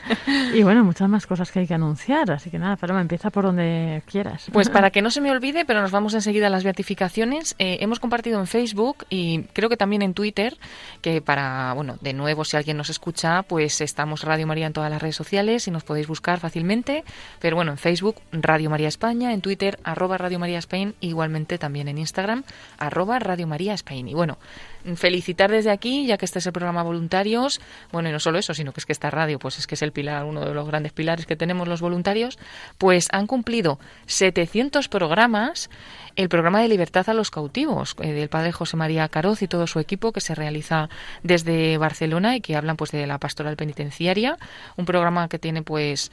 y 0.54 0.62
bueno, 0.62 0.84
muchas 0.84 1.08
más 1.08 1.26
cosas 1.26 1.50
que 1.50 1.60
hay 1.60 1.66
que 1.66 1.74
anunciar. 1.74 2.30
Así 2.30 2.48
que 2.48 2.58
nada, 2.58 2.76
Paloma, 2.76 3.00
empieza 3.00 3.30
por 3.30 3.44
donde 3.44 4.02
quieras. 4.06 4.46
Pues 4.52 4.70
para 4.70 4.90
que 4.90 5.02
no 5.02 5.10
se 5.10 5.20
me 5.20 5.30
olvide, 5.30 5.64
pero 5.64 5.82
nos 5.82 5.90
vamos 5.90 6.14
enseguida 6.14 6.46
a 6.46 6.50
las 6.50 6.64
beatificaciones. 6.64 7.54
eh, 7.58 7.78
hemos 7.80 7.98
compartido 8.00 8.38
en 8.38 8.46
Facebook 8.46 9.04
y 9.10 9.42
creo 9.52 9.68
que 9.68 9.76
también 9.76 10.02
en 10.02 10.14
Twitter, 10.14 10.56
que 11.02 11.20
para, 11.20 11.72
bueno, 11.74 11.96
de 12.00 12.12
nuevo, 12.12 12.44
si 12.44 12.56
alguien 12.56 12.76
nos 12.76 12.88
escucha, 12.88 13.42
pues 13.42 13.80
estamos 13.80 14.22
Radio 14.22 14.46
María 14.46 14.66
en 14.66 14.72
todas 14.72 14.90
las 14.90 15.02
redes 15.02 15.16
sociales 15.16 15.66
y 15.66 15.70
nos 15.70 15.84
podéis 15.84 16.06
buscar 16.06 16.40
fácilmente. 16.40 16.99
Pero 17.40 17.56
bueno, 17.56 17.72
en 17.72 17.78
Facebook, 17.78 18.16
Radio 18.32 18.70
María 18.70 18.88
España, 18.88 19.32
en 19.32 19.40
Twitter, 19.40 19.78
arroba 19.84 20.18
Radio 20.18 20.38
María 20.38 20.58
Spain, 20.58 20.94
igualmente 21.00 21.58
también 21.58 21.88
en 21.88 21.98
Instagram, 21.98 22.44
arroba 22.78 23.18
Radio 23.18 23.46
María 23.46 23.74
Spain. 23.74 24.08
Y 24.08 24.14
bueno, 24.14 24.38
felicitar 24.96 25.50
desde 25.50 25.70
aquí, 25.70 26.06
ya 26.06 26.16
que 26.16 26.24
este 26.24 26.38
es 26.38 26.46
el 26.46 26.52
programa 26.52 26.82
voluntarios, 26.82 27.60
bueno, 27.92 28.08
y 28.08 28.12
no 28.12 28.20
solo 28.20 28.38
eso, 28.38 28.54
sino 28.54 28.72
que 28.72 28.80
es 28.80 28.86
que 28.86 28.92
esta 28.92 29.10
radio, 29.10 29.38
pues 29.38 29.58
es 29.58 29.66
que 29.66 29.74
es 29.74 29.82
el 29.82 29.92
pilar, 29.92 30.24
uno 30.24 30.44
de 30.44 30.54
los 30.54 30.66
grandes 30.66 30.92
pilares 30.92 31.26
que 31.26 31.36
tenemos 31.36 31.68
los 31.68 31.80
voluntarios, 31.80 32.38
pues 32.78 33.08
han 33.12 33.26
cumplido 33.26 33.78
700 34.06 34.88
programas, 34.88 35.70
el 36.16 36.28
programa 36.28 36.60
de 36.60 36.68
libertad 36.68 37.08
a 37.08 37.14
los 37.14 37.30
cautivos, 37.30 37.94
eh, 38.00 38.12
del 38.12 38.28
padre 38.28 38.52
José 38.52 38.76
María 38.76 39.08
Caroz 39.08 39.42
y 39.42 39.48
todo 39.48 39.66
su 39.66 39.78
equipo, 39.78 40.12
que 40.12 40.20
se 40.20 40.34
realiza 40.34 40.88
desde 41.22 41.78
Barcelona 41.78 42.36
y 42.36 42.40
que 42.40 42.56
hablan 42.56 42.76
pues 42.76 42.90
de 42.90 43.06
la 43.06 43.18
pastoral 43.18 43.56
penitenciaria, 43.56 44.38
un 44.76 44.84
programa 44.84 45.28
que 45.28 45.38
tiene 45.38 45.62
pues 45.62 46.10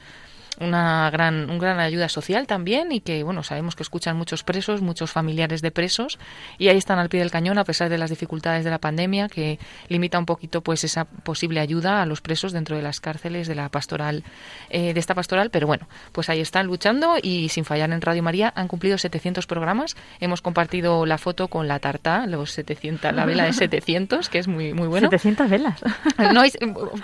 una 0.60 1.10
gran, 1.10 1.50
un 1.50 1.58
gran 1.58 1.78
ayuda 1.80 2.08
social 2.08 2.46
también 2.46 2.92
y 2.92 3.00
que, 3.00 3.22
bueno, 3.22 3.42
sabemos 3.42 3.76
que 3.76 3.82
escuchan 3.82 4.16
muchos 4.16 4.42
presos, 4.42 4.80
muchos 4.80 5.10
familiares 5.10 5.62
de 5.62 5.70
presos 5.70 6.18
y 6.58 6.68
ahí 6.68 6.76
están 6.76 6.98
al 6.98 7.08
pie 7.08 7.20
del 7.20 7.30
cañón 7.30 7.58
a 7.58 7.64
pesar 7.64 7.88
de 7.88 7.98
las 7.98 8.10
dificultades 8.10 8.64
de 8.64 8.70
la 8.70 8.78
pandemia 8.78 9.28
que 9.28 9.58
limita 9.88 10.18
un 10.18 10.26
poquito 10.26 10.62
pues 10.62 10.84
esa 10.84 11.04
posible 11.04 11.60
ayuda 11.60 12.02
a 12.02 12.06
los 12.06 12.20
presos 12.20 12.52
dentro 12.52 12.76
de 12.76 12.82
las 12.82 13.00
cárceles 13.00 13.48
de 13.48 13.54
la 13.54 13.68
pastoral, 13.68 14.24
eh, 14.70 14.94
de 14.94 15.00
esta 15.00 15.14
pastoral, 15.14 15.50
pero 15.50 15.66
bueno, 15.66 15.88
pues 16.12 16.28
ahí 16.28 16.40
están 16.40 16.66
luchando 16.66 17.16
y 17.22 17.48
sin 17.48 17.64
fallar 17.64 17.90
en 17.90 18.00
Radio 18.00 18.22
María 18.22 18.52
han 18.56 18.68
cumplido 18.68 18.98
700 18.98 19.46
programas. 19.46 19.96
Hemos 20.20 20.42
compartido 20.42 21.06
la 21.06 21.18
foto 21.18 21.48
con 21.48 21.68
la 21.68 21.78
tarta, 21.78 22.26
los 22.26 22.52
700, 22.52 23.12
la 23.12 23.24
vela 23.24 23.44
de 23.44 23.52
700, 23.52 24.28
que 24.28 24.38
es 24.38 24.48
muy, 24.48 24.72
muy 24.72 24.88
bueno. 24.88 25.08
700 25.08 25.50
velas. 25.50 25.80
No, 26.18 26.42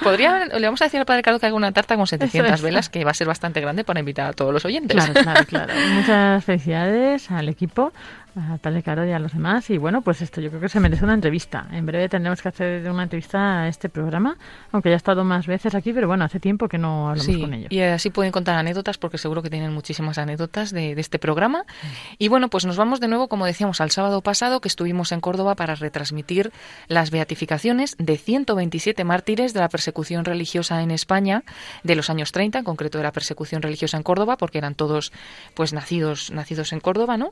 podría, 0.03 0.47
le 0.47 0.67
vamos 0.67 0.83
a 0.83 0.87
decir 0.87 1.01
al 1.01 1.07
Padre 1.07 1.23
Carlos 1.23 1.41
que 1.41 1.47
haga 1.47 1.57
una 1.57 1.73
tarta 1.73 1.97
con 1.97 2.07
700 2.07 2.61
velas, 2.61 2.89
que 2.89 3.05
va 3.05 3.13
a 3.13 3.15
ser 3.15 3.27
bastante 3.27 3.44
grande 3.53 3.85
para 3.85 4.01
invitar 4.01 4.31
a 4.31 4.33
todos 4.33 4.53
los 4.53 4.65
oyentes. 4.65 4.97
Claro, 4.97 5.13
claro, 5.15 5.45
claro. 5.47 5.73
Muchas 5.95 6.45
felicidades 6.45 7.31
al 7.31 7.49
equipo 7.49 7.93
a 8.37 8.83
Caro 8.83 9.07
y 9.07 9.13
a 9.13 9.19
los 9.19 9.33
demás. 9.33 9.71
Y 9.71 9.79
bueno, 9.79 10.03
pues 10.03 10.23
esto 10.23 10.41
yo 10.41 10.49
creo 10.51 10.61
que 10.61 10.69
se 10.69 10.81
merece 10.81 11.05
una 11.05 11.15
entrevista. 11.15 11.67
En 11.71 11.87
breve 11.87 12.09
tendremos 12.09 12.43
que 12.43 12.49
hacer 12.49 12.91
una 12.91 13.05
entrevista 13.05 13.63
a 13.63 13.69
este 13.69 13.89
programa, 13.89 14.37
aunque 14.73 14.89
ya 14.89 14.95
ha 14.95 14.97
estado 14.97 15.25
más 15.25 15.47
veces 15.47 15.75
aquí, 15.75 15.93
pero 15.93 16.09
bueno, 16.09 16.25
hace 16.25 16.41
tiempo 16.41 16.69
que 16.69 16.79
no 16.79 17.11
hablamos 17.11 17.37
con 17.39 17.55
ellos. 17.55 17.71
Y 17.71 17.81
así 17.81 18.11
pueden 18.11 18.33
contar 18.33 18.57
anécdotas, 18.57 18.99
porque 18.99 19.19
seguro 19.19 19.43
que 19.43 19.51
tienen 19.51 19.73
muchísimas 19.73 20.19
anécdotas 20.19 20.73
de, 20.73 20.95
de 20.95 21.01
este 21.01 21.19
programa. 21.19 21.65
Y 22.19 22.29
bueno, 22.29 22.49
pues 22.49 22.65
nos 22.65 22.77
vamos 22.77 23.01
de 23.01 23.09
nuevo, 23.09 23.29
como 23.29 23.47
decíamos, 23.47 23.81
al 23.81 23.91
sábado 23.91 24.21
pasado, 24.21 24.61
que 24.61 24.69
estuvimos 24.69 25.13
en 25.13 25.21
Córdoba 25.21 25.55
para 25.55 25.75
retransmitir 25.75 26.53
las 26.89 27.11
beatificaciones 27.11 27.97
de 27.99 28.17
127 28.17 29.05
mártires 29.05 29.55
de 29.55 29.61
la 29.61 29.69
persecución 29.69 30.25
religiosa 30.25 30.83
en 30.83 30.91
España 30.91 31.45
de 31.83 31.95
los 31.95 32.11
años 32.11 32.33
30, 32.33 32.59
en 32.59 32.65
concreto 32.65 32.99
de 32.99 33.05
la 33.05 33.13
persecución 33.13 33.63
religiosa 33.63 33.97
en 33.97 34.03
Córdoba, 34.03 34.37
porque 34.37 34.59
eran 34.59 34.75
todos 34.75 35.13
pues 35.55 35.73
nacidos, 35.73 36.31
nacidos 36.31 36.73
en 36.73 36.81
Córdoba, 36.81 37.17
¿no? 37.17 37.31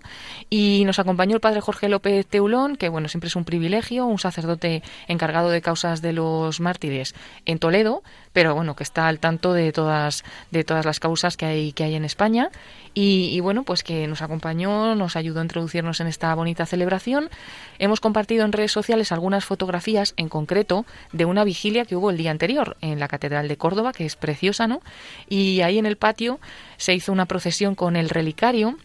Y 0.49 0.85
nos 0.85 0.92
acompañó 0.99 1.35
el 1.35 1.41
padre 1.41 1.61
Jorge 1.61 1.89
López 1.89 2.27
Teulón, 2.27 2.77
que 2.77 2.89
bueno, 2.89 3.09
siempre 3.09 3.29
es 3.29 3.37
un 3.37 3.45
privilegio, 3.45 4.07
un 4.07 4.19
sacerdote 4.19 4.83
encargado 5.09 5.51
de 5.51 5.61
causas 5.61 6.03
de 6.03 6.13
los 6.13 6.61
mártires 6.61 7.15
en 7.47 7.59
Toledo, 7.59 8.03
pero 8.33 8.55
bueno, 8.55 8.75
que 8.75 8.83
está 8.83 9.09
al 9.09 9.19
tanto 9.19 9.53
de 9.53 9.73
todas, 9.73 10.25
de 10.51 10.65
todas 10.65 10.85
las 10.85 11.01
causas 11.01 11.37
que 11.37 11.47
hay, 11.47 11.73
que 11.73 11.85
hay 11.85 11.95
en 11.95 12.05
España. 12.05 12.51
Y, 12.95 13.31
y, 13.33 13.41
bueno, 13.41 13.63
pues 13.63 13.83
que 13.83 14.07
nos 14.07 14.21
acompañó, 14.21 14.95
nos 14.95 15.17
ayudó 15.17 15.41
a 15.41 15.43
introducirnos 15.43 16.01
en 16.01 16.07
esta 16.07 16.35
bonita 16.35 16.67
celebración. 16.67 17.31
Hemos 17.79 18.01
compartido 18.01 18.45
en 18.45 18.53
redes 18.53 18.73
sociales 18.73 19.13
algunas 19.13 19.45
fotografías, 19.45 20.15
en 20.17 20.29
concreto, 20.29 20.85
de 21.13 21.25
una 21.25 21.45
vigilia 21.45 21.85
que 21.85 21.97
hubo 21.97 22.11
el 22.11 22.17
día 22.17 22.31
anterior 22.31 22.77
en 22.81 23.01
la 23.01 23.09
Catedral 23.09 23.49
de 23.49 23.57
Córdoba, 23.57 23.93
que 23.93 24.05
es 24.05 24.17
preciosa, 24.17 24.67
¿no? 24.67 24.83
Y 25.29 25.63
ahí 25.63 25.79
en 25.79 25.87
el 25.87 25.97
patio 25.97 26.39
se 26.77 26.95
hizo 26.95 27.13
una 27.13 27.27
procesión 27.27 27.75
con 27.75 27.97
el 27.97 28.11
relicario 28.11 28.77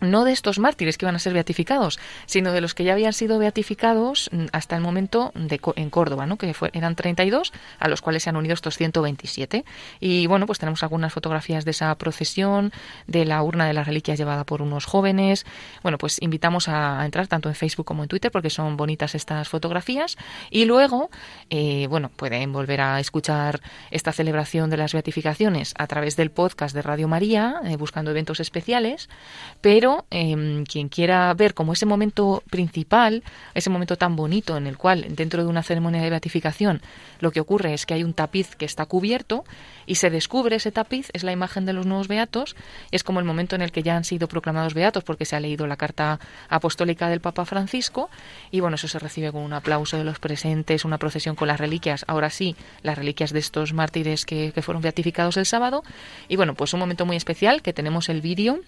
no 0.00 0.24
de 0.24 0.32
estos 0.32 0.58
mártires 0.58 0.98
que 0.98 1.04
iban 1.04 1.16
a 1.16 1.18
ser 1.18 1.32
beatificados, 1.32 1.98
sino 2.26 2.52
de 2.52 2.60
los 2.60 2.74
que 2.74 2.84
ya 2.84 2.92
habían 2.92 3.12
sido 3.12 3.38
beatificados 3.38 4.30
mm, 4.32 4.46
hasta 4.52 4.76
el 4.76 4.82
momento 4.82 5.32
de, 5.34 5.60
en 5.76 5.90
Córdoba, 5.90 6.26
¿no? 6.26 6.36
que 6.36 6.54
fue, 6.54 6.70
eran 6.72 6.94
32, 6.94 7.52
a 7.78 7.88
los 7.88 8.02
cuales 8.02 8.22
se 8.22 8.30
han 8.30 8.36
unido 8.36 8.54
estos 8.54 8.76
127. 8.76 9.64
Y 10.00 10.26
bueno, 10.26 10.46
pues 10.46 10.58
tenemos 10.58 10.82
algunas 10.82 11.12
fotografías 11.12 11.64
de 11.64 11.72
esa 11.72 11.94
procesión, 11.96 12.72
de 13.06 13.24
la 13.24 13.42
urna 13.42 13.66
de 13.66 13.72
las 13.72 13.86
reliquias 13.86 14.18
llevada 14.18 14.44
por 14.44 14.62
unos 14.62 14.84
jóvenes. 14.84 15.46
Bueno, 15.82 15.98
pues 15.98 16.20
invitamos 16.20 16.68
a, 16.68 17.04
entrar 17.04 17.26
tanto 17.26 17.48
en 17.48 17.54
Facebook 17.54 17.86
como 17.86 18.02
en 18.02 18.08
Twitter 18.08 18.30
porque 18.30 18.50
son 18.50 18.76
bonitas 18.76 19.14
estas 19.14 19.48
fotografías. 19.48 20.16
Y 20.50 20.64
luego, 20.64 21.10
eh, 21.50 21.86
bueno, 21.88 22.10
pueden 22.14 22.52
volver 22.52 22.80
a 22.80 23.00
escuchar 23.00 23.60
esta 23.90 24.12
celebración 24.12 24.70
de 24.70 24.76
las 24.76 24.92
beatificaciones 24.92 25.74
a 25.76 25.86
través 25.86 26.16
del 26.16 26.30
podcast 26.30 26.74
de 26.74 26.82
Radio 26.82 27.08
María, 27.08 27.60
eh, 27.64 27.76
buscando 27.76 28.10
eventos 28.10 28.40
especiales, 28.40 29.08
pero 29.60 29.89
Em, 30.10 30.64
quien 30.64 30.88
quiera 30.88 31.32
ver 31.34 31.54
como 31.54 31.72
ese 31.72 31.86
momento 31.86 32.42
principal, 32.50 33.22
ese 33.54 33.70
momento 33.70 33.96
tan 33.96 34.16
bonito 34.16 34.56
en 34.56 34.66
el 34.66 34.76
cual 34.76 35.06
dentro 35.14 35.42
de 35.42 35.48
una 35.48 35.62
ceremonia 35.62 36.02
de 36.02 36.10
beatificación 36.10 36.80
lo 37.20 37.30
que 37.30 37.40
ocurre 37.40 37.74
es 37.74 37.86
que 37.86 37.94
hay 37.94 38.04
un 38.04 38.14
tapiz 38.14 38.54
que 38.56 38.64
está 38.64 38.86
cubierto 38.86 39.44
y 39.86 39.96
se 39.96 40.10
descubre 40.10 40.56
ese 40.56 40.72
tapiz, 40.72 41.10
es 41.12 41.22
la 41.22 41.32
imagen 41.32 41.66
de 41.66 41.72
los 41.72 41.86
nuevos 41.86 42.08
beatos, 42.08 42.56
es 42.90 43.04
como 43.04 43.20
el 43.20 43.26
momento 43.26 43.56
en 43.56 43.62
el 43.62 43.72
que 43.72 43.82
ya 43.82 43.96
han 43.96 44.04
sido 44.04 44.28
proclamados 44.28 44.74
beatos 44.74 45.04
porque 45.04 45.24
se 45.24 45.36
ha 45.36 45.40
leído 45.40 45.66
la 45.66 45.76
carta 45.76 46.20
apostólica 46.48 47.08
del 47.08 47.20
Papa 47.20 47.44
Francisco 47.44 48.10
y 48.50 48.60
bueno, 48.60 48.76
eso 48.76 48.88
se 48.88 48.98
recibe 48.98 49.32
con 49.32 49.42
un 49.42 49.52
aplauso 49.52 49.96
de 49.96 50.04
los 50.04 50.18
presentes, 50.18 50.84
una 50.84 50.98
procesión 50.98 51.36
con 51.36 51.48
las 51.48 51.60
reliquias, 51.60 52.04
ahora 52.08 52.30
sí, 52.30 52.56
las 52.82 52.96
reliquias 52.96 53.32
de 53.32 53.38
estos 53.38 53.72
mártires 53.72 54.24
que, 54.24 54.52
que 54.52 54.62
fueron 54.62 54.82
beatificados 54.82 55.36
el 55.36 55.46
sábado 55.46 55.82
y 56.28 56.36
bueno, 56.36 56.54
pues 56.54 56.72
un 56.74 56.80
momento 56.80 57.06
muy 57.06 57.16
especial 57.16 57.62
que 57.62 57.72
tenemos 57.72 58.08
el 58.08 58.20
vídeo 58.20 58.60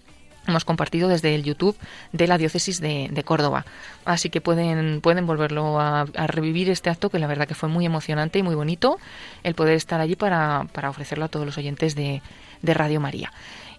hemos 0.47 0.65
compartido 0.65 1.07
desde 1.09 1.35
el 1.35 1.43
YouTube 1.43 1.77
de 2.11 2.27
la 2.27 2.37
diócesis 2.37 2.79
de, 2.79 3.23
Córdoba. 3.25 3.65
Así 4.05 4.29
que 4.29 4.41
pueden, 4.41 5.01
pueden 5.01 5.25
volverlo 5.25 5.79
a, 5.79 6.05
revivir 6.27 6.69
este 6.69 6.89
acto 6.89 7.09
que 7.09 7.19
la 7.19 7.27
verdad 7.27 7.47
que 7.47 7.55
fue 7.55 7.69
muy 7.69 7.85
emocionante 7.85 8.39
y 8.39 8.43
muy 8.43 8.55
bonito 8.55 8.97
el 9.43 9.55
poder 9.55 9.75
estar 9.75 10.01
allí 10.01 10.15
para, 10.15 10.67
para 10.73 10.89
ofrecerlo 10.89 11.25
a 11.25 11.27
todos 11.29 11.45
los 11.45 11.57
oyentes 11.57 11.95
de, 11.95 12.21
de 12.61 12.73
Radio 12.73 12.99
María. 12.99 13.31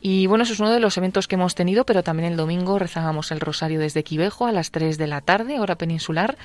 Y 0.06 0.26
bueno, 0.26 0.44
eso 0.44 0.52
es 0.52 0.60
uno 0.60 0.70
de 0.70 0.80
los 0.80 0.98
eventos 0.98 1.26
que 1.26 1.36
hemos 1.36 1.54
tenido, 1.54 1.86
pero 1.86 2.02
también 2.02 2.30
el 2.30 2.36
domingo 2.36 2.78
rezábamos 2.78 3.32
el 3.32 3.40
rosario 3.40 3.80
desde 3.80 4.04
Quivejo 4.04 4.44
a 4.44 4.52
las 4.52 4.70
3 4.70 4.98
de 4.98 5.06
la 5.06 5.22
tarde, 5.22 5.60
hora 5.60 5.76
peninsular, 5.76 6.36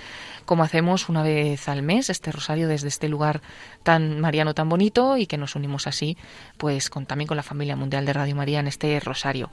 como 0.45 0.63
hacemos 0.63 1.09
una 1.09 1.23
vez 1.23 1.67
al 1.67 1.83
mes, 1.83 2.09
este 2.09 2.31
rosario 2.31 2.69
desde 2.69 2.87
este 2.87 3.09
lugar 3.09 3.41
tan 3.83 4.21
mariano, 4.21 4.53
tan 4.53 4.69
bonito, 4.69 5.17
y 5.17 5.27
que 5.27 5.35
nos 5.35 5.57
unimos 5.57 5.87
así, 5.87 6.15
pues 6.57 6.89
con, 6.89 7.05
también 7.05 7.27
con 7.27 7.35
la 7.35 7.43
familia 7.43 7.75
mundial 7.75 8.05
de 8.05 8.13
Radio 8.13 8.33
María 8.33 8.61
en 8.61 8.67
este 8.67 8.97
rosario. 9.01 9.51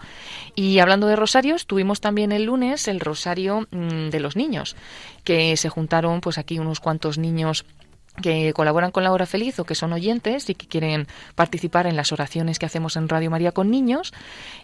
Y 0.54 0.78
hablando 0.78 1.08
de 1.08 1.16
rosarios, 1.16 1.66
tuvimos 1.66 2.00
también 2.00 2.30
el 2.30 2.44
lunes 2.44 2.86
el 2.86 3.00
rosario 3.00 3.66
mm, 3.72 4.10
de 4.10 4.20
los 4.20 4.36
niños, 4.36 4.76
que 5.24 5.56
se 5.56 5.68
juntaron 5.68 6.20
pues 6.20 6.38
aquí 6.38 6.60
unos 6.60 6.78
cuantos 6.78 7.18
niños 7.18 7.64
que 8.20 8.52
colaboran 8.52 8.90
con 8.90 9.04
la 9.04 9.12
hora 9.12 9.26
feliz 9.26 9.58
o 9.58 9.64
que 9.64 9.74
son 9.74 9.92
oyentes 9.92 10.48
y 10.48 10.54
que 10.54 10.66
quieren 10.66 11.06
participar 11.34 11.86
en 11.86 11.96
las 11.96 12.12
oraciones 12.12 12.58
que 12.58 12.66
hacemos 12.66 12.96
en 12.96 13.08
Radio 13.08 13.30
María 13.30 13.52
con 13.52 13.70
niños 13.70 14.12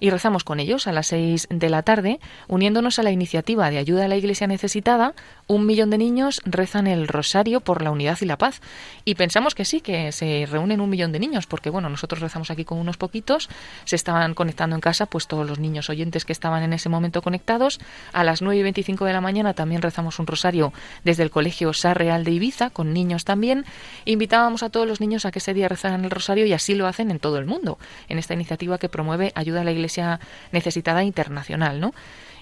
y 0.00 0.10
rezamos 0.10 0.44
con 0.44 0.60
ellos 0.60 0.86
a 0.86 0.92
las 0.92 1.08
seis 1.08 1.46
de 1.50 1.68
la 1.68 1.82
tarde 1.82 2.20
uniéndonos 2.48 2.98
a 2.98 3.02
la 3.02 3.10
iniciativa 3.10 3.70
de 3.70 3.78
ayuda 3.78 4.06
a 4.06 4.08
la 4.08 4.16
Iglesia 4.16 4.46
necesitada 4.46 5.14
un 5.46 5.66
millón 5.66 5.90
de 5.90 5.98
niños 5.98 6.40
rezan 6.44 6.86
el 6.86 7.08
rosario 7.08 7.60
por 7.60 7.82
la 7.82 7.90
unidad 7.90 8.18
y 8.20 8.26
la 8.26 8.38
paz. 8.38 8.60
Y 9.04 9.16
pensamos 9.16 9.54
que 9.54 9.64
sí 9.64 9.80
que 9.80 10.12
se 10.12 10.46
reúnen 10.50 10.80
un 10.80 10.88
millón 10.88 11.12
de 11.12 11.18
niños 11.18 11.46
porque 11.46 11.70
bueno 11.70 11.88
nosotros 11.88 12.20
rezamos 12.20 12.50
aquí 12.50 12.64
con 12.64 12.78
unos 12.78 12.96
poquitos 12.96 13.48
se 13.84 13.96
estaban 13.96 14.34
conectando 14.34 14.76
en 14.76 14.80
casa 14.80 15.06
pues 15.06 15.26
todos 15.26 15.46
los 15.46 15.58
niños 15.58 15.90
oyentes 15.90 16.24
que 16.24 16.32
estaban 16.32 16.62
en 16.62 16.72
ese 16.72 16.88
momento 16.88 17.22
conectados. 17.22 17.80
A 18.12 18.24
las 18.24 18.40
nueve 18.40 18.60
y 18.60 18.62
veinticinco 18.62 19.04
de 19.04 19.12
la 19.12 19.20
mañana 19.20 19.54
también 19.54 19.82
rezamos 19.82 20.18
un 20.18 20.26
rosario 20.26 20.72
desde 21.04 21.22
el 21.22 21.30
colegio 21.30 21.72
Sar 21.72 21.98
Real 21.98 22.24
de 22.24 22.30
Ibiza 22.32 22.70
con 22.70 22.92
niños 22.92 23.24
también 23.24 23.41
también 23.42 23.64
invitábamos 24.04 24.62
a 24.62 24.70
todos 24.70 24.86
los 24.86 25.00
niños 25.00 25.26
a 25.26 25.32
que 25.32 25.40
ese 25.40 25.52
día 25.52 25.66
rezaran 25.66 26.04
el 26.04 26.12
rosario 26.12 26.46
y 26.46 26.52
así 26.52 26.76
lo 26.76 26.86
hacen 26.86 27.10
en 27.10 27.18
todo 27.18 27.38
el 27.38 27.44
mundo, 27.44 27.76
en 28.08 28.18
esta 28.18 28.34
iniciativa 28.34 28.78
que 28.78 28.88
promueve 28.88 29.32
ayuda 29.34 29.62
a 29.62 29.64
la 29.64 29.72
Iglesia 29.72 30.20
necesitada 30.52 31.02
internacional, 31.02 31.80
¿no? 31.80 31.92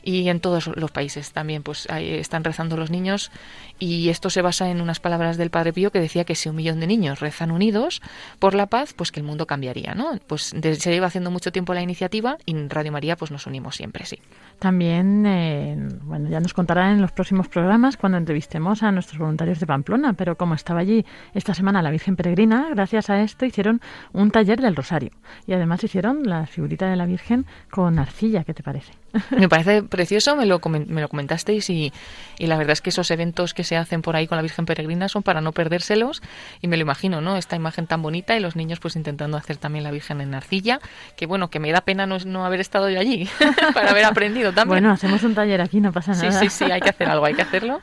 Y 0.03 0.29
en 0.29 0.41
todos 0.41 0.69
los 0.77 0.91
países 0.91 1.33
también 1.33 1.63
pues 1.63 1.87
están 1.91 2.45
rezando 2.45 2.77
los 2.77 2.91
niños. 2.91 3.31
Y 3.79 4.09
esto 4.11 4.31
se 4.31 4.43
basa 4.43 4.71
en 4.71 4.81
unas 4.81 5.01
palabras 5.01 5.37
del 5.37 5.51
Padre 5.51 5.73
Pío 5.73 5.91
que 5.91 6.01
decía 6.01 6.25
que 6.25 6.35
si 6.35 6.49
un 6.49 6.57
millón 6.57 6.81
de 6.81 6.87
niños 6.87 7.21
rezan 7.21 7.51
unidos 7.51 8.03
por 8.39 8.55
la 8.55 8.67
paz 8.67 8.93
pues 8.95 9.11
que 9.13 9.21
el 9.21 9.27
mundo 9.27 9.47
cambiaría 9.47 9.95
no 9.95 10.19
pues 10.27 10.55
se 10.61 10.91
lleva 10.91 11.07
haciendo 11.07 11.31
mucho 11.31 11.53
tiempo 11.53 11.75
la 11.75 11.83
iniciativa 11.83 12.37
y 12.45 12.53
en 12.53 12.71
Radio 12.71 12.93
María 12.93 13.17
pues 13.17 13.31
nos 13.31 13.47
unimos 13.47 13.77
siempre 13.77 14.05
sí. 14.05 14.19
También 14.59 15.25
eh, 15.27 15.77
bueno 16.03 16.29
ya 16.29 16.41
nos 16.41 16.55
contarán 16.55 16.95
en 16.95 17.03
los 17.03 17.13
próximos 17.13 17.49
programas 17.49 17.97
cuando 17.97 18.19
entrevistemos 18.19 18.83
a 18.83 18.93
nuestros 18.93 19.19
voluntarios 19.19 19.61
de 19.61 19.67
Pamplona 19.67 20.13
pero 20.13 20.37
como 20.37 20.55
estaba 20.55 20.81
allí 20.81 21.05
esta 21.35 21.55
semana 21.55 21.83
la 21.83 21.91
Virgen 21.91 22.17
Peregrina 22.17 22.69
gracias 22.71 23.11
a 23.11 23.23
esto 23.23 23.45
hicieron 23.45 23.81
un 24.13 24.31
taller 24.31 24.61
del 24.61 24.77
Rosario. 24.77 25.11
Y 25.47 25.53
además 25.53 25.83
hicieron 25.85 26.25
la 26.25 26.47
figurita 26.47 26.89
de 26.89 26.97
la 26.97 27.07
Virgen 27.07 27.47
con 27.71 27.99
arcilla 27.99 28.45
¿qué 28.45 28.55
te 28.55 28.63
parece? 28.63 29.00
Me 29.31 29.49
parece 29.49 29.83
precioso, 29.83 30.37
me 30.37 30.47
lo, 30.47 30.61
me 30.69 31.01
lo 31.01 31.09
comentasteis 31.09 31.71
y, 31.71 31.93
y, 32.39 32.47
la 32.47 32.57
verdad 32.57 32.73
es 32.73 32.81
que 32.81 32.91
esos 32.91 33.11
eventos 33.11 33.55
que 33.55 33.65
se 33.65 33.77
hacen 33.77 34.03
por 34.03 34.17
ahí 34.17 34.27
con 34.27 34.37
la 34.37 34.43
Virgen 34.43 34.67
Peregrina 34.67 35.09
son 35.09 35.23
para 35.23 35.41
no 35.41 35.53
perdérselos 35.53 36.23
y 36.61 36.69
me 36.69 36.77
lo 36.77 36.83
imagino, 36.83 37.21
¿no? 37.21 37.37
Esta 37.37 37.57
imagen 37.57 37.87
tan 37.87 38.03
bonita 38.03 38.37
y 38.37 38.41
los 38.41 38.57
niños 38.57 38.81
pues 38.81 38.97
intentando 38.97 39.37
hacer 39.37 39.57
también 39.57 39.85
la 39.85 39.91
Virgen 39.91 40.21
en 40.21 40.35
arcilla, 40.35 40.81
que 41.17 41.27
bueno, 41.27 41.51
que 41.51 41.61
me 41.61 41.73
da 41.73 41.81
pena 41.81 42.07
no, 42.07 42.19
no 42.19 42.45
haber 42.45 42.61
estado 42.61 42.91
yo 42.91 43.01
allí 43.01 43.29
para 43.75 43.91
haber 43.91 44.05
aprendido 44.05 44.53
también. 44.53 44.83
Bueno, 44.83 44.93
hacemos 44.93 45.23
un 45.23 45.35
taller 45.35 45.61
aquí, 45.61 45.81
no 45.81 45.93
pasa 45.93 46.13
nada. 46.13 46.33
Sí, 46.33 46.49
sí, 46.49 46.65
sí, 46.65 46.71
hay 46.71 46.81
que 46.81 46.91
hacer 46.91 47.09
algo, 47.09 47.25
hay 47.25 47.35
que 47.35 47.43
hacerlo. 47.43 47.81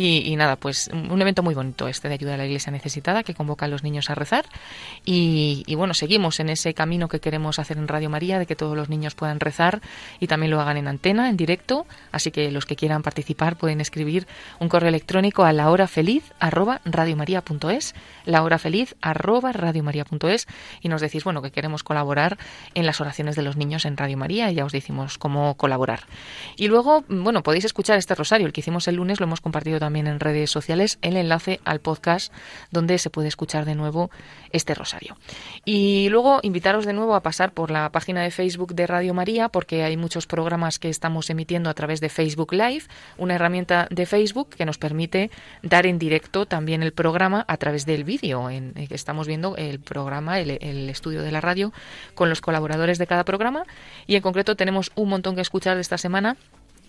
Y, 0.00 0.36
nada, 0.36 0.54
pues 0.54 0.88
un 0.92 1.20
evento 1.20 1.42
muy 1.42 1.56
bonito 1.56 1.88
este 1.88 2.06
de 2.06 2.14
ayuda 2.14 2.34
a 2.34 2.36
la 2.36 2.46
Iglesia 2.46 2.70
necesitada 2.70 3.24
que 3.24 3.34
convoca 3.34 3.66
a 3.66 3.68
los 3.68 3.82
niños 3.82 4.10
a 4.10 4.14
rezar. 4.14 4.44
Y, 5.04 5.74
bueno, 5.74 5.92
seguimos 5.92 6.38
en 6.38 6.50
ese 6.50 6.72
camino 6.72 7.08
que 7.08 7.18
queremos 7.18 7.58
hacer 7.58 7.78
en 7.78 7.88
Radio 7.88 8.08
María 8.08 8.38
de 8.38 8.46
que 8.46 8.54
todos 8.54 8.76
los 8.76 8.88
niños 8.88 9.16
puedan 9.16 9.40
rezar 9.40 9.80
y 10.20 10.28
también 10.28 10.52
lo 10.52 10.60
hagan 10.60 10.76
en 10.76 10.86
antena, 10.86 11.28
en 11.28 11.36
directo. 11.36 11.84
Así 12.12 12.30
que 12.30 12.52
los 12.52 12.64
que 12.64 12.76
quieran 12.76 13.02
participar 13.02 13.56
pueden 13.56 13.80
escribir 13.80 14.28
un 14.60 14.68
correo 14.68 14.88
electrónico 14.88 15.42
a 15.42 15.52
la 15.52 15.68
hora 15.68 15.88
feliz 15.88 16.32
arroba 16.38 16.80
radiomaria.es, 16.84 17.96
la 18.24 18.44
hora 18.44 18.60
feliz 18.60 18.94
arroba 19.00 19.50
y 20.80 20.88
nos 20.88 21.00
decís, 21.00 21.24
bueno, 21.24 21.42
que 21.42 21.50
queremos 21.50 21.82
colaborar 21.82 22.38
en 22.74 22.86
las 22.86 23.00
oraciones 23.00 23.34
de 23.34 23.42
los 23.42 23.56
niños 23.56 23.84
en 23.84 23.96
Radio 23.96 24.16
María 24.16 24.48
y 24.52 24.54
ya 24.54 24.64
os 24.64 24.70
decimos 24.70 25.18
cómo 25.18 25.56
colaborar. 25.56 26.04
Y 26.56 26.68
luego, 26.68 27.04
bueno, 27.08 27.42
podéis 27.42 27.64
escuchar 27.64 27.98
este 27.98 28.14
rosario, 28.14 28.46
el 28.46 28.52
que 28.52 28.60
hicimos 28.60 28.86
el 28.86 28.94
lunes, 28.94 29.18
lo 29.18 29.24
hemos 29.24 29.40
compartido 29.40 29.80
también 29.80 29.87
en 29.96 30.20
redes 30.20 30.50
sociales, 30.50 30.98
el 31.02 31.16
enlace 31.16 31.60
al 31.64 31.80
podcast 31.80 32.32
donde 32.70 32.98
se 32.98 33.10
puede 33.10 33.28
escuchar 33.28 33.64
de 33.64 33.74
nuevo 33.74 34.10
este 34.50 34.74
rosario. 34.74 35.16
Y 35.64 36.08
luego 36.10 36.40
invitaros 36.42 36.86
de 36.86 36.92
nuevo 36.92 37.14
a 37.14 37.22
pasar 37.22 37.52
por 37.52 37.70
la 37.70 37.90
página 37.90 38.22
de 38.22 38.30
Facebook 38.30 38.74
de 38.74 38.86
Radio 38.86 39.14
María 39.14 39.48
porque 39.48 39.84
hay 39.84 39.96
muchos 39.96 40.26
programas 40.26 40.78
que 40.78 40.88
estamos 40.88 41.30
emitiendo 41.30 41.70
a 41.70 41.74
través 41.74 42.00
de 42.00 42.08
Facebook 42.08 42.52
Live, 42.52 42.84
una 43.16 43.34
herramienta 43.34 43.88
de 43.90 44.06
Facebook 44.06 44.50
que 44.50 44.64
nos 44.64 44.78
permite 44.78 45.30
dar 45.62 45.86
en 45.86 45.98
directo 45.98 46.46
también 46.46 46.82
el 46.82 46.92
programa 46.92 47.44
a 47.48 47.56
través 47.56 47.86
del 47.86 48.04
vídeo. 48.04 48.50
En, 48.50 48.72
eh, 48.76 48.88
estamos 48.90 49.26
viendo 49.26 49.56
el 49.56 49.80
programa, 49.80 50.40
el, 50.40 50.50
el 50.50 50.88
estudio 50.88 51.22
de 51.22 51.32
la 51.32 51.40
radio 51.40 51.72
con 52.14 52.28
los 52.28 52.40
colaboradores 52.40 52.98
de 52.98 53.06
cada 53.06 53.24
programa 53.24 53.64
y 54.06 54.16
en 54.16 54.22
concreto 54.22 54.56
tenemos 54.56 54.92
un 54.94 55.08
montón 55.08 55.34
que 55.34 55.42
escuchar 55.42 55.74
de 55.76 55.82
esta 55.82 55.98
semana 55.98 56.36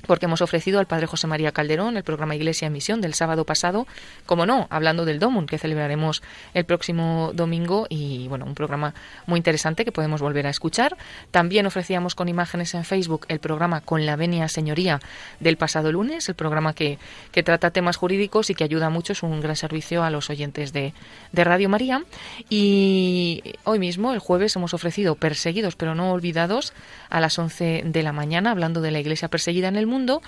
porque 0.06 0.26
hemos 0.26 0.42
ofrecido 0.42 0.80
al 0.80 0.88
Padre 0.88 1.08
José 1.08 1.28
María 1.28 1.52
Calderón 1.52 1.98
el 1.98 2.04
programa 2.04 2.36
Iglesia 2.36 2.68
en 2.68 2.74
Misión 2.74 3.02
del 3.02 3.14
sábado 3.14 3.46
pasado, 3.46 3.88
como 4.26 4.46
no, 4.46 4.68
hablando 4.70 5.06
del 5.06 5.20
Domun, 5.20 5.46
que 5.46 5.58
celebraremos 5.58 6.22
el 6.54 6.66
próximo 6.66 7.32
domingo, 7.34 7.88
y 7.90 8.28
bueno, 8.28 8.46
un 8.46 8.56
programa 8.56 8.94
muy 9.26 9.38
interesante 9.38 9.86
que 9.86 9.92
podemos 9.92 10.22
volver 10.22 10.48
a 10.48 10.50
escuchar. 10.50 10.98
También 11.32 11.66
ofrecíamos 11.66 12.16
con 12.16 12.30
imágenes 12.30 12.74
en 12.74 12.86
Facebook 12.86 13.26
el 13.28 13.40
programa 13.40 13.82
Con 13.82 14.06
la 14.06 14.16
Venia 14.16 14.48
Señoría 14.48 15.00
del 15.40 15.58
pasado 15.58 15.92
lunes, 15.92 16.30
el 16.30 16.36
programa 16.36 16.74
que, 16.74 16.98
que 17.32 17.44
trata 17.44 17.72
temas 17.72 17.98
jurídicos 17.98 18.50
y 18.50 18.56
que 18.56 18.64
ayuda 18.64 18.90
mucho, 18.90 19.14
es 19.14 19.24
un 19.24 19.42
gran 19.42 19.56
servicio 19.56 20.04
a 20.04 20.10
los 20.10 20.30
oyentes 20.30 20.74
de, 20.74 20.94
de 21.32 21.44
Radio 21.44 21.70
María. 21.70 22.04
Y 22.50 23.44
hoy 23.64 23.80
mismo, 23.80 24.14
el 24.14 24.20
jueves, 24.20 24.56
hemos 24.56 24.74
ofrecido 24.74 25.16
Perseguidos 25.16 25.76
pero 25.76 25.96
no 25.96 26.12
olvidados 26.12 26.74
a 27.10 27.20
las 27.20 27.38
11 27.38 27.84
de 27.86 28.04
la 28.04 28.14
mañana, 28.14 28.52
hablando 28.52 28.82
de 28.82 28.92
la 28.92 29.00
Iglesia 29.00 29.28
perseguida 29.28 29.68
en 29.68 29.76
el 29.76 29.88
mundo. 29.90 30.22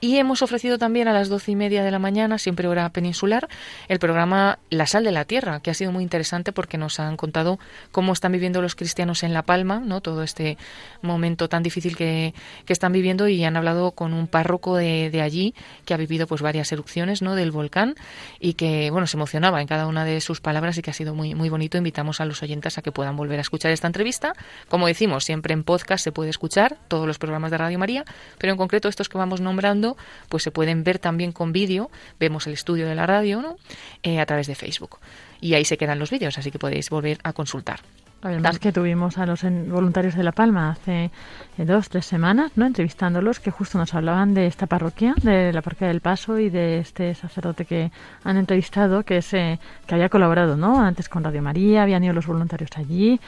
Y 0.00 0.18
hemos 0.18 0.42
ofrecido 0.42 0.78
también 0.78 1.08
a 1.08 1.12
las 1.12 1.28
doce 1.28 1.50
y 1.50 1.56
media 1.56 1.82
de 1.82 1.90
la 1.90 1.98
mañana, 1.98 2.38
siempre 2.38 2.68
hora 2.68 2.88
peninsular, 2.90 3.48
el 3.88 3.98
programa 3.98 4.60
La 4.70 4.86
Sal 4.86 5.02
de 5.02 5.10
la 5.10 5.24
Tierra, 5.24 5.58
que 5.58 5.72
ha 5.72 5.74
sido 5.74 5.90
muy 5.90 6.04
interesante 6.04 6.52
porque 6.52 6.78
nos 6.78 7.00
han 7.00 7.16
contado 7.16 7.58
cómo 7.90 8.12
están 8.12 8.30
viviendo 8.30 8.62
los 8.62 8.76
cristianos 8.76 9.24
en 9.24 9.34
La 9.34 9.42
Palma, 9.42 9.80
¿no? 9.80 10.00
todo 10.00 10.22
este 10.22 10.56
momento 11.02 11.48
tan 11.48 11.64
difícil 11.64 11.96
que, 11.96 12.32
que 12.64 12.72
están 12.72 12.92
viviendo 12.92 13.26
y 13.26 13.42
han 13.42 13.56
hablado 13.56 13.90
con 13.90 14.14
un 14.14 14.28
párroco 14.28 14.76
de, 14.76 15.10
de, 15.10 15.20
allí 15.20 15.52
que 15.84 15.94
ha 15.94 15.96
vivido 15.96 16.28
pues 16.28 16.42
varias 16.42 16.70
erupciones 16.70 17.20
¿no? 17.20 17.34
del 17.34 17.50
volcán 17.50 17.96
y 18.38 18.54
que 18.54 18.90
bueno 18.90 19.08
se 19.08 19.16
emocionaba 19.16 19.60
en 19.60 19.66
cada 19.66 19.88
una 19.88 20.04
de 20.04 20.20
sus 20.20 20.40
palabras 20.40 20.78
y 20.78 20.82
que 20.82 20.90
ha 20.90 20.94
sido 20.94 21.14
muy, 21.14 21.34
muy 21.34 21.48
bonito. 21.48 21.76
Invitamos 21.76 22.20
a 22.20 22.24
los 22.24 22.40
oyentes 22.44 22.78
a 22.78 22.82
que 22.82 22.92
puedan 22.92 23.16
volver 23.16 23.38
a 23.38 23.42
escuchar 23.42 23.72
esta 23.72 23.88
entrevista. 23.88 24.32
Como 24.68 24.86
decimos, 24.86 25.24
siempre 25.24 25.54
en 25.54 25.64
podcast 25.64 26.04
se 26.04 26.12
puede 26.12 26.30
escuchar 26.30 26.78
todos 26.86 27.08
los 27.08 27.18
programas 27.18 27.50
de 27.50 27.58
Radio 27.58 27.80
María, 27.80 28.04
pero 28.38 28.52
en 28.52 28.56
concreto 28.56 28.88
estos 28.98 29.08
que 29.08 29.16
vamos 29.16 29.40
nombrando 29.40 29.96
pues 30.28 30.42
se 30.42 30.50
pueden 30.50 30.82
ver 30.82 30.98
también 30.98 31.30
con 31.30 31.52
vídeo, 31.52 31.88
vemos 32.18 32.48
el 32.48 32.54
estudio 32.54 32.88
de 32.88 32.96
la 32.96 33.06
radio, 33.06 33.40
¿no? 33.40 33.56
Eh, 34.02 34.18
a 34.18 34.26
través 34.26 34.48
de 34.48 34.56
Facebook. 34.56 34.98
Y 35.40 35.54
ahí 35.54 35.64
se 35.64 35.78
quedan 35.78 36.00
los 36.00 36.10
vídeos, 36.10 36.36
así 36.36 36.50
que 36.50 36.58
podéis 36.58 36.90
volver 36.90 37.18
a 37.22 37.32
consultar. 37.32 37.78
Además 38.22 38.58
que 38.58 38.72
tuvimos 38.72 39.16
a 39.18 39.26
los 39.26 39.44
voluntarios 39.44 40.16
de 40.16 40.24
La 40.24 40.32
Palma 40.32 40.70
hace 40.70 41.12
eh, 41.56 41.64
dos, 41.64 41.88
tres 41.88 42.06
semanas, 42.06 42.50
¿no? 42.56 42.66
Entrevistándolos, 42.66 43.38
que 43.38 43.52
justo 43.52 43.78
nos 43.78 43.94
hablaban 43.94 44.34
de 44.34 44.48
esta 44.48 44.66
parroquia, 44.66 45.14
de 45.22 45.52
la 45.52 45.62
parroquia 45.62 45.86
del 45.86 46.00
Paso 46.00 46.40
y 46.40 46.50
de 46.50 46.80
este 46.80 47.14
sacerdote 47.14 47.64
que 47.64 47.92
han 48.24 48.36
entrevistado, 48.36 49.04
que 49.04 49.18
es, 49.18 49.32
eh, 49.34 49.60
que 49.86 49.94
había 49.94 50.08
colaborado, 50.08 50.56
¿no? 50.56 50.80
Antes 50.80 51.08
con 51.08 51.22
Radio 51.22 51.42
María, 51.42 51.84
habían 51.84 52.02
ido 52.02 52.12
los 52.12 52.26
voluntarios 52.26 52.70
allí 52.74 53.20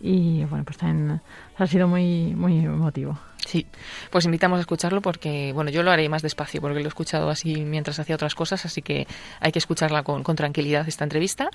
y, 0.00 0.44
bueno, 0.44 0.64
pues 0.64 0.78
también 0.78 1.20
ha 1.58 1.66
sido 1.66 1.86
muy, 1.86 2.34
muy 2.34 2.64
emotivo. 2.64 3.18
Sí, 3.48 3.64
pues 4.10 4.26
invitamos 4.26 4.58
a 4.58 4.60
escucharlo 4.60 5.00
porque, 5.00 5.52
bueno, 5.54 5.70
yo 5.70 5.82
lo 5.82 5.90
haré 5.90 6.06
más 6.10 6.20
despacio 6.20 6.60
porque 6.60 6.80
lo 6.80 6.84
he 6.84 6.88
escuchado 6.88 7.30
así 7.30 7.56
mientras 7.62 7.98
hacía 7.98 8.14
otras 8.14 8.34
cosas, 8.34 8.66
así 8.66 8.82
que 8.82 9.06
hay 9.40 9.52
que 9.52 9.58
escucharla 9.58 10.02
con, 10.02 10.22
con 10.22 10.36
tranquilidad 10.36 10.86
esta 10.86 11.04
entrevista. 11.04 11.48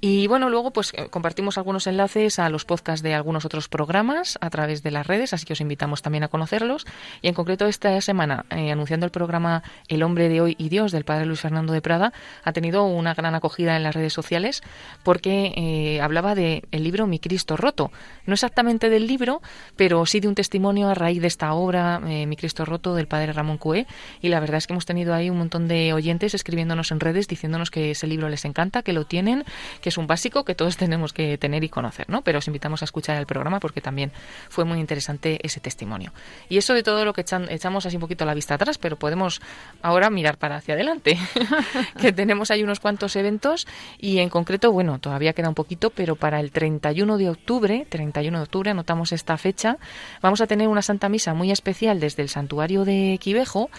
Y 0.00 0.26
bueno, 0.26 0.50
luego 0.50 0.72
pues 0.72 0.92
compartimos 1.10 1.56
algunos 1.56 1.86
enlaces 1.86 2.40
a 2.40 2.48
los 2.48 2.64
podcasts 2.64 3.00
de 3.04 3.14
algunos 3.14 3.44
otros 3.44 3.68
programas 3.68 4.38
a 4.40 4.50
través 4.50 4.82
de 4.82 4.90
las 4.90 5.06
redes, 5.06 5.34
así 5.34 5.46
que 5.46 5.52
os 5.52 5.60
invitamos 5.60 6.02
también 6.02 6.24
a 6.24 6.28
conocerlos. 6.28 6.84
Y 7.22 7.28
en 7.28 7.34
concreto 7.34 7.66
esta 7.66 8.00
semana, 8.00 8.44
eh, 8.50 8.72
anunciando 8.72 9.06
el 9.06 9.12
programa 9.12 9.62
El 9.86 10.02
hombre 10.02 10.28
de 10.28 10.40
hoy 10.40 10.56
y 10.58 10.68
Dios 10.68 10.90
del 10.90 11.04
padre 11.04 11.26
Luis 11.26 11.38
Fernando 11.42 11.72
de 11.72 11.80
Prada, 11.80 12.12
ha 12.42 12.52
tenido 12.52 12.86
una 12.86 13.14
gran 13.14 13.36
acogida 13.36 13.76
en 13.76 13.84
las 13.84 13.94
redes 13.94 14.12
sociales 14.12 14.62
porque 15.04 15.52
eh, 15.56 16.00
hablaba 16.00 16.34
del 16.34 16.64
el 16.72 16.82
libro 16.82 17.06
Mi 17.06 17.20
Cristo 17.20 17.56
Roto. 17.56 17.92
No 18.24 18.34
exactamente 18.34 18.90
del 18.90 19.06
libro, 19.06 19.42
pero 19.76 20.06
sí 20.06 20.18
de 20.18 20.26
un 20.26 20.34
testimonio 20.34 20.88
a 20.88 20.94
raíz 20.94 21.22
de 21.22 21.35
esta 21.36 21.52
obra, 21.52 22.00
eh, 22.06 22.24
Mi 22.24 22.34
Cristo 22.34 22.64
Roto, 22.64 22.94
del 22.94 23.08
padre 23.08 23.30
Ramón 23.34 23.58
Cué, 23.58 23.86
y 24.22 24.30
la 24.30 24.40
verdad 24.40 24.56
es 24.56 24.66
que 24.66 24.72
hemos 24.72 24.86
tenido 24.86 25.12
ahí 25.12 25.28
un 25.28 25.36
montón 25.36 25.68
de 25.68 25.92
oyentes 25.92 26.32
escribiéndonos 26.32 26.90
en 26.92 26.98
redes 26.98 27.28
diciéndonos 27.28 27.70
que 27.70 27.90
ese 27.90 28.06
libro 28.06 28.30
les 28.30 28.46
encanta, 28.46 28.80
que 28.80 28.94
lo 28.94 29.04
tienen, 29.04 29.44
que 29.82 29.90
es 29.90 29.98
un 29.98 30.06
básico 30.06 30.46
que 30.46 30.54
todos 30.54 30.76
tenemos 30.78 31.12
que 31.12 31.36
tener 31.36 31.62
y 31.62 31.68
conocer, 31.68 32.08
¿no? 32.08 32.22
Pero 32.22 32.38
os 32.38 32.46
invitamos 32.46 32.80
a 32.80 32.86
escuchar 32.86 33.18
el 33.18 33.26
programa 33.26 33.60
porque 33.60 33.82
también 33.82 34.12
fue 34.48 34.64
muy 34.64 34.80
interesante 34.80 35.38
ese 35.42 35.60
testimonio. 35.60 36.14
Y 36.48 36.56
eso 36.56 36.72
de 36.72 36.82
todo 36.82 37.04
lo 37.04 37.12
que 37.12 37.20
echan, 37.20 37.48
echamos 37.50 37.84
así 37.84 37.96
un 37.96 38.00
poquito 38.00 38.24
la 38.24 38.32
vista 38.32 38.54
atrás, 38.54 38.78
pero 38.78 38.96
podemos 38.96 39.42
ahora 39.82 40.08
mirar 40.08 40.38
para 40.38 40.56
hacia 40.56 40.72
adelante, 40.72 41.18
que 42.00 42.12
tenemos 42.12 42.50
ahí 42.50 42.62
unos 42.62 42.80
cuantos 42.80 43.14
eventos 43.14 43.66
y 43.98 44.20
en 44.20 44.30
concreto, 44.30 44.72
bueno, 44.72 44.98
todavía 45.00 45.34
queda 45.34 45.50
un 45.50 45.54
poquito, 45.54 45.90
pero 45.90 46.16
para 46.16 46.40
el 46.40 46.50
31 46.50 47.18
de 47.18 47.28
octubre, 47.28 47.86
31 47.90 48.38
de 48.38 48.42
octubre, 48.42 48.70
anotamos 48.70 49.12
esta 49.12 49.36
fecha, 49.36 49.76
vamos 50.22 50.40
a 50.40 50.46
tener 50.46 50.68
una 50.68 50.80
Santa 50.80 51.10
Misa 51.10 51.25
muy 51.34 51.50
especial 51.50 52.00
desde 52.00 52.22
el 52.22 52.28
santuario 52.28 52.84
de 52.84 53.18
Quivejo, 53.20 53.70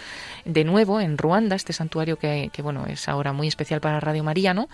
de 0.44 0.64
nuevo 0.64 1.00
en 1.00 1.18
Ruanda, 1.18 1.56
este 1.56 1.72
santuario 1.72 2.18
que, 2.18 2.50
bueno 2.62 2.86
es 2.86 3.08
ahora 3.08 3.32
muy 3.32 3.48
especial 3.48 3.80
para 3.80 4.00
Radio 4.00 4.24
María, 4.24 4.54
¿no? 4.54 4.68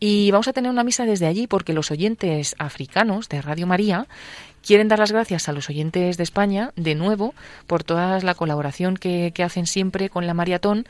Y 0.00 0.30
vamos 0.30 0.48
a 0.48 0.52
tener 0.52 0.70
una 0.70 0.84
misa 0.84 1.04
desde 1.04 1.26
allí 1.26 1.46
porque 1.46 1.72
los 1.72 1.90
oyentes 1.90 2.54
africanos 2.58 3.28
de 3.28 3.42
Radio 3.42 3.66
María 3.66 4.06
quieren 4.62 4.88
dar 4.88 4.98
las 4.98 5.12
gracias 5.12 5.48
a 5.48 5.52
los 5.52 5.70
oyentes 5.70 6.16
de 6.16 6.22
España, 6.22 6.72
de 6.76 6.94
nuevo, 6.94 7.34
por 7.66 7.84
toda 7.84 8.20
la 8.20 8.34
colaboración 8.34 8.96
que, 8.96 9.32
que, 9.34 9.42
hacen 9.42 9.66
siempre 9.66 10.10
con 10.10 10.26
la 10.26 10.34
Maratón, 10.34 10.84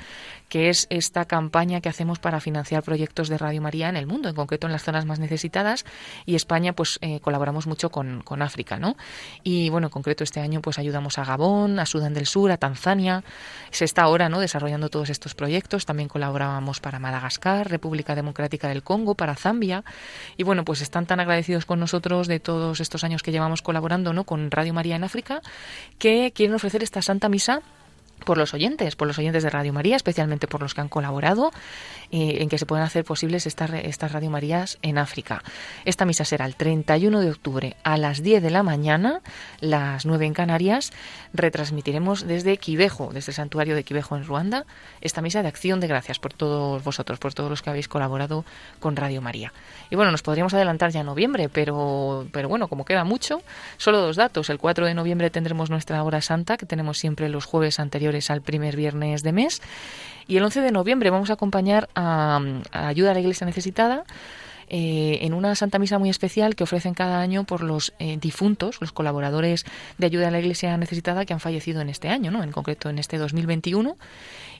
que 0.49 0.69
es 0.69 0.87
esta 0.91 1.25
campaña 1.27 1.81
que 1.81 1.89
hacemos 1.89 2.19
para 2.19 2.41
financiar 2.41 2.83
proyectos 2.83 3.29
de 3.29 3.39
Radio 3.39 3.61
María 3.61 3.89
en 3.89 3.97
el 3.97 4.07
mundo, 4.07 4.29
en 4.29 4.35
concreto 4.35 4.67
en 4.67 4.73
las 4.73 4.83
zonas 4.83 5.05
más 5.05 5.19
necesitadas. 5.19 5.85
Y 6.27 6.35
España, 6.35 6.73
pues 6.73 6.99
eh, 7.03 7.21
colaboramos 7.21 7.67
mucho 7.67 7.91
con, 7.91 8.23
con, 8.23 8.43
África, 8.43 8.79
¿no? 8.79 8.97
Y 9.43 9.69
bueno, 9.69 9.89
en 9.89 9.91
concreto 9.91 10.25
este 10.25 10.41
año, 10.41 10.63
pues 10.63 10.79
ayudamos 10.79 11.19
a 11.19 11.25
Gabón, 11.25 11.79
a 11.79 11.87
Sudán 11.87 12.15
del 12.15 12.27
Sur, 12.27 12.51
a 12.51 12.57
Tanzania. 12.57 13.25
Se 13.71 13.85
está 13.85 14.03
ahora, 14.03 14.29
¿no? 14.29 14.41
Desarrollando 14.41 14.89
todos 14.89 15.11
estos 15.11 15.35
proyectos. 15.35 15.87
También 15.87 16.09
colaborábamos 16.09 16.81
para 16.81 16.99
Madagascar, 16.99 17.69
República 17.69 18.15
Democrática 18.15 18.69
del 18.69 18.83
Congo, 18.83 19.15
para 19.15 19.35
Zambia. 19.35 19.85
Y 20.37 20.45
bueno, 20.45 20.65
pues 20.65 20.81
están 20.81 21.07
tan 21.07 21.21
agradecidos 21.21 21.67
con 21.67 21.81
nosotros 21.81 22.27
de 22.27 22.41
todos 22.41 22.81
estos 22.81 23.05
años 23.05 23.23
que 23.23 23.33
llevamos 23.33 23.63
colaborando, 23.63 24.13
¿no? 24.13 24.25
Con 24.25 24.51
Radio 24.51 24.73
María 24.73 24.97
en 24.97 25.05
África, 25.05 25.43
que 25.99 26.33
quieren 26.35 26.55
ofrecer 26.55 26.83
esta 26.83 27.03
Santa 27.03 27.29
Misa 27.29 27.63
por 28.25 28.39
los 28.39 28.55
oyentes, 28.55 28.97
por 28.97 29.07
los 29.07 29.19
oyentes 29.19 29.43
de 29.43 29.51
Radio 29.51 29.73
María, 29.73 29.97
especialmente 29.97 30.47
por 30.47 30.61
los 30.61 30.75
que 30.75 30.81
han 30.81 30.89
colaborado 30.89 31.51
eh, 32.11 32.39
en 32.41 32.49
que 32.49 32.59
se 32.59 32.67
puedan 32.67 32.85
hacer 32.85 33.05
posibles 33.05 33.47
estas, 33.47 33.71
estas 33.71 34.13
Radio 34.13 34.31
Marías 34.31 34.79
en 34.83 34.99
África. 34.99 35.43
Esta 35.85 36.05
misa 36.05 36.25
será 36.25 36.47
el 36.47 36.57
31 36.57 37.21
de 37.21 37.31
octubre 37.31 37.77
a 37.85 37.97
las 37.97 38.23
10 38.23 38.43
de 38.43 38.51
la 38.51 38.63
mañana, 38.63 39.21
las 39.61 40.07
9 40.07 40.27
en 40.27 40.35
Canarias. 40.35 40.93
Retransmitiremos 41.33 42.27
desde 42.27 42.57
Quivejo, 42.57 43.11
desde 43.13 43.33
el 43.33 43.37
santuario 43.37 43.75
de 43.75 43.85
Quivejo 43.85 44.17
en 44.17 44.25
Ruanda, 44.25 44.65
esta 45.01 45.23
misa 45.23 45.43
de 45.43 45.49
acción 45.49 45.81
de 45.81 45.87
gracias 45.87 46.19
por 46.19 46.33
todos 46.33 46.83
vosotros, 46.83 47.19
por 47.19 47.35
todos 47.35 47.51
los 47.51 47.63
que 47.63 47.71
habéis 47.71 47.89
colaborado 47.89 48.45
con 48.81 48.97
Radio 48.97 49.21
María. 49.21 49.53
Y 49.91 49.97
bueno, 49.97 50.11
nos 50.11 50.23
podríamos 50.23 50.55
adelantar 50.55 50.91
ya 50.91 51.01
a 51.01 51.05
noviembre, 51.05 51.49
pero, 51.49 52.27
pero 52.33 52.49
bueno, 52.49 52.69
como 52.69 52.85
queda 52.85 53.05
mucho, 53.05 53.43
solo 53.77 54.01
dos 54.01 54.17
datos. 54.17 54.51
El 54.51 54.59
4 54.59 54.87
de 54.87 54.95
noviembre 54.95 55.31
tendremos 55.31 55.71
nuestra 55.71 56.03
hora 56.03 56.21
santa, 56.21 56.57
que 56.57 56.67
tenemos 56.67 56.99
siempre 56.99 57.29
los 57.29 57.45
jueves 57.45 57.81
anteriores 57.81 58.08
al 58.31 58.43
primer 58.43 58.77
viernes 58.77 59.23
de 59.23 59.33
mes. 59.33 59.63
Y 60.27 60.37
el 60.37 60.45
11 60.45 60.61
de 60.61 60.73
noviembre 60.73 61.11
vamos 61.11 61.31
a 61.31 61.35
acompañar 61.35 61.89
a, 61.95 62.41
Ayuda 62.73 63.13
a 63.13 63.15
la 63.15 63.21
Iglesia 63.21 63.47
Necesitada 63.47 64.05
eh, 64.69 65.19
en 65.23 65.35
una 65.35 65.55
Santa 65.55 65.79
Misa 65.79 65.99
muy 65.99 66.11
especial 66.11 66.55
que 66.55 66.65
ofrecen 66.65 66.95
cada 66.95 67.21
año 67.21 67.45
por 67.45 67.63
los 67.63 67.93
eh, 67.99 68.19
difuntos, 68.21 68.81
los 68.81 68.93
colaboradores 68.93 69.65
de 69.99 70.07
ayuda 70.07 70.29
a 70.29 70.31
la 70.31 70.41
Iglesia 70.41 70.77
necesitada 70.77 71.25
que 71.25 71.33
han 71.33 71.41
fallecido 71.41 71.81
en 71.81 71.89
este 71.89 72.09
año, 72.09 72.31
¿no? 72.31 72.43
en 72.43 72.53
concreto 72.53 72.91
en 72.91 72.99
este 72.99 73.19
2021 73.19 73.97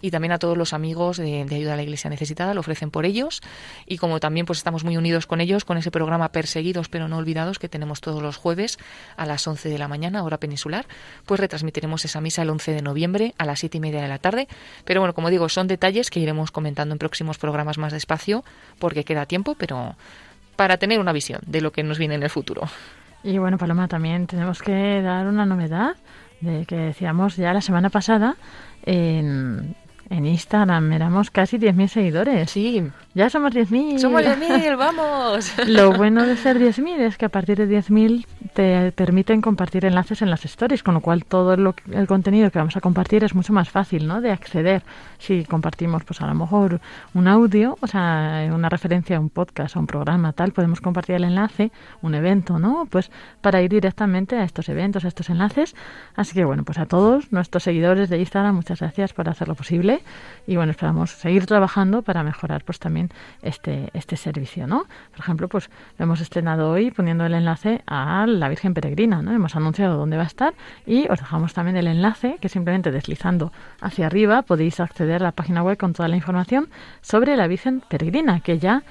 y 0.01 0.11
también 0.11 0.33
a 0.33 0.39
todos 0.39 0.57
los 0.57 0.73
amigos 0.73 1.17
de, 1.17 1.43
ayuda 1.51 1.75
a 1.75 1.77
la 1.77 1.83
Iglesia 1.83 2.09
necesitada, 2.11 2.55
lo 2.55 2.61
ofrecen 2.61 2.91
por 2.91 3.05
ellos 3.05 3.41
y 3.87 3.99
como 3.99 4.21
también 4.21 4.47
pues 4.47 4.59
estamos 4.59 4.85
muy 4.85 4.97
unidos 4.97 5.27
con 5.27 5.41
ellos 5.41 5.65
con 5.65 5.77
ese 5.77 5.91
programa 5.91 6.31
Perseguidos 6.31 6.89
pero 6.89 7.09
no 7.09 7.17
olvidados 7.17 7.59
que 7.59 7.69
tenemos 7.69 8.01
todos 8.01 8.23
los 8.23 8.37
jueves 8.37 8.79
a 9.17 9.27
las 9.27 9.47
11 9.47 9.69
de 9.69 9.79
la 9.79 9.89
mañana, 9.89 10.23
hora 10.23 10.39
peninsular, 10.39 10.87
pues 11.27 11.41
retransmitiremos 11.41 12.05
esa 12.05 12.21
misa 12.21 12.43
el 12.43 12.51
11 12.51 12.73
de 12.73 12.83
noviembre 12.83 13.35
a 13.39 13.45
las 13.45 13.61
siete 13.61 13.79
y 13.79 13.81
media 13.81 14.01
de 14.01 14.09
la 14.09 14.19
tarde. 14.19 14.49
Pero 14.85 15.01
bueno, 15.01 15.15
como 15.15 15.31
digo, 15.31 15.49
son 15.49 15.67
detalles 15.67 16.11
que 16.11 16.21
iremos 16.21 16.51
comentando 16.51 16.95
en 16.95 16.99
próximos 16.99 17.39
programas 17.39 17.79
más 17.79 17.93
despacio 17.93 18.45
porque 18.79 19.05
queda 19.05 19.27
tiempo, 19.27 19.57
pero 19.59 19.97
para 20.57 20.77
tener 20.77 20.99
una 20.99 21.13
visión 21.13 21.41
de 21.47 21.61
lo 21.61 21.73
que 21.73 21.83
nos 21.83 21.99
viene 21.99 22.15
en 22.15 22.23
el 22.23 22.31
futuro. 22.31 22.63
Y 23.23 23.39
bueno, 23.39 23.59
Paloma, 23.59 23.89
también 23.89 24.27
tenemos 24.27 24.63
que 24.63 25.03
dar 25.03 25.27
una 25.27 25.47
novedad 25.47 25.97
de 26.41 26.67
que 26.67 26.77
decíamos 26.77 27.37
ya 27.37 27.53
la 27.53 27.61
semana 27.61 27.91
pasada 27.91 28.37
en 28.85 29.75
en 30.11 30.27
Instagram 30.27 30.93
éramos 30.93 31.31
casi 31.31 31.59
10.000 31.59 31.89
seguidores. 31.89 32.51
Sí. 32.51 32.83
Ya 33.15 33.29
somos 33.31 33.53
10.000. 33.53 33.99
Somos 33.99 34.23
10.000, 34.23 34.77
vamos. 34.77 35.53
Lo 35.67 35.93
bueno 35.93 36.25
de 36.25 36.37
ser 36.37 36.59
10.000 36.59 37.01
es 37.01 37.19
que 37.19 37.27
a 37.27 37.29
partir 37.29 37.57
de 37.57 37.69
10.000 37.69 38.27
te 38.55 38.93
permiten 38.93 39.41
compartir 39.41 39.85
enlaces 39.85 40.23
en 40.23 40.31
las 40.31 40.45
stories, 40.45 40.83
con 40.83 40.95
lo 40.95 41.01
cual 41.01 41.25
todo 41.25 41.57
lo, 41.57 41.75
el 41.93 42.07
contenido 42.07 42.51
que 42.51 42.59
vamos 42.59 42.77
a 42.77 42.81
compartir 42.81 43.25
es 43.25 43.35
mucho 43.35 43.53
más 43.53 43.69
fácil, 43.69 44.07
¿no? 44.07 44.21
De 44.21 44.31
acceder. 44.31 44.83
Si 45.19 45.45
compartimos, 45.45 46.05
pues 46.05 46.21
a 46.21 46.27
lo 46.27 46.35
mejor 46.35 46.81
un 47.15 47.29
audio, 47.29 47.77
o 47.81 47.87
sea, 47.87 48.49
una 48.53 48.69
referencia 48.69 49.17
a 49.17 49.21
un 49.21 49.31
podcast, 49.31 49.77
a 49.77 49.81
un 49.81 49.87
programa, 49.87 50.33
tal, 50.33 50.53
podemos 50.53 50.81
compartir 50.81 51.17
el 51.17 51.25
enlace, 51.25 51.71
un 52.03 52.15
evento, 52.15 52.59
¿no? 52.59 52.87
Pues 52.91 53.11
para 53.41 53.61
ir 53.63 53.71
directamente 53.71 54.37
a 54.37 54.45
estos 54.45 54.69
eventos, 54.69 55.05
a 55.05 55.09
estos 55.09 55.29
enlaces. 55.29 55.75
Así 56.17 56.35
que 56.35 56.45
bueno, 56.45 56.65
pues 56.65 56.79
a 56.79 56.87
todos 56.87 57.33
nuestros 57.33 57.63
seguidores 57.65 58.09
de 58.09 58.19
Instagram, 58.19 58.55
muchas 58.55 58.81
gracias 58.81 59.13
por 59.13 59.29
hacerlo 59.29 59.55
posible 59.55 59.98
y 60.47 60.57
bueno, 60.57 60.71
esperamos 60.71 61.11
seguir 61.11 61.45
trabajando 61.45 62.01
para 62.01 62.23
mejorar 62.23 62.65
pues 62.65 62.79
también 62.79 63.11
este, 63.43 63.91
este 63.93 64.17
servicio, 64.17 64.67
¿no? 64.67 64.87
Por 65.11 65.21
ejemplo, 65.21 65.47
pues 65.47 65.69
lo 65.99 66.05
hemos 66.05 66.23
estrenado 66.23 66.71
hoy 66.71 66.91
poniendo 66.91 67.27
el 67.27 67.35
enlace 67.35 67.83
a 67.87 68.27
la 68.27 68.49
Virgen 68.49 68.73
Peregrina, 68.73 69.21
¿no? 69.21 69.33
Hemos 69.33 69.57
anunciado 69.57 69.99
dónde 69.99 70.17
va 70.17 70.23
a 70.23 70.27
estar 70.27 70.55
y 70.87 71.07
os 71.09 71.19
dejamos 71.19 71.53
también 71.53 71.77
el 71.77 71.87
enlace 71.87 72.39
que 72.41 72.49
simplemente 72.49 72.91
deslizando 72.91 73.53
hacia 73.83 74.07
arriba 74.07 74.41
podéis 74.41 74.81
acceder 74.81 75.21
a 75.23 75.27
la 75.27 75.33
página 75.33 75.63
web 75.63 75.77
con 75.77 75.93
toda 75.93 76.09
la 76.09 76.17
información 76.17 76.69
sobre 77.03 77.37
la 77.37 77.47
Virgen 77.47 77.83
Peregrina, 77.87 78.41
que 78.41 78.59
ya 78.59 78.83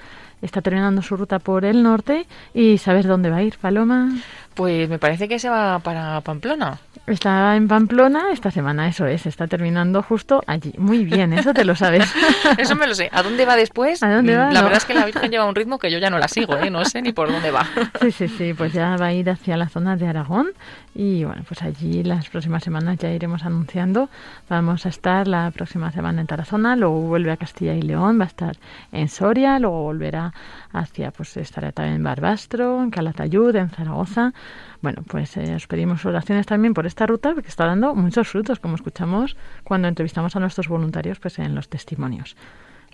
está 0.42 0.62
terminando 0.62 1.02
su 1.02 1.18
ruta 1.18 1.40
por 1.40 1.66
el 1.66 1.82
norte 1.82 2.28
y 2.54 2.78
¿sabes 2.78 3.08
dónde 3.08 3.30
va 3.30 3.38
a 3.38 3.44
ir, 3.44 3.58
Paloma? 3.58 4.12
Pues 4.54 4.88
me 4.90 5.00
parece 5.00 5.28
que 5.28 5.40
se 5.40 5.50
va 5.50 5.80
para 5.80 6.22
Pamplona. 6.22 6.80
Está 7.08 7.56
en 7.56 7.70
Pamplona 7.70 8.34
esta 8.34 8.52
semana, 8.52 8.90
eso 8.90 9.06
es, 9.06 9.26
está 9.26 9.48
terminando 9.48 10.04
justo 10.04 10.44
allí. 10.46 10.74
Muy 10.78 11.06
bien, 11.06 11.32
eso 11.32 11.54
te 11.54 11.64
lo 11.64 11.74
sabes. 11.74 12.04
eso 12.58 12.76
me 12.76 12.86
lo 12.86 12.94
sé. 12.94 13.10
¿A 13.14 13.24
dónde 13.24 13.46
va 13.46 13.56
después? 13.56 14.04
¿A 14.04 14.14
dónde 14.14 14.36
va? 14.36 14.52
La 14.52 14.62
verdad 14.62 14.80
es 14.80 14.84
que 14.84 14.94
la 14.94 15.06
Virgen 15.06 15.32
lleva 15.32 15.46
un 15.46 15.56
ritmo 15.56 15.80
que 15.80 15.90
yo 15.90 16.00
ya 16.00 16.10
no 16.10 16.20
la 16.20 16.28
sigo, 16.28 16.58
¿eh? 16.58 16.70
no 16.70 16.84
sé 16.84 17.02
ni 17.02 17.14
por 17.14 17.32
dónde 17.32 17.50
va. 17.50 17.66
sí, 18.02 18.12
sí, 18.12 18.28
sí, 18.28 18.54
pues 18.54 18.74
ya 18.74 18.98
va 18.98 19.08
a 19.08 19.14
ir 19.14 19.30
hacia 19.30 19.56
la 19.56 19.70
zona 19.70 19.96
de 19.96 20.06
Aragón 20.06 20.48
y 20.98 21.24
bueno, 21.24 21.44
pues 21.48 21.62
allí 21.62 22.04
las 22.04 22.28
próximas 22.28 22.64
semanas 22.64 22.98
ya 22.98 23.12
iremos 23.12 23.44
anunciando. 23.44 24.10
Vamos 24.50 24.88
a 24.88 24.90
estar 24.90 25.28
la 25.28 25.52
próxima 25.52 25.92
semana 25.92 26.22
en 26.22 26.28
Tarazona, 26.28 26.76
luego 26.76 27.02
vuelve 27.02 27.32
a 27.32 27.38
Castilla 27.38 27.76
y 27.76 27.84
León, 27.84 28.20
va 28.20 28.24
a 28.24 28.28
estar 28.28 28.58
en 28.92 29.08
Soria, 29.08 29.60
luego 29.60 29.84
volverá 29.84 30.34
hacia, 30.74 31.12
pues 31.12 31.38
estará 31.38 31.72
también 31.72 31.98
en 31.98 32.04
Barbastro, 32.04 32.82
en 32.82 32.90
Calatayud, 32.90 33.56
en 33.56 33.70
Zaragoza. 33.70 34.34
Bueno, 34.82 35.04
pues 35.08 35.38
eh, 35.38 35.54
os 35.54 35.68
pedimos 35.68 36.04
oraciones 36.04 36.48
también 36.48 36.74
por 36.74 36.88
esta 36.88 37.06
ruta 37.06 37.36
porque 37.36 37.50
está 37.50 37.68
dando 37.68 37.94
muchos 37.94 38.28
frutos, 38.28 38.60
como 38.60 38.74
escuchamos 38.74 39.38
cuando 39.64 39.88
entrevistamos 39.88 40.36
a 40.36 40.40
nuestros 40.40 40.68
voluntarios 40.68 41.20
pues 41.20 41.38
en 41.38 41.54
los 41.54 41.70
testimonios. 41.70 42.36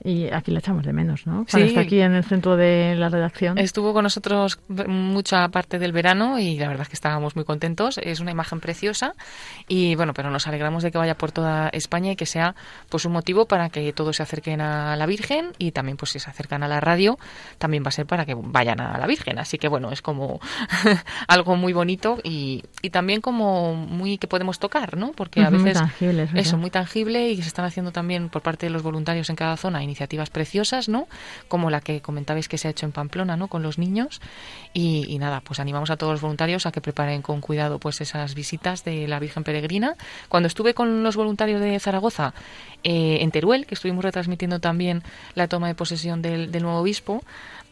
Y 0.06 0.30
aquí 0.32 0.51
la 0.51 0.60
echamos 0.60 0.86
de 0.86 0.91
menos, 0.91 1.26
¿no? 1.26 1.45
Cuando 1.49 1.60
Sí. 1.60 1.64
está 1.64 1.82
aquí 1.82 2.01
en 2.01 2.14
el 2.14 2.24
centro 2.26 2.58
de 2.58 2.95
la 2.97 3.08
redacción. 3.10 3.58
Estuvo 3.58 3.93
con 3.93 4.04
nosotros 4.04 4.60
mucha 4.68 5.47
parte 5.49 5.80
del 5.80 5.93
verano 5.93 6.39
y 6.39 6.58
la 6.58 6.68
verdad 6.68 6.82
es 6.84 6.89
que 6.89 6.95
estábamos 6.95 7.36
muy 7.36 7.45
contentos. 7.45 7.97
Es 7.99 8.20
una 8.20 8.32
imagen 8.32 8.60
preciosa 8.60 9.14
y 9.68 9.95
bueno, 9.95 10.14
pero 10.14 10.30
nos 10.30 10.45
alegramos 10.47 10.84
de 10.84 10.91
que 10.91 10.97
vaya 10.97 11.16
por 11.16 11.32
toda 11.32 11.70
España 11.70 12.12
y 12.12 12.16
que 12.18 12.26
sea 12.26 12.54
pues 12.89 13.06
un 13.06 13.14
motivo 13.14 13.45
para 13.45 13.70
que 13.70 13.93
todos 13.93 14.18
se 14.18 14.24
acerquen 14.24 14.60
a 14.62 14.95
la 14.97 15.06
Virgen 15.06 15.51
y 15.58 15.72
también 15.72 15.95
pues 15.97 16.12
si 16.12 16.20
se 16.20 16.30
acercan 16.30 16.64
a 16.64 16.68
la 16.68 16.80
radio 16.82 17.18
también 17.58 17.84
va 17.84 17.88
a 17.88 17.91
ser 17.91 18.06
para 18.06 18.26
que 18.26 18.34
vayan 18.36 18.82
a 18.82 18.97
la 18.97 19.08
Virgen. 19.08 19.39
Así 19.39 19.58
que 19.58 19.68
bueno, 19.70 19.91
es 19.91 20.01
como 20.01 20.39
algo 21.28 21.56
muy 21.56 21.74
bonito 21.74 22.20
y, 22.24 22.64
y 22.82 22.89
también 22.89 23.22
como 23.22 23.74
muy 23.76 24.18
que 24.18 24.28
podemos 24.28 24.60
tocar, 24.60 24.97
¿no? 24.97 25.12
Porque 25.14 25.41
a 25.41 25.49
Ujú, 25.49 25.60
muy 25.60 25.64
veces 25.64 25.82
tangible, 25.82 26.24
es 26.24 26.34
eso 26.36 26.58
muy 26.58 26.70
tangible 26.72 27.30
y 27.30 27.41
se 27.41 27.47
están 27.47 27.66
haciendo 27.66 27.91
también 27.91 28.30
por 28.30 28.41
parte 28.41 28.66
de 28.66 28.70
los 28.72 28.84
voluntarios 28.84 29.30
en 29.30 29.36
cada 29.36 29.56
zona 29.58 29.82
iniciativas 29.94 30.30
preciosas, 30.30 30.89
¿no? 30.89 31.08
Como 31.48 31.70
la 31.70 31.80
que 31.80 32.02
comentabais 32.02 32.50
que 32.50 32.58
se 32.58 32.68
ha 32.68 32.72
hecho 32.72 32.86
en 32.86 32.91
Pamplona, 32.91 33.38
¿no? 33.38 33.48
Con 33.48 33.62
los 33.62 33.78
niños 33.78 34.22
y, 34.74 35.06
y 35.08 35.20
nada, 35.20 35.41
pues 35.41 35.60
animamos 35.60 35.91
a 35.91 35.98
todos 35.98 36.14
los 36.14 36.22
voluntarios 36.22 36.66
a 36.66 36.72
que 36.72 36.82
preparen 36.82 37.22
con 37.22 37.41
cuidado 37.41 37.80
pues 37.80 38.02
esas 38.02 38.34
visitas 38.34 38.84
de 38.84 39.08
la 39.08 39.20
Virgen 39.20 39.44
Peregrina. 39.44 39.96
Cuando 40.30 40.48
estuve 40.48 40.74
con 40.74 41.04
los 41.04 41.16
voluntarios 41.16 41.62
de 41.62 41.80
Zaragoza 41.80 42.34
eh, 42.84 43.20
en 43.22 43.32
Teruel, 43.32 43.66
que 43.66 43.76
estuvimos 43.76 44.04
retransmitiendo 44.04 44.60
también 44.60 45.04
la 45.36 45.48
toma 45.48 45.68
de 45.68 45.76
posesión 45.76 46.22
del, 46.22 46.52
del 46.52 46.64
nuevo 46.64 46.80
obispo, 46.80 47.22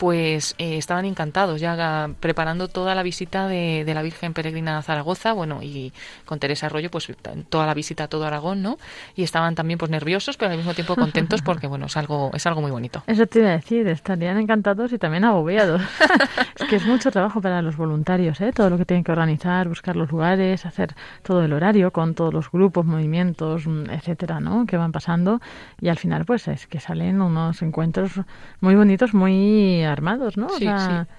pues 0.02 0.56
eh, 0.58 0.80
estaban 0.80 1.06
encantados 1.06 1.62
ya 1.62 2.10
preparando 2.20 2.68
toda 2.68 2.96
la 2.96 3.04
visita 3.04 3.48
de, 3.48 3.84
de 3.86 3.94
la 3.94 4.02
Virgen 4.02 4.34
Peregrina 4.34 4.80
a 4.80 4.82
Zaragoza, 4.82 5.32
bueno, 5.34 5.60
y 5.62 5.94
con 6.26 6.40
Teresa 6.40 6.66
Arroyo, 6.66 6.90
pues 6.90 7.08
toda 7.50 7.68
la 7.68 7.76
visita 7.76 8.06
a 8.06 8.08
todo 8.08 8.26
Aragón, 8.26 8.64
¿no? 8.64 8.80
Y 9.16 9.22
estaban 9.22 9.54
también 9.54 9.78
pues 9.78 9.92
nerviosos, 9.92 10.38
pero 10.38 10.50
al 10.50 10.58
mismo 10.58 10.74
tiempo 10.74 10.96
contentos 10.96 11.42
porque, 11.46 11.68
bueno, 11.68 11.86
es 11.86 11.96
algo, 11.98 12.32
es 12.34 12.48
algo 12.48 12.62
muy 12.62 12.72
bonito. 12.72 13.04
Eso 13.06 13.28
te 13.28 13.42
iba 13.42 13.50
a 13.50 13.52
decir, 13.52 13.88
estarían 13.90 14.40
encantados 14.40 14.92
y 14.92 14.98
también 14.98 15.24
agobiados. 15.24 15.84
es 16.60 16.68
que 16.68 16.78
es 16.78 16.86
mucho 16.88 17.12
trabajo 17.12 17.40
para 17.40 17.62
los 17.62 17.78
voluntarios, 17.78 18.42
¿eh? 18.42 18.52
Todo 18.54 18.72
lo 18.72 18.80
que 18.80 18.86
tienen 18.86 19.04
que 19.04 19.12
organizar, 19.12 19.68
buscar 19.68 19.96
los 19.96 20.10
lugares, 20.10 20.66
hacer 20.66 20.96
todo 21.22 21.44
el 21.46 21.54
horario 21.54 21.92
con 21.92 22.16
todos 22.16 22.34
los 22.34 22.50
grupos, 22.50 22.88
movimientos, 22.88 23.68
mm, 23.68 23.92
etcétera, 23.92 24.40
¿no? 24.40 24.66
Que 24.66 24.78
van 24.78 24.92
pasando 24.92 25.42
y 25.80 25.90
al 25.90 25.98
final, 26.00 26.26
pues 26.26 26.48
es 26.48 26.66
que 26.66 26.80
salen 26.80 27.22
unos 27.22 27.62
encuentros 27.62 28.14
muy 28.62 28.74
bonitos, 28.74 29.14
muy 29.14 29.91
armados, 29.92 30.38
¿no? 30.38 30.48
O 30.48 30.58
Sí, 30.58 30.66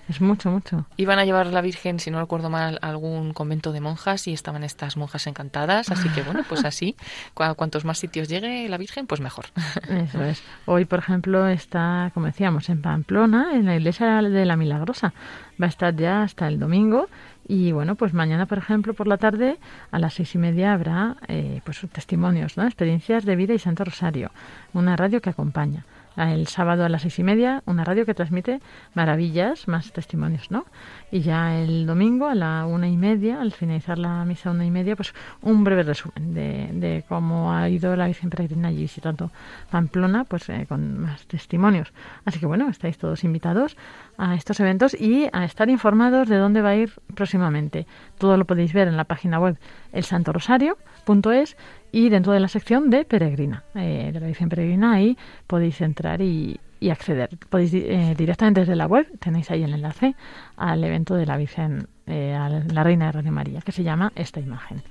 es 0.08 0.20
mucho, 0.20 0.50
mucho. 0.50 0.86
Iban 0.96 1.18
a 1.18 1.24
llevar 1.24 1.46
la 1.46 1.60
Virgen, 1.60 2.00
si 2.00 2.10
no 2.10 2.18
recuerdo 2.20 2.50
mal, 2.50 2.78
a 2.82 2.88
algún 2.88 3.32
convento 3.32 3.72
de 3.72 3.80
monjas 3.80 4.26
y 4.28 4.32
estaban 4.32 4.64
estas 4.64 4.96
monjas 4.96 5.26
encantadas, 5.26 5.90
así 5.90 6.08
que 6.10 6.22
bueno, 6.22 6.40
pues 6.48 6.64
así, 6.64 6.96
cua- 7.34 7.54
cuantos 7.54 7.84
más 7.84 7.98
sitios 7.98 8.28
llegue 8.28 8.68
la 8.68 8.78
Virgen, 8.78 9.06
pues 9.06 9.20
mejor. 9.20 9.46
Eso 9.88 10.22
es. 10.24 10.42
Hoy, 10.66 10.84
por 10.84 10.98
ejemplo, 10.98 11.46
está, 11.46 12.10
como 12.14 12.26
decíamos, 12.26 12.68
en 12.68 12.82
Pamplona, 12.82 13.50
en 13.54 13.66
la 13.66 13.76
iglesia 13.76 14.20
de 14.22 14.44
la 14.46 14.56
Milagrosa. 14.56 15.12
Va 15.60 15.66
a 15.66 15.68
estar 15.68 15.94
ya 15.94 16.22
hasta 16.22 16.48
el 16.48 16.58
domingo. 16.58 17.08
Y 17.46 17.72
bueno, 17.72 17.96
pues 17.96 18.14
mañana, 18.14 18.46
por 18.46 18.58
ejemplo, 18.58 18.94
por 18.94 19.06
la 19.08 19.16
tarde, 19.18 19.58
a 19.90 19.98
las 19.98 20.14
seis 20.14 20.34
y 20.34 20.38
media 20.38 20.72
habrá 20.72 21.16
eh, 21.28 21.60
pues 21.64 21.80
testimonios, 21.92 22.56
¿no? 22.56 22.64
Experiencias 22.64 23.24
de 23.24 23.36
vida 23.36 23.52
y 23.52 23.58
Santo 23.58 23.84
Rosario. 23.84 24.30
Una 24.72 24.96
radio 24.96 25.20
que 25.20 25.30
acompaña. 25.30 25.84
El 26.16 26.46
sábado 26.46 26.84
a 26.84 26.88
las 26.88 27.02
seis 27.02 27.18
y 27.18 27.22
media, 27.22 27.62
una 27.66 27.84
radio 27.84 28.04
que 28.04 28.14
transmite 28.14 28.60
maravillas, 28.94 29.66
más 29.68 29.92
testimonios, 29.92 30.50
¿no? 30.50 30.66
Y 31.10 31.20
ya 31.20 31.58
el 31.58 31.86
domingo 31.86 32.26
a 32.26 32.34
la 32.34 32.66
una 32.66 32.88
y 32.88 32.96
media, 32.96 33.40
al 33.40 33.52
finalizar 33.52 33.98
la 33.98 34.24
misa 34.24 34.50
una 34.50 34.64
y 34.64 34.70
media, 34.70 34.96
pues 34.96 35.14
un 35.40 35.64
breve 35.64 35.82
resumen 35.82 36.34
de, 36.34 36.68
de 36.72 37.04
cómo 37.08 37.52
ha 37.52 37.68
ido 37.68 37.96
la 37.96 38.06
Virgen 38.06 38.30
Peregrina 38.30 38.68
allí 38.68 38.82
visitando 38.82 39.30
Pamplona, 39.70 40.24
pues 40.24 40.48
eh, 40.48 40.66
con 40.68 40.98
más 40.98 41.26
testimonios. 41.26 41.92
Así 42.24 42.38
que 42.38 42.46
bueno, 42.46 42.68
estáis 42.68 42.98
todos 42.98 43.24
invitados 43.24 43.76
a 44.22 44.36
estos 44.36 44.60
eventos 44.60 44.94
y 44.94 45.28
a 45.32 45.44
estar 45.44 45.68
informados 45.68 46.28
de 46.28 46.36
dónde 46.36 46.62
va 46.62 46.70
a 46.70 46.76
ir 46.76 46.92
próximamente. 47.16 47.88
Todo 48.18 48.36
lo 48.36 48.44
podéis 48.44 48.72
ver 48.72 48.86
en 48.86 48.96
la 48.96 49.02
página 49.02 49.40
web 49.40 49.58
elsantorosario.es 49.92 51.56
y 51.90 52.08
dentro 52.08 52.32
de 52.32 52.38
la 52.38 52.46
sección 52.46 52.88
de 52.88 53.04
Peregrina, 53.04 53.64
eh, 53.74 54.10
de 54.12 54.20
la 54.20 54.26
Virgen 54.26 54.48
Peregrina, 54.48 54.92
ahí 54.92 55.18
podéis 55.48 55.80
entrar 55.80 56.22
y, 56.22 56.60
y 56.78 56.90
acceder. 56.90 57.30
Podéis 57.50 57.74
eh, 57.74 58.14
directamente 58.16 58.60
desde 58.60 58.76
la 58.76 58.86
web, 58.86 59.08
tenéis 59.18 59.50
ahí 59.50 59.64
el 59.64 59.74
enlace 59.74 60.14
al 60.56 60.84
evento 60.84 61.16
de 61.16 61.26
la 61.26 61.36
Virgen, 61.36 61.88
eh, 62.06 62.32
a 62.32 62.48
la 62.48 62.84
Reina 62.84 63.06
de 63.06 63.12
Radio 63.12 63.32
María, 63.32 63.60
que 63.60 63.72
se 63.72 63.82
llama 63.82 64.12
Esta 64.14 64.38
Imagen. 64.38 64.82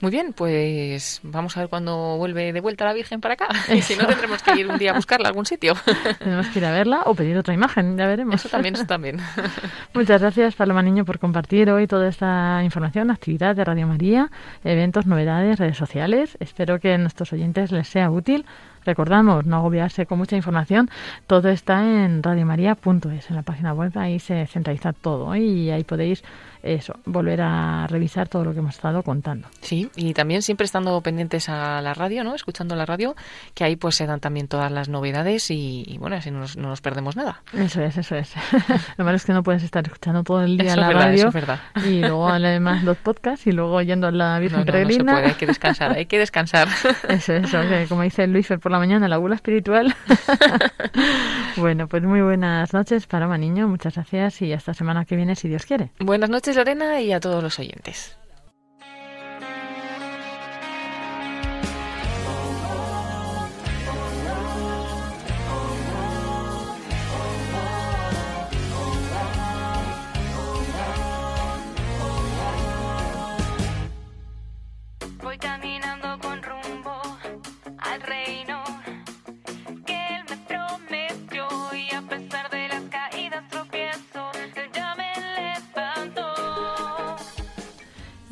Muy 0.00 0.10
bien, 0.10 0.32
pues 0.32 1.20
vamos 1.22 1.56
a 1.56 1.60
ver 1.60 1.68
cuándo 1.68 2.16
vuelve 2.16 2.52
de 2.52 2.60
vuelta 2.60 2.84
la 2.84 2.92
Virgen 2.92 3.20
para 3.20 3.34
acá. 3.34 3.48
Y 3.74 3.82
si 3.82 3.96
no, 3.96 4.06
tendremos 4.06 4.42
que 4.42 4.58
ir 4.58 4.68
un 4.68 4.78
día 4.78 4.92
a 4.92 4.94
buscarla 4.94 5.28
a 5.28 5.30
algún 5.30 5.46
sitio. 5.46 5.74
Tenemos 6.18 6.48
que 6.48 6.58
ir 6.58 6.64
a 6.64 6.72
verla 6.72 7.02
o 7.06 7.14
pedir 7.14 7.36
otra 7.36 7.54
imagen, 7.54 7.96
ya 7.96 8.06
veremos. 8.06 8.34
Eso 8.36 8.48
también, 8.48 8.74
eso 8.74 8.86
también. 8.86 9.18
Muchas 9.94 10.20
gracias, 10.20 10.54
Paloma 10.54 10.82
Niño, 10.82 11.04
por 11.04 11.18
compartir 11.18 11.70
hoy 11.70 11.86
toda 11.86 12.08
esta 12.08 12.60
información, 12.64 13.10
actividad 13.10 13.56
de 13.56 13.64
Radio 13.64 13.86
María, 13.86 14.30
eventos, 14.64 15.06
novedades, 15.06 15.58
redes 15.58 15.76
sociales. 15.76 16.36
Espero 16.40 16.80
que 16.80 16.94
a 16.94 16.98
nuestros 16.98 17.32
oyentes 17.32 17.72
les 17.72 17.88
sea 17.88 18.10
útil. 18.10 18.44
Recordamos, 18.84 19.46
no 19.46 19.56
agobiarse 19.56 20.04
con 20.04 20.18
mucha 20.18 20.36
información, 20.36 20.90
todo 21.26 21.48
está 21.48 21.82
en 21.82 22.22
radiomaria.es, 22.22 23.30
en 23.30 23.36
la 23.36 23.42
página 23.42 23.72
web, 23.72 23.92
ahí 23.96 24.18
se 24.18 24.46
centraliza 24.46 24.92
todo 24.92 25.34
y 25.36 25.70
ahí 25.70 25.84
podéis 25.84 26.22
eso, 26.64 26.94
volver 27.04 27.40
a 27.42 27.86
revisar 27.88 28.28
todo 28.28 28.44
lo 28.44 28.52
que 28.52 28.58
hemos 28.60 28.74
estado 28.76 29.02
contando. 29.02 29.48
Sí, 29.60 29.90
y 29.96 30.14
también 30.14 30.42
siempre 30.42 30.64
estando 30.64 31.00
pendientes 31.02 31.48
a 31.48 31.80
la 31.82 31.94
radio, 31.94 32.24
¿no? 32.24 32.34
Escuchando 32.34 32.74
la 32.74 32.86
radio, 32.86 33.14
que 33.54 33.64
ahí 33.64 33.76
pues 33.76 33.94
se 33.96 34.06
dan 34.06 34.20
también 34.20 34.48
todas 34.48 34.72
las 34.72 34.88
novedades 34.88 35.50
y, 35.50 35.84
y 35.86 35.98
bueno, 35.98 36.16
así 36.16 36.30
no 36.30 36.40
nos, 36.40 36.56
no 36.56 36.68
nos 36.68 36.80
perdemos 36.80 37.16
nada. 37.16 37.42
Eso 37.52 37.82
es, 37.82 37.96
eso 37.98 38.16
es. 38.16 38.32
Lo 38.96 39.04
malo 39.04 39.16
es 39.16 39.24
que 39.24 39.32
no 39.32 39.42
puedes 39.42 39.62
estar 39.62 39.84
escuchando 39.84 40.22
todo 40.24 40.42
el 40.42 40.56
día 40.56 40.72
Eso 40.72 40.80
la 40.80 40.82
es 40.82 40.88
verdad, 40.88 41.02
radio 41.04 41.18
eso 41.18 41.28
es 41.28 41.34
verdad. 41.34 41.60
y 41.86 42.00
luego 42.00 42.28
además 42.28 42.82
los 42.82 42.96
podcasts 42.96 43.46
y 43.46 43.52
luego 43.52 43.74
oyendo 43.74 44.06
a 44.06 44.10
la 44.10 44.34
No, 44.34 44.40
Virgen 44.40 44.58
no, 44.60 44.64
no 44.64 44.66
se 44.66 44.72
Peregrina. 44.72 45.12
puede, 45.12 45.26
hay 45.26 45.34
que 45.34 45.46
descansar, 45.46 45.92
hay 45.92 46.06
que 46.06 46.18
descansar. 46.18 46.68
Eso, 47.08 47.34
eso, 47.34 47.60
que 47.68 47.86
como 47.88 48.02
dice 48.02 48.26
Luis 48.26 48.48
por 48.60 48.70
la 48.72 48.78
mañana, 48.78 49.06
la 49.08 49.18
bula 49.18 49.34
espiritual. 49.34 49.94
bueno, 51.56 51.86
pues 51.88 52.02
muy 52.02 52.20
buenas 52.22 52.72
noches, 52.72 53.06
Paloma 53.06 53.38
Niño, 53.38 53.68
muchas 53.68 53.94
gracias 53.94 54.42
y 54.42 54.52
hasta 54.52 54.74
semana 54.74 55.04
que 55.04 55.16
viene, 55.16 55.34
si 55.36 55.48
Dios 55.48 55.66
quiere. 55.66 55.90
Buenas 55.98 56.30
noches, 56.30 56.53
Lorena, 56.54 57.00
y 57.00 57.12
a 57.12 57.20
todos 57.20 57.42
los 57.42 57.58
oyentes. 57.58 58.16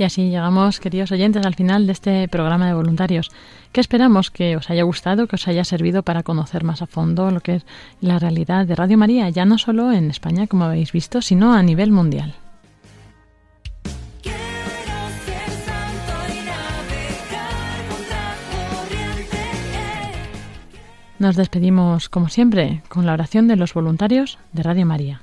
Y 0.02 0.04
así 0.04 0.30
llegamos, 0.30 0.80
queridos 0.80 1.12
oyentes, 1.12 1.46
al 1.46 1.54
final 1.54 1.86
de 1.86 1.92
este 1.92 2.26
programa 2.26 2.66
de 2.66 2.74
voluntarios, 2.74 3.30
que 3.70 3.80
esperamos 3.80 4.32
que 4.32 4.56
os 4.56 4.68
haya 4.68 4.82
gustado, 4.82 5.28
que 5.28 5.36
os 5.36 5.46
haya 5.46 5.62
servido 5.62 6.02
para 6.02 6.24
conocer 6.24 6.64
más 6.64 6.82
a 6.82 6.88
fondo 6.88 7.30
lo 7.30 7.38
que 7.38 7.54
es 7.54 7.66
la 8.00 8.18
realidad 8.18 8.66
de 8.66 8.74
Radio 8.74 8.98
María, 8.98 9.28
ya 9.28 9.44
no 9.44 9.58
solo 9.58 9.92
en 9.92 10.10
España, 10.10 10.48
como 10.48 10.64
habéis 10.64 10.90
visto, 10.90 11.22
sino 11.22 11.54
a 11.54 11.62
nivel 11.62 11.92
mundial. 11.92 12.34
Corriente. 14.24 15.32
Nos 21.20 21.36
despedimos, 21.36 22.08
como 22.08 22.28
siempre, 22.28 22.82
con 22.88 23.06
la 23.06 23.12
oración 23.12 23.46
de 23.46 23.54
los 23.54 23.72
voluntarios 23.72 24.40
de 24.52 24.64
Radio 24.64 24.84
María. 24.84 25.22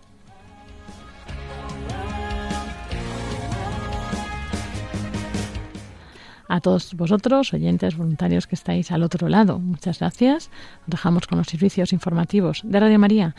A 6.53 6.59
todos 6.59 6.93
vosotros, 6.95 7.53
oyentes 7.53 7.95
voluntarios 7.95 8.45
que 8.45 8.55
estáis 8.55 8.91
al 8.91 9.03
otro 9.03 9.29
lado, 9.29 9.57
muchas 9.57 9.99
gracias. 9.99 10.49
Os 10.81 10.87
dejamos 10.87 11.25
con 11.25 11.37
los 11.37 11.47
servicios 11.47 11.93
informativos 11.93 12.59
de 12.65 12.77
Radio 12.77 12.99
María 12.99 13.35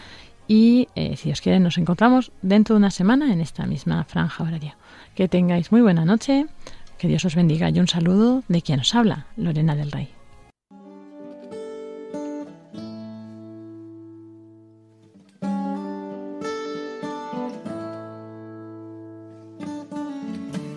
y, 0.49 0.89
eh, 0.95 1.19
si 1.19 1.31
os 1.31 1.43
quieren, 1.43 1.63
nos 1.63 1.77
encontramos 1.77 2.33
dentro 2.41 2.75
de 2.75 2.79
una 2.79 2.91
semana 2.91 3.31
en 3.31 3.43
esta 3.43 3.67
misma 3.67 4.03
franja 4.05 4.45
horaria. 4.45 4.79
Que 5.15 5.29
tengáis 5.29 5.71
muy 5.71 5.83
buena 5.83 6.07
noche, 6.07 6.47
que 6.97 7.07
Dios 7.07 7.27
os 7.27 7.35
bendiga 7.35 7.69
y 7.69 7.81
un 7.81 7.87
saludo 7.87 8.45
de 8.49 8.63
quien 8.63 8.81
os 8.81 8.95
habla, 8.95 9.27
Lorena 9.37 9.77
del 9.77 9.93
Rey. 9.93 10.22